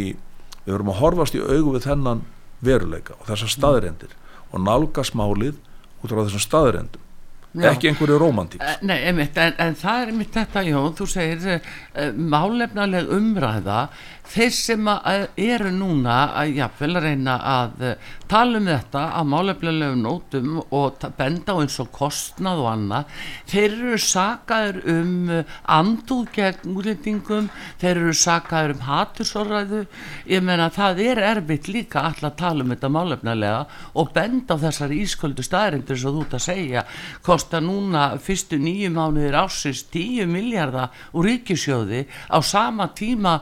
við 0.64 0.74
verum 0.74 0.90
að 0.92 0.98
horfast 1.00 1.36
í 1.38 1.40
augu 1.40 1.76
við 1.78 1.86
þennan 1.86 2.26
veruleika 2.62 3.16
og 3.18 3.30
þessar 3.30 3.52
staðrendir 3.54 4.12
og 4.52 4.60
nálga 4.60 5.04
smálið 5.06 5.56
út 6.02 6.12
á 6.12 6.20
þessum 6.20 6.42
staðrendum 6.44 7.08
Já. 7.52 7.70
ekki 7.72 7.90
einhverju 7.90 8.18
romantík 8.20 8.62
Eh, 8.64 8.76
Nei, 8.84 8.98
einmitt, 9.08 9.36
en, 9.36 9.52
en 9.60 9.74
það 9.76 10.02
er 10.02 10.12
einmitt 10.12 10.36
þetta, 10.36 10.62
Jón, 10.64 10.94
þú 10.96 11.06
segir 11.08 11.42
uh, 11.56 12.12
málefnaleg 12.16 13.10
umræða, 13.12 13.80
þeir 14.28 14.52
sem 14.54 14.88
að, 14.88 15.26
eru 15.40 15.70
núna 15.74 16.16
að 16.38 16.56
jafnvel 16.60 16.90
að 16.96 17.06
reyna 17.06 17.34
að 17.52 17.82
uh, 17.84 18.10
tala 18.30 18.60
um 18.60 18.68
þetta 18.70 19.02
á 19.12 19.20
málefnalegum 19.28 20.04
nótum 20.06 20.60
og 20.62 21.02
benda 21.18 21.56
á 21.56 21.60
eins 21.60 21.78
og 21.82 21.90
kostnað 21.92 22.62
og 22.62 22.68
annað, 22.70 23.16
þeir 23.50 23.66
eru 23.74 23.98
sakaður 24.00 24.78
um 24.92 25.12
uh, 25.28 25.56
andúð 25.76 26.30
gegn 26.36 26.76
útlendingum, 26.76 27.50
þeir 27.82 28.02
eru 28.04 28.14
sakaður 28.16 28.76
um 28.76 28.84
hatursorræðu, 28.86 29.82
ég 30.30 30.46
meina 30.46 30.70
það 30.72 31.02
er 31.08 31.22
erfitt 31.32 31.68
líka 31.72 32.06
alltaf 32.06 32.30
að 32.30 32.38
tala 32.40 32.64
um 32.64 32.72
þetta 32.72 32.92
málefnalega 32.94 33.60
og 33.98 34.14
benda 34.14 34.56
á 34.56 34.62
þessar 34.64 34.96
ísköldu 34.96 35.44
staðarindur 35.44 35.98
sem 35.98 36.14
þú 36.14 36.24
ert 36.24 36.38
að 36.38 36.46
segja, 36.46 36.86
kosta 37.26 37.60
núna 37.60 38.06
fyrstu 38.22 38.60
nýju 38.62 38.92
mánuðir 38.94 39.36
ásins 39.42 39.84
10 39.92 40.30
miljardar 40.30 40.94
úr 41.12 41.28
ríkisjóði 41.28 42.06
á 42.32 42.38
sama 42.44 42.88
tíma 42.96 43.38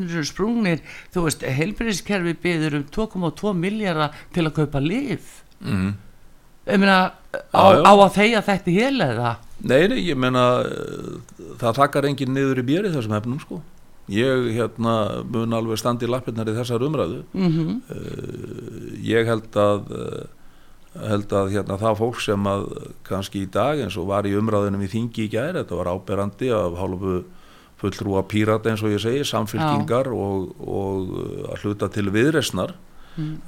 skólanir 0.00 0.16
eru 0.16 0.28
sprungnir, 0.28 0.82
þú 1.12 1.24
veist, 1.26 1.42
heilbyrðiskerfi 1.44 2.36
byður 2.42 2.78
um 2.80 2.84
2,2 2.90 3.54
miljardar 3.54 4.14
til 4.32 4.46
að 4.46 4.54
kaupa 4.56 4.80
lif 4.80 5.42
mm. 5.60 5.92
ég 6.66 6.80
meina, 6.80 7.12
á, 7.52 7.64
á 7.84 7.92
að 7.92 8.14
þeia 8.16 8.42
þetta 8.42 8.70
hel 8.70 9.00
eða? 9.00 9.34
Nei, 9.60 9.88
nei, 9.88 10.00
ég 10.08 10.16
meina 10.16 10.62
eh, 10.64 11.20
það 11.60 11.76
þakkar 11.82 12.08
enginn 12.08 12.34
niður 12.34 12.62
í 12.62 12.66
björ 12.70 12.88
í 12.88 12.94
þessum 12.94 13.12
hefnum 13.12 13.40
sko. 13.40 13.60
Ég 14.10 14.48
hérna 14.56 15.22
mun 15.28 15.52
alveg 15.54 15.78
standi 15.78 16.08
í 16.08 16.10
lappirnar 16.10 16.48
í 16.48 16.56
þessar 16.56 16.82
umræðu. 16.82 17.24
Mm 17.36 17.80
ég 19.00 19.26
held 19.26 19.54
að 19.56 19.92
eh, 19.96 20.24
held 21.08 21.32
að 21.32 21.52
hérna 21.54 21.76
það 21.78 21.98
fólk 22.00 22.20
sem 22.20 22.46
að 22.50 22.64
kannski 23.06 23.44
í 23.44 23.50
dag 23.52 23.78
eins 23.78 23.96
og 23.96 24.08
var 24.10 24.26
í 24.26 24.34
umræðunum 24.34 24.82
í 24.82 24.90
þingi 24.90 25.26
í 25.26 25.30
gær, 25.30 25.54
þetta 25.54 25.78
var 25.78 25.92
áberandi 25.92 26.50
af 26.50 26.74
hálfu 26.80 27.20
fulltrúa 27.80 28.22
pírata 28.28 28.70
eins 28.70 28.84
og 28.84 28.92
ég 28.92 29.02
segi, 29.02 29.24
samfylkingar 29.26 30.12
og, 30.12 30.54
og 30.60 31.10
uh, 31.16 31.50
að 31.54 31.64
hluta 31.64 31.90
til 31.92 32.10
viðresnar 32.12 32.76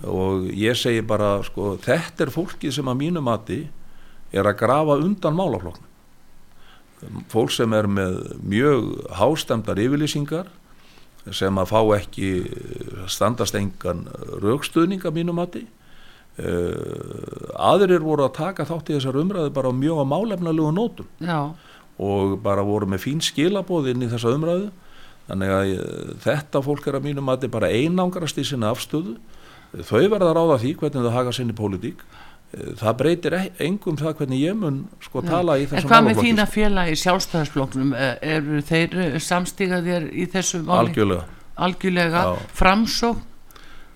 og 0.05 0.49
ég 0.59 0.77
segi 0.77 1.01
bara 1.07 1.39
sko, 1.47 1.77
þetta 1.81 2.27
er 2.27 2.33
fólkið 2.35 2.75
sem 2.77 2.89
að 2.91 2.99
mínu 2.99 3.23
mati 3.25 3.63
er 4.35 4.49
að 4.49 4.59
grafa 4.59 4.99
undan 5.01 5.37
málafloknum 5.39 5.93
fólk 7.33 7.53
sem 7.55 7.73
er 7.75 7.89
með 7.91 8.19
mjög 8.47 8.91
hástemdar 9.19 9.81
yfirlýsingar 9.83 10.51
sem 11.31 11.59
að 11.59 11.71
fá 11.71 11.81
ekki 11.99 12.31
eh, 12.43 13.05
standast 13.11 13.57
engan 13.59 14.07
raukstuðning 14.43 15.05
að 15.07 15.21
mínu 15.21 15.37
mati. 15.37 15.67
Uh, 16.33 17.53
aðrir 17.61 18.01
voru 18.01 18.25
að 18.25 18.39
taka 18.39 18.65
þátt 18.65 18.89
í 18.89 18.95
þessar 18.97 19.19
umræðu 19.21 19.51
bara 19.53 19.69
á 19.69 19.75
mjög 19.77 19.99
á 20.01 20.05
málefnalegu 20.09 20.71
nótum. 20.73 21.11
Já, 21.21 21.53
og 22.03 22.35
bara 22.45 22.65
voru 22.67 22.89
með 22.91 23.05
fín 23.07 23.23
skilabóð 23.23 23.93
inn 23.93 24.03
í 24.07 24.11
þessa 24.11 24.33
umræðu. 24.37 24.71
Þannig 25.29 25.53
að 25.55 25.71
eh, 25.77 26.11
þetta 26.25 26.63
fólk 26.67 26.89
er 26.91 26.99
að 26.99 27.07
mínu 27.07 27.23
mati 27.25 27.51
bara 27.53 27.71
einangrast 27.71 28.41
í 28.43 28.45
sinna 28.49 28.73
afstöðu. 28.75 29.17
Þau 29.73 30.03
verða 30.13 30.33
að 30.33 30.37
ráða 30.41 30.57
því 30.65 30.73
hvernig 30.83 31.07
þau 31.07 31.15
haga 31.15 31.33
sinni 31.37 31.55
pólitík. 31.57 32.03
Eh, 32.53 32.73
það 32.83 32.97
breytir 32.99 33.37
e- 33.39 33.53
engum 33.69 33.97
það 33.97 34.17
hvernig 34.19 34.43
ég 34.43 34.59
mun 34.59 34.83
sko 35.01 35.23
tala 35.25 35.55
í 35.57 35.63
en 35.65 35.71
þessum 35.71 35.89
hvað 35.89 36.03
með 36.03 36.11
málaflokki, 36.11 36.27
þína 36.29 36.47
sko. 36.49 36.55
félagi 36.59 36.99
sjálfstæðarsflokknum 37.05 37.95
Eh, 37.97 38.17
eru 38.37 38.61
þeir 38.69 38.99
samstíga 39.25 39.79
þér 39.87 40.11
í 40.13 40.27
þessu 40.35 40.61
máli? 40.67 40.91
Algjörlega, 40.91 41.25
algjörlega. 41.57 42.25
Já. 42.27 42.49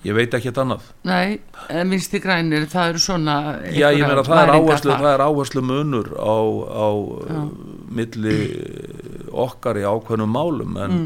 Ég 0.06 0.16
veit 0.16 0.34
ekki 0.36 0.52
annað. 0.62 0.86
Nei, 1.06 1.38
í 1.70 2.20
grænir, 2.22 2.66
það 2.70 2.90
eru 2.92 3.02
svona 3.02 3.36
Já, 3.74 3.88
ég 3.90 4.06
meina 4.06 4.24
það 4.26 4.42
er 4.42 4.54
áherslu, 4.56 4.92
það 4.92 5.12
er 5.12 5.24
áherslu 5.26 5.64
munur 5.66 6.12
á, 6.16 6.36
á 6.70 6.88
uh, 6.94 7.46
milli 7.96 8.36
okkar 9.46 9.80
í 9.80 9.86
ákveðnum 9.86 10.32
málum 10.32 10.76
en, 10.80 10.98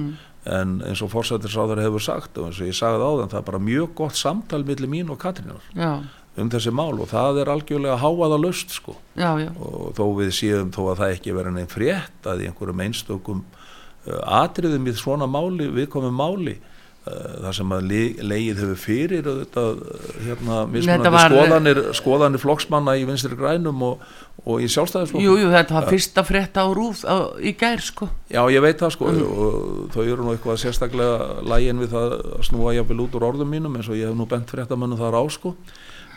en 0.48 0.78
eins 0.86 1.03
og 1.05 1.12
fórsættisráður 1.14 1.82
hefur 1.84 2.05
sagt 2.05 2.38
og 2.38 2.51
eins 2.51 2.61
og 2.61 2.70
ég 2.70 2.78
sagði 2.78 3.09
áðan 3.09 3.32
það 3.32 3.42
er 3.42 3.48
bara 3.51 3.62
mjög 3.70 3.94
gott 4.03 4.18
samtal 4.20 4.62
milli 4.68 4.90
mín 4.90 5.12
og 5.12 5.20
Katrínar 5.22 5.64
Já, 5.74 5.92
um 6.40 6.51
þessi 6.53 6.72
mál 6.74 6.94
og 6.94 7.09
það 7.11 7.42
er 7.42 7.53
algjörlega 7.53 7.98
háaða 8.01 8.38
löst 8.40 8.74
sko. 8.74 8.96
Já, 9.18 9.32
já, 9.42 9.51
og 9.59 9.94
þó 9.98 10.05
við 10.20 10.34
séum 10.36 10.70
þó 10.74 10.82
að 10.92 11.03
það 11.03 11.14
ekki 11.16 11.36
vera 11.36 11.55
neinn 11.55 11.70
frétt 11.70 12.28
að 12.30 12.44
í 12.44 12.51
einhverjum 12.51 12.84
einstökum 12.86 13.42
uh, 13.44 14.20
atriðum 14.40 14.88
í 14.90 14.96
svona 14.98 15.28
máli, 15.30 15.70
viðkomum 15.74 16.14
máli 16.16 16.59
uh, 17.07 17.36
það 17.44 17.53
sem 17.61 17.74
að 17.76 17.86
le 17.90 18.01
leið 18.32 18.61
hefur 18.64 18.80
fyrir 18.84 19.28
auðvitað, 19.30 19.78
uh, 19.84 20.09
hérna, 20.26 20.59
mismunandi 20.70 21.12
var- 21.14 21.34
skoðanir, 21.36 21.80
skoðanir 22.01 22.42
flokksmanna 22.44 22.96
í 23.01 23.07
vinstri 23.09 23.38
grænum 23.38 23.82
og, 23.88 24.05
og 24.44 24.64
í 24.64 24.68
sjálfstæðisflokkum 24.72 25.24
Jú, 25.26 25.36
jú, 25.42 25.48
þetta 25.53 25.76
var 25.78 25.88
fyrsta 25.92 26.24
frétta 26.24 26.64
á 26.64 26.68
rúð 26.72 27.05
á, 27.05 27.16
í 27.40 27.53
gær, 27.61 27.80
sko. 27.84 28.09
Já, 28.32 28.40
ég 28.53 28.64
veit 28.64 28.80
það 28.80 28.94
sko 28.96 29.12
og 29.12 29.94
þau 29.94 30.03
eru 30.07 30.24
nú 30.26 30.34
eitthvað 30.34 30.61
sérstaklega 30.64 31.40
lægin 31.51 31.80
við 31.82 31.92
það 31.96 32.14
að 32.18 32.44
snúa 32.48 32.74
jafnvel 32.78 33.05
út 33.07 33.16
úr 33.20 33.28
orðum 33.32 33.51
mínum 33.53 33.76
eins 33.76 33.88
og 33.92 33.98
ég 34.01 34.09
hef 34.09 34.16
nú 34.16 34.28
bent 34.30 34.48
fréttamönnum 34.53 35.01
þar 35.01 35.18
á 35.20 35.24
sko. 35.32 35.55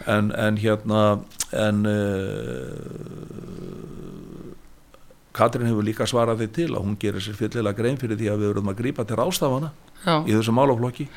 En, 0.10 0.32
en 0.36 0.58
hérna 0.60 1.02
en 1.56 1.84
uh, 1.88 2.84
Katrin 5.34 5.66
hefur 5.70 5.86
líka 5.86 6.06
svarað 6.10 6.44
því 6.44 6.48
til 6.54 6.68
að 6.76 6.84
hún 6.86 6.98
gerir 7.02 7.24
sér 7.24 7.38
fyllilega 7.38 7.78
grein 7.78 7.98
fyrir 8.02 8.18
því 8.20 8.28
að 8.30 8.42
við 8.44 8.52
verðum 8.52 8.70
að 8.74 8.80
grípa 8.82 9.06
til 9.10 9.18
rástafana 9.18 9.72
Já, 10.04 10.20
í 10.28 10.36
þessu 10.36 10.56
málaflokki 10.56 11.08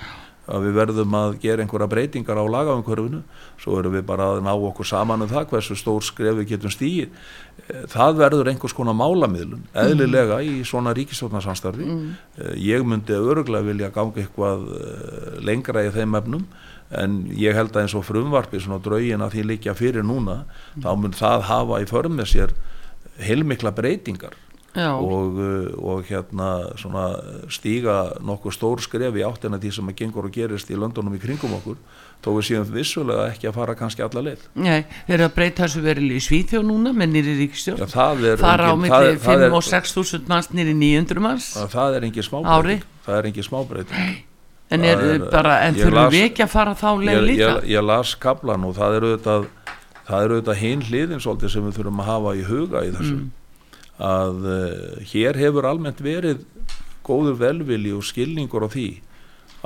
að 0.47 0.67
við 0.67 0.77
verðum 0.79 1.17
að 1.19 1.33
gera 1.43 1.65
einhverja 1.65 1.89
breytingar 1.91 2.39
á 2.39 2.45
lagaumhverfinu 2.47 3.23
svo 3.59 3.81
erum 3.81 3.97
við 3.97 4.05
bara 4.07 4.29
að 4.35 4.45
ná 4.47 4.53
okkur 4.55 4.87
saman 4.87 5.25
um 5.25 5.31
það 5.31 5.49
hversu 5.51 5.77
stór 5.79 6.05
skref 6.07 6.39
við 6.39 6.53
getum 6.53 6.71
stíið 6.71 7.17
það 7.91 8.21
verður 8.21 8.53
einhvers 8.53 8.77
konar 8.77 8.95
málamiðlun 8.99 9.67
eðlilega 9.75 10.39
í 10.47 10.61
svona 10.69 10.95
ríkistofnarsamstarfi 10.97 11.89
mm. 11.89 12.07
ég 12.63 12.87
myndi 12.87 13.19
öruglega 13.19 13.67
vilja 13.67 13.91
ganga 13.95 14.23
eitthvað 14.23 14.71
eh, 14.77 15.29
lengra 15.51 15.83
í 15.87 15.93
þeim 15.97 16.15
efnum 16.21 16.47
en 16.95 17.19
ég 17.35 17.57
held 17.57 17.75
að 17.75 17.83
eins 17.83 17.99
og 17.99 18.07
frumvarpi 18.07 18.63
svona 18.63 18.79
draugin 18.83 19.25
að 19.25 19.35
því 19.35 19.47
líkja 19.51 19.75
fyrir 19.75 20.07
núna 20.07 20.45
þá 20.79 20.93
mun 20.95 21.17
það 21.17 21.49
hafa 21.51 21.83
í 21.83 21.91
förm 21.91 22.21
með 22.21 22.35
sér 22.37 22.55
heilmikla 23.19 23.75
breytingar 23.75 24.37
og, 24.77 25.39
uh, 25.41 25.69
og 25.81 26.05
hérna 26.09 26.49
svona 26.77 27.07
stíga 27.53 27.97
nokkuð 28.21 28.57
stór 28.57 28.83
skref 28.85 29.17
í 29.17 29.25
áttina 29.25 29.61
því 29.63 29.73
sem 29.73 29.89
að 29.89 29.97
gengur 30.03 30.29
og 30.29 30.35
gerist 30.35 30.71
í 30.71 30.77
löndunum 30.77 31.17
í 31.17 31.21
kringum 31.23 31.55
okkur 31.57 31.79
þó 32.25 32.31
við 32.37 32.47
séum 32.49 32.69
vissulega 32.75 33.27
ekki 33.31 33.49
að 33.51 33.57
fara 33.57 33.75
kannski 33.79 34.03
alla 34.05 34.23
leið. 34.29 34.45
Nei, 34.59 34.85
þeir 35.07 35.15
eru 35.19 35.27
að 35.29 35.35
breyta 35.37 35.67
þessu 35.67 35.83
verið 35.85 36.15
í 36.17 36.21
Svíþjóð 36.27 36.65
núna 36.67 36.93
með 36.97 37.13
nýri 37.15 37.35
er 38.33 38.41
fara 38.41 38.71
á 38.73 38.75
milli 38.77 38.97
er- 38.97 39.21
það 39.21 39.27
5 39.29 39.45
er- 39.47 39.57
og 39.59 39.67
6 39.67 39.97
þúsund 39.97 40.31
manns 40.33 40.49
nýri 40.53 40.75
900 40.75 41.21
manns 41.23 41.51
að 41.57 41.69
það 41.77 41.97
er 41.99 42.09
engin 42.09 42.27
smábreyting. 42.27 42.83
það 43.07 43.19
er 43.21 43.31
engin 43.31 43.47
smábreyting. 43.47 44.17
En, 44.69 44.83
er, 44.83 44.99
er- 44.99 45.31
bara, 45.31 45.61
en 45.63 45.75
ég 45.77 45.85
þurfum 45.87 46.11
við 46.11 46.25
ekki 46.27 46.43
að 46.43 46.49
fara 46.51 46.75
þá 46.75 46.89
leið 46.99 47.15
ég, 47.15 47.27
líka? 47.31 47.51
ég, 47.63 47.69
ég 47.77 47.87
las 47.87 48.15
kaplan 48.19 48.65
og 48.67 48.75
það 48.75 48.97
er 48.97 49.07
auðvitað 49.07 49.47
það 50.07 50.23
auðvitað 50.31 50.61
hinn 50.63 50.83
hliðin 50.87 51.23
svolítið 51.23 51.53
sem 51.53 51.67
við 51.67 51.79
þurfum 51.79 52.03
að 52.03 52.11
hafa 52.11 52.35
í 52.35 52.43
huga 52.47 52.83
í 52.87 52.91
þessu. 52.95 53.15
Mm. 53.15 53.31
Að 54.03 54.45
uh, 54.45 55.03
hér 55.09 55.39
hefur 55.41 55.69
almennt 55.69 56.03
verið 56.05 56.45
góður 57.07 57.39
velvili 57.41 57.93
og 57.97 58.05
skilningur 58.05 58.67
á 58.67 58.69
því 58.73 58.89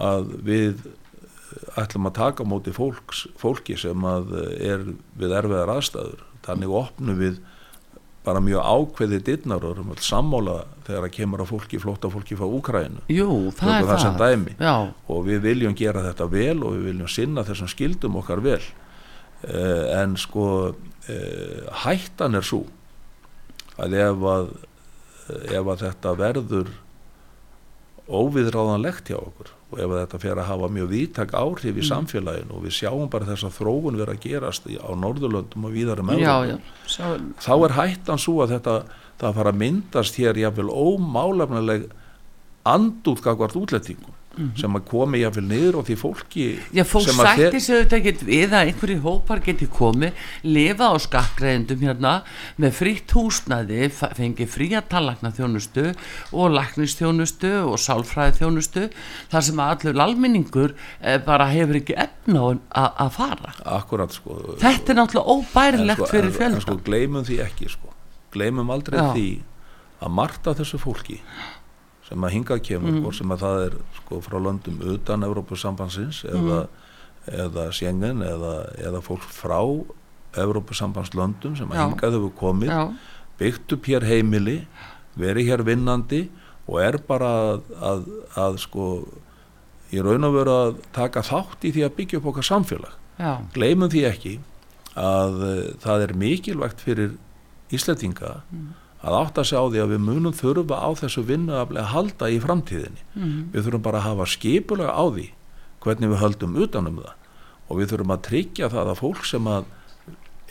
að 0.00 0.34
við 0.46 0.82
eh, 0.86 1.80
ætlum 1.80 2.08
að 2.10 2.18
taka 2.18 2.46
móti 2.48 2.74
fólks, 2.74 3.26
fólki 3.40 3.76
sem 3.80 4.04
að 4.06 4.34
eh, 4.38 4.50
er 4.74 4.84
við 5.18 5.34
erfiðar 5.38 5.72
aðstæður. 5.76 6.26
Þannig 6.44 6.74
opnum 6.80 7.18
við 7.20 7.40
bara 8.24 8.42
mjög 8.44 8.60
ákveðið 8.60 9.22
dittnar 9.24 9.64
og 9.64 9.74
erum 9.74 9.92
öll 9.94 10.02
sammála 10.04 10.58
þegar 10.84 11.06
að 11.06 11.14
kemur 11.14 11.42
að 11.42 11.52
fólki, 11.54 11.80
flótta 11.80 12.10
fólki 12.12 12.36
frá 12.36 12.44
Úkrænu 12.44 13.06
Jú, 13.08 13.28
það 13.56 13.72
er 13.74 13.88
það 13.88 14.02
sem 14.04 14.18
dæmi. 14.20 14.56
Já, 14.60 14.74
og 15.14 15.22
við 15.28 15.40
viljum 15.46 15.76
gera 15.76 16.04
þetta 16.04 16.28
vel 16.32 16.58
og 16.58 16.76
við 16.76 16.90
viljum 16.90 17.10
sinna 17.10 17.46
þessum 17.48 17.70
skildum 17.72 18.20
okkar 18.20 18.44
vel. 18.44 18.60
En 19.96 20.18
sko 20.20 20.44
hættan 21.80 22.36
er 22.36 22.44
svo 22.44 22.66
að 23.80 23.96
ef 24.04 24.28
að 24.34 24.52
ef 25.30 25.68
að 25.70 25.82
þetta 25.84 26.12
verður 26.18 26.70
óviðráðanlegt 28.10 29.10
hjá 29.12 29.18
okkur 29.20 29.52
og 29.70 29.78
ef 29.78 29.92
að 29.92 30.00
þetta 30.00 30.20
fer 30.24 30.40
að 30.42 30.48
hafa 30.48 30.70
mjög 30.74 30.88
vítak 30.90 31.34
áhrif 31.38 31.76
í 31.78 31.84
samfélaginu 31.86 32.56
og 32.56 32.64
við 32.64 32.74
sjáum 32.80 33.10
bara 33.12 33.28
þessa 33.28 33.52
þróun 33.54 34.00
vera 34.00 34.16
að 34.16 34.24
gerast 34.24 34.66
á 34.66 34.90
Norðurlöndum 34.98 35.68
og 35.68 35.76
já 36.50 36.56
Sá, 36.90 37.04
þá 37.38 37.52
er 37.68 37.76
hættan 37.78 38.18
svo 38.18 38.40
að 38.42 38.56
þetta 38.56 38.76
það 39.20 39.36
fara 39.38 39.52
að 39.54 39.60
myndast 39.60 40.18
hér 40.18 40.40
jáfnvel 40.40 40.72
ómálefnileg 40.74 41.86
andútgagvart 44.30 44.54
útlendingum 44.54 44.56
sem 44.60 44.76
að 44.78 44.84
komi 44.88 45.18
jáfnvel 45.20 45.44
niður 45.50 45.76
og 45.80 45.86
því 45.88 45.94
fólki 46.00 46.44
Já, 46.76 46.84
fólk 46.86 47.08
sætti 47.10 47.60
sig 47.60 47.74
auðvitað 47.76 47.98
ekkert 47.98 48.22
við 48.28 48.52
að 48.54 48.68
einhverju 48.70 49.00
hópar 49.04 49.40
geti 49.44 49.66
komið, 49.66 50.12
lifa 50.46 50.86
á 50.90 50.94
skakkreðendum 51.02 51.82
hérna 51.82 52.12
með 52.62 52.72
frítt 52.78 53.10
húsnæði, 53.16 53.90
fa- 53.90 54.12
fengi 54.14 54.46
fría 54.46 54.80
tallakna 54.86 55.32
þjónustu 55.34 55.88
og 56.32 56.54
laknistjónustu 56.54 57.50
og 57.66 57.78
sálfræði 57.82 58.38
þjónustu, 58.40 58.86
þar 59.32 59.46
sem 59.48 59.60
allur 59.66 60.00
almenningur 60.06 60.74
eh, 61.02 61.18
bara 61.26 61.50
hefur 61.50 61.80
ekki 61.82 61.98
efna 61.98 62.46
að 62.70 62.90
að 63.00 63.10
fara. 63.18 63.54
akkurat 63.64 64.12
sko 64.14 64.56
Þetta 64.60 64.92
er 64.94 64.98
náttúrulega 65.00 65.36
óbærilegt 65.36 66.00
sko, 66.04 66.10
fyrir 66.14 66.30
fjölda. 66.36 66.56
en 66.56 66.60
sko 66.68 66.78
gleymum 66.86 67.24
því 67.26 67.40
ekki 67.44 67.68
sko 67.74 67.90
gleymum 68.30 68.70
aldrei 68.70 68.98
Já. 69.00 69.08
því 69.14 69.28
að 70.00 70.12
margt 70.16 70.46
af 70.46 70.56
þessu 70.60 70.78
fólki 70.80 71.18
sem 72.10 72.26
að 72.26 72.32
hingað 72.34 72.60
kemur 72.66 72.90
Mm. 72.98 73.12
sem 73.14 73.30
að 73.32 73.38
það 73.46 73.64
er 73.68 73.74
sko 74.00 74.20
frá 74.26 74.36
löndum 74.42 74.80
utan 74.94 75.22
Evrópusambandsins 75.22 76.24
eða, 76.26 76.60
eða 77.30 77.68
Schengen 77.72 78.20
eða, 78.26 78.54
eða 78.82 79.00
fólk 79.06 79.22
frá 79.30 79.60
Evrópusambandslöndum 80.50 81.56
sem 81.58 81.70
að 81.70 81.78
hingað 81.90 82.16
hefur 82.18 82.32
komið 82.40 82.70
Já, 82.72 82.82
byggt 83.40 83.72
upp 83.76 83.86
hér 83.90 84.06
heimili 84.08 84.58
verið 85.18 85.48
hér 85.50 85.62
vinnandi 85.66 86.20
og 86.70 86.80
er 86.82 86.98
bara 87.08 87.30
að, 87.54 87.62
að, 87.82 88.04
að 88.38 88.58
sko 88.62 88.84
í 89.90 90.02
raun 90.06 90.26
og 90.28 90.34
veru 90.36 90.54
að 90.54 90.76
taka 90.94 91.22
þátt 91.26 91.64
í 91.66 91.72
því 91.74 91.82
að 91.86 91.94
byggja 91.96 92.18
upp 92.20 92.28
okkar 92.30 92.46
samfélag. 92.46 92.92
Já, 93.18 93.32
gleymum 93.56 93.90
því 93.90 94.04
ekki 94.06 94.34
að 94.98 95.40
uh, 95.42 95.64
það 95.82 96.04
er 96.06 96.12
mikilvægt 96.20 96.80
fyrir 96.86 97.16
Íslendinga 97.74 98.40
að 99.00 99.16
átta 99.22 99.44
sig 99.48 99.56
á 99.56 99.64
því 99.64 99.80
að 99.84 99.92
við 99.94 100.00
munum 100.06 100.34
þurfa 100.36 100.76
á 100.84 100.88
þessu 101.00 101.22
vinnuaflega 101.24 101.84
að 101.86 101.92
halda 101.94 102.28
í 102.30 102.38
framtíðinni 102.42 103.04
við 103.54 103.64
þurfum 103.66 103.84
bara 103.86 104.00
að 104.02 104.08
hafa 104.10 104.26
skipulega 104.34 104.92
á 104.92 105.04
því 105.08 105.26
hvernig 105.80 106.10
við 106.12 106.20
höldum 106.24 106.56
utanum 106.66 106.98
það 107.00 107.14
og 107.70 107.78
við 107.80 107.92
þurfum 107.94 108.12
að 108.16 108.24
tryggja 108.28 108.68
það 108.74 108.90
að 108.92 108.98
fólk 109.00 109.24
sem 109.30 109.46
að 109.48 109.64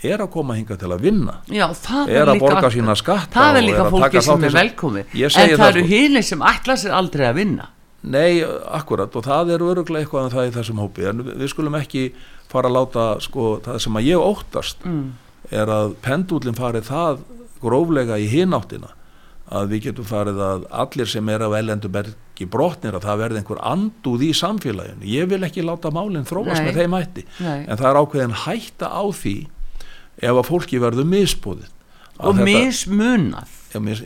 er 0.10 0.22
að 0.24 0.30
koma 0.32 0.56
hinga 0.56 0.78
til 0.80 0.90
að 0.96 1.02
vinna 1.04 1.34
já, 1.52 1.66
er 2.08 2.30
að 2.32 2.40
borga 2.40 2.70
sína 2.72 2.94
skatta 2.96 3.36
Það 3.36 3.58
er 3.60 3.66
líka 3.68 3.82
að 3.84 3.90
fólki 3.98 4.22
sem 4.24 4.44
er 4.48 4.54
velkomi, 4.56 5.02
en 5.04 5.34
það 5.36 5.56
það 5.60 5.70
eru 5.74 5.82
sko. 5.84 5.90
hínir 5.92 6.24
sem 6.24 6.46
ætla 6.48 6.76
sér 6.80 6.94
aldrei 6.96 7.26
að 7.28 7.36
vinna. 7.42 7.66
Nei, 8.00 8.40
akkurat 8.80 9.12
og 9.20 9.26
það 9.26 9.50
er 9.58 9.66
öruglega 9.66 10.06
eitthvað 10.06 10.30
en 10.30 10.32
það 10.38 10.48
í 10.48 10.54
þessum 10.56 10.80
hópi 10.80 11.08
en 11.10 11.20
við 11.28 11.34
við 11.42 11.52
skulum 11.52 11.76
ekki 11.82 12.04
fara 12.48 12.70
að 12.72 12.78
láta 12.78 13.08
sko 13.28 13.50
það 13.66 13.82
sem 13.84 14.00
að 14.00 14.08
ég 14.08 14.24
óttast 14.24 14.86
Mm. 14.88 15.10
er 15.52 15.68
að 15.76 15.92
pendúlinn 16.06 16.56
farið 16.56 16.88
það 16.88 17.20
gróflega 17.62 18.18
í 18.22 18.28
hináttina 18.32 18.92
að 19.50 19.72
við 19.74 19.84
getum 19.88 20.06
farið 20.06 20.40
að 20.46 20.66
allir 20.84 21.10
sem 21.10 21.30
er 21.34 21.42
af 21.48 21.56
ellendu 21.58 21.90
bergi 21.90 22.46
brotnir 22.54 22.94
að 23.00 23.08
það 23.08 23.22
verði 23.24 23.42
einhver 23.42 23.62
andúð 23.66 24.26
í 24.28 24.30
samfélaginu 24.38 25.10
ég 25.10 25.30
vil 25.32 25.42
ekki 25.48 25.64
láta 25.66 25.90
málinn 25.94 26.28
þróast 26.30 26.60
Nei. 26.62 26.68
með 26.70 26.78
þeim 26.84 26.98
hætti 27.00 27.26
Nei. 27.40 27.64
en 27.66 27.80
það 27.80 27.90
er 27.90 28.00
ákveðin 28.04 28.38
hætta 28.46 28.92
á 28.94 29.04
því 29.10 29.36
ef 30.20 30.36
að 30.36 30.48
fólki 30.52 30.82
verður 30.84 31.10
misbúðið 31.10 31.76
Og 32.20 32.36
mismunað. 32.36 33.48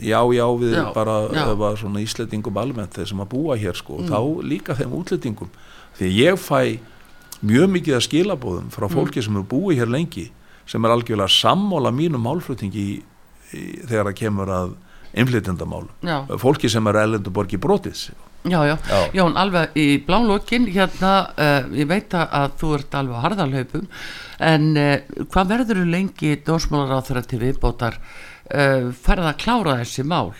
Já, 0.06 0.20
já, 0.30 0.44
við 0.54 0.74
Já, 0.76 0.84
bara 0.94 1.14
já. 1.34 1.48
svona 1.80 1.98
íslendingum 2.04 2.58
almennt 2.62 2.94
þeir 2.94 3.08
sem 3.10 3.22
að 3.24 3.30
búa 3.32 3.56
hér 3.58 3.74
sko, 3.74 3.96
þá 4.06 4.20
líka 4.46 4.76
þeim 4.78 4.92
útlendingum 5.00 5.50
því 5.98 6.10
ég 6.14 6.38
fæ 6.38 6.78
mjög 7.42 7.72
mikið 7.74 7.96
að 7.98 8.04
skilabóðum 8.06 8.68
frá 8.70 8.86
fólki 8.92 9.24
sem 9.24 9.34
er 9.40 9.42
búið 9.50 9.80
hér 9.82 9.90
lengi 9.90 10.28
sem 10.64 10.84
er 10.86 10.94
algjörlega 10.94 11.28
sammála 11.28 11.90
mínum 11.90 12.22
málflutningi 12.22 12.84
í, 12.84 12.94
þegar 13.88 14.08
það 14.10 14.18
kemur 14.20 14.52
að 14.58 14.74
innflytjandamálum 15.14 15.90
Já. 16.08 16.16
fólki 16.42 16.70
sem 16.72 16.86
er 16.90 16.98
ellendu 17.04 17.30
borgi 17.34 17.58
brotið 17.60 18.08
Já, 18.44 18.58
já, 18.68 18.74
Já. 18.90 18.98
Jón, 19.16 19.38
alveg 19.40 19.72
í 19.80 19.84
blálókin 20.04 20.66
hérna, 20.68 21.12
uh, 21.32 21.68
ég 21.72 21.86
veit 21.88 22.12
að- 22.12 22.28
að 22.42 22.50
þú 22.60 22.72
ert 22.76 22.96
alveg 22.98 23.16
á 23.16 23.24
harðalhaupum 23.24 23.86
en 24.44 24.66
uh, 24.76 24.98
hvað 25.32 25.48
verður 25.54 25.80
þú 25.80 25.84
lengi 25.94 26.32
dónsmálar 26.44 26.92
á 27.00 27.06
þeirra 27.06 27.22
til 27.30 27.40
viðbótar? 27.40 27.96
Uh, 28.52 28.90
farið 28.92 29.30
að 29.30 29.38
klára 29.40 29.78
þessi 29.80 30.04
mál? 30.04 30.34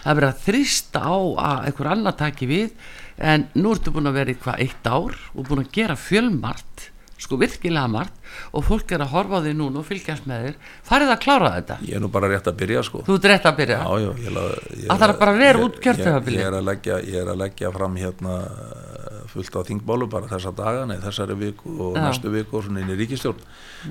Það 0.00 0.08
er 0.14 0.16
verið 0.22 0.30
að 0.30 0.40
þrýsta 0.46 1.02
á 1.04 1.16
að 1.50 1.68
einhver 1.68 1.90
annar 1.92 2.16
taki 2.16 2.48
við 2.48 2.72
en 3.20 3.44
nú 3.60 3.74
ertu 3.76 3.92
búin 3.92 4.08
að 4.08 4.16
vera 4.22 4.32
í 4.32 4.40
hvað 4.40 4.64
eitt 4.64 4.88
ár 4.88 5.20
og 5.36 5.44
búin 5.50 5.66
að 5.66 5.72
gera 5.76 5.96
fjölmart 6.00 6.88
sko 7.20 7.36
virkilega 7.44 7.88
margt 7.92 8.16
og 8.52 8.64
fólk 8.64 8.92
er 8.96 9.04
að 9.04 9.12
horfa 9.14 9.40
því 9.44 9.52
núna 9.58 9.78
og 9.82 9.86
fylgjast 9.88 10.26
með 10.30 10.44
þér 10.46 10.54
farið 10.90 11.12
að 11.14 11.20
klára 11.24 11.50
þetta. 11.56 11.76
Ég 11.88 11.94
er 11.98 12.00
nú 12.04 12.08
bara 12.14 12.28
rétt 12.32 12.48
að 12.50 12.56
byrja 12.62 12.82
sko. 12.88 13.02
Þú 13.06 13.16
ert 13.18 13.28
rétt 13.32 13.48
að 13.50 13.56
byrja? 13.60 13.78
Já, 13.84 13.98
já, 14.04 14.10
ég, 14.24 14.30
la- 14.34 14.44
ég, 14.74 14.86
Það 14.90 15.02
þarf 15.04 15.18
bara 15.18 15.32
að 15.34 15.38
vera 15.44 15.64
út 15.64 15.80
kjörtímabilið. 15.84 16.38
ég, 16.38 16.44
ég, 16.44 16.46
er 16.52 16.58
að 16.60 16.64
leggja, 16.70 16.98
ég 17.04 17.20
er 17.22 17.32
að 17.34 17.40
leggja 17.44 17.72
fram 17.72 17.96
hérna 17.96 18.34
eh, 18.44 19.20
fullt 19.34 19.54
á 19.58 19.60
þingmálu 19.68 20.08
bara 20.10 20.26
þessa 20.30 20.54
daga, 20.54 20.86
nei 20.86 20.96
þessari 21.02 21.34
viku 21.38 21.76
og 21.88 21.96
Já. 21.96 22.02
næstu 22.08 22.30
viku 22.30 22.56
og 22.58 22.64
svona 22.64 22.80
inn 22.84 22.90
í 22.94 22.98
ríkistjórn 22.98 23.40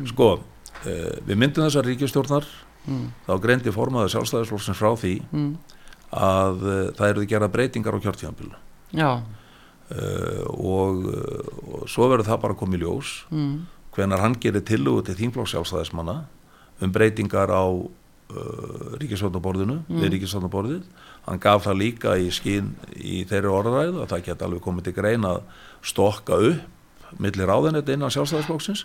sko, 0.08 0.28
uh, 0.40 1.14
við 1.28 1.36
myndum 1.38 1.66
þessar 1.68 1.86
ríkistjórnar 1.90 2.46
þá 3.28 3.32
greindi 3.44 3.72
formaður 3.72 4.12
sjálfstæðisflokksins 4.14 4.78
frá 4.80 4.92
því 5.00 5.14
Mm. 5.32 5.58
að 6.14 6.64
uh, 6.64 6.92
það 6.98 7.10
eru 7.10 7.26
gera 7.26 7.48
breytingar 7.50 7.96
á 7.96 8.04
kjörtíðanbílu 8.04 8.56
Já, 8.94 9.10
uh, 9.18 10.44
og, 10.54 11.06
uh, 11.08 11.80
og 11.82 11.88
svo 11.90 12.08
verður 12.12 12.28
það 12.30 12.42
bara 12.44 12.58
komið 12.60 12.84
ljós. 12.86 13.14
Mm. 13.32 13.66
Hvenar 13.96 14.24
hann 14.24 14.38
gerir 14.42 14.66
tillugu 14.66 15.06
til 15.08 15.18
þingflokks 15.20 15.54
sjálfstæðismanna 15.54 16.18
um 16.82 16.94
breytingar 16.94 17.54
á 17.54 17.64
uh, 17.64 18.98
ríkisvöldnaborðinu 19.02 19.82
við 19.90 20.16
ríkisvöldnaborðið 20.18 20.86
hann 21.28 21.42
gaf 21.44 21.66
það 21.68 21.80
líka 21.80 22.18
í 22.20 22.30
skín 22.34 22.74
í 22.98 23.24
þeirri 23.30 23.52
orðræðu 23.54 24.04
að 24.04 24.14
það 24.16 24.26
geti 24.30 24.48
alveg 24.48 24.64
komið 24.66 24.90
til 24.90 24.96
grein 24.98 25.28
að 25.30 25.44
stokka 25.84 26.40
upp 26.52 26.70
millir 27.22 27.50
ráðanetta 27.50 27.94
innan 27.94 28.12
sjálfstæðisflokksins. 28.14 28.84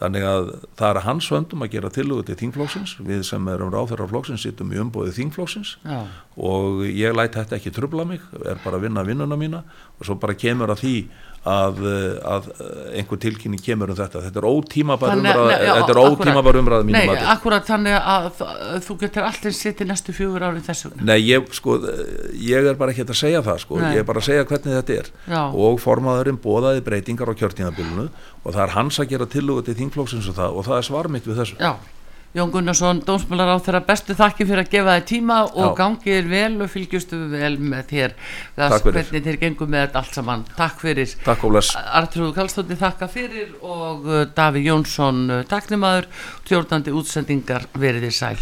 Þannig 0.00 0.26
að 0.26 0.48
það 0.78 0.88
er 0.88 1.00
hans 1.04 1.28
höndum 1.32 1.64
að 1.64 1.72
gera 1.74 1.90
tillugu 1.94 2.26
til 2.26 2.38
þingflokksins. 2.40 2.94
Við 3.06 3.24
sem 3.28 3.50
erum 3.52 3.72
ráðherra 3.74 4.08
flokksins 4.10 4.44
sittum 4.46 4.72
í 4.74 4.80
umbóði 4.82 5.14
þingflokksins. 5.18 5.76
Já. 5.84 6.00
Og 6.48 6.84
ég 6.88 7.16
læt 7.16 7.38
þetta 7.38 7.58
ekki 7.58 7.74
trubla 7.74 8.06
mig 8.08 8.24
er 8.44 8.60
bara 8.64 8.78
að 8.78 8.88
vinna 8.88 9.04
vinnuna 9.06 9.38
mína. 9.38 9.62
Og 9.98 10.08
svo 10.08 10.18
bara 10.20 10.38
kemur 10.38 10.72
að 10.74 10.82
því 10.84 10.94
að, 11.46 11.78
eh, 11.86 12.18
að 12.34 12.48
einhver 12.98 13.20
tilkynning 13.22 13.62
kemur 13.62 13.92
um 13.92 13.98
þetta. 13.98 14.22
Þetta 14.26 14.40
er 14.42 14.48
ótímabar 14.48 15.14
umræða 15.16 15.58
er 15.58 16.60
umræða 16.62 16.86
mínum 16.86 16.98
Nei, 16.98 17.06
mati. 17.06 17.26
akkurat 17.34 17.66
þannig 17.68 17.98
að 17.98 18.42
þú 18.86 18.98
getur 19.02 19.28
alltaf 19.28 19.56
sittið 19.58 19.90
næstu 19.92 20.14
fjögur 20.16 20.46
ári 20.48 20.62
þessu 20.64 20.92
Nei, 21.00 21.18
ég, 21.28 21.46
sko, 21.54 21.78
ég 22.34 22.70
er 22.70 22.74
bara 22.74 22.92
ekki 22.92 23.06
að 23.06 23.14
segja 23.14 23.42
það 23.42 23.62
sko. 23.64 23.78
Ég 23.78 24.02
er 24.02 24.08
bara 24.08 24.22
að 24.22 24.28
segja 24.30 24.48
hvernig 24.48 24.78
þetta 24.78 24.98
er. 24.98 25.12
Já. 25.28 25.42
og 25.54 25.78
formaðurinn 25.82 26.40
bóðaði 26.42 26.82
breytingar 26.84 27.30
á 27.30 27.38
kjörtíðanbílunu 27.38 28.08
og 28.44 28.54
það 28.54 28.62
er 28.64 28.74
hans 28.74 28.98
að 28.98 29.08
gera 29.12 29.26
tillugu 29.26 29.64
til 29.66 29.76
þingflokksins 29.78 30.28
og 30.30 30.38
það 30.38 30.58
og 30.58 30.66
það 30.68 30.76
er 30.80 30.88
svar 30.88 31.08
mitt 31.12 31.28
við 31.28 31.40
þessu. 31.42 31.58
Já, 31.60 31.76
Jón 32.36 32.50
Gunnarsson, 32.52 32.98
dómsmálar 33.08 33.56
á 33.56 33.58
þeirra 33.64 33.80
bestu 33.88 34.12
þakki 34.16 34.44
fyrir 34.44 34.60
að 34.66 34.72
gefa 34.74 34.96
þér 34.98 35.06
tíma 35.08 35.38
og 35.48 35.70
gangið 35.78 36.18
þér 36.18 36.28
vel 36.28 36.64
og 36.66 36.68
fylgjustu 36.74 37.20
vel 37.32 37.54
með 37.56 37.86
þér. 37.92 38.16
Hvernig 38.58 39.24
þér 39.24 39.40
gengur 39.40 39.72
með 39.72 39.86
þetta 39.86 40.02
allt 40.02 40.18
saman. 40.18 40.44
Takk 40.58 40.84
fyrir. 40.84 41.16
Artrúðu 41.24 42.34
Kallstótti 42.36 42.76
þakka 42.84 43.08
fyrir 43.14 43.56
og 43.64 44.04
uh, 44.04 44.20
Daví 44.36 44.66
Jónsson 44.68 45.24
uh, 45.30 45.42
taknimaður, 45.48 46.10
tjórnandi 46.44 46.92
útsendingar 47.00 47.64
veriði 47.80 48.12
sæl 48.12 48.36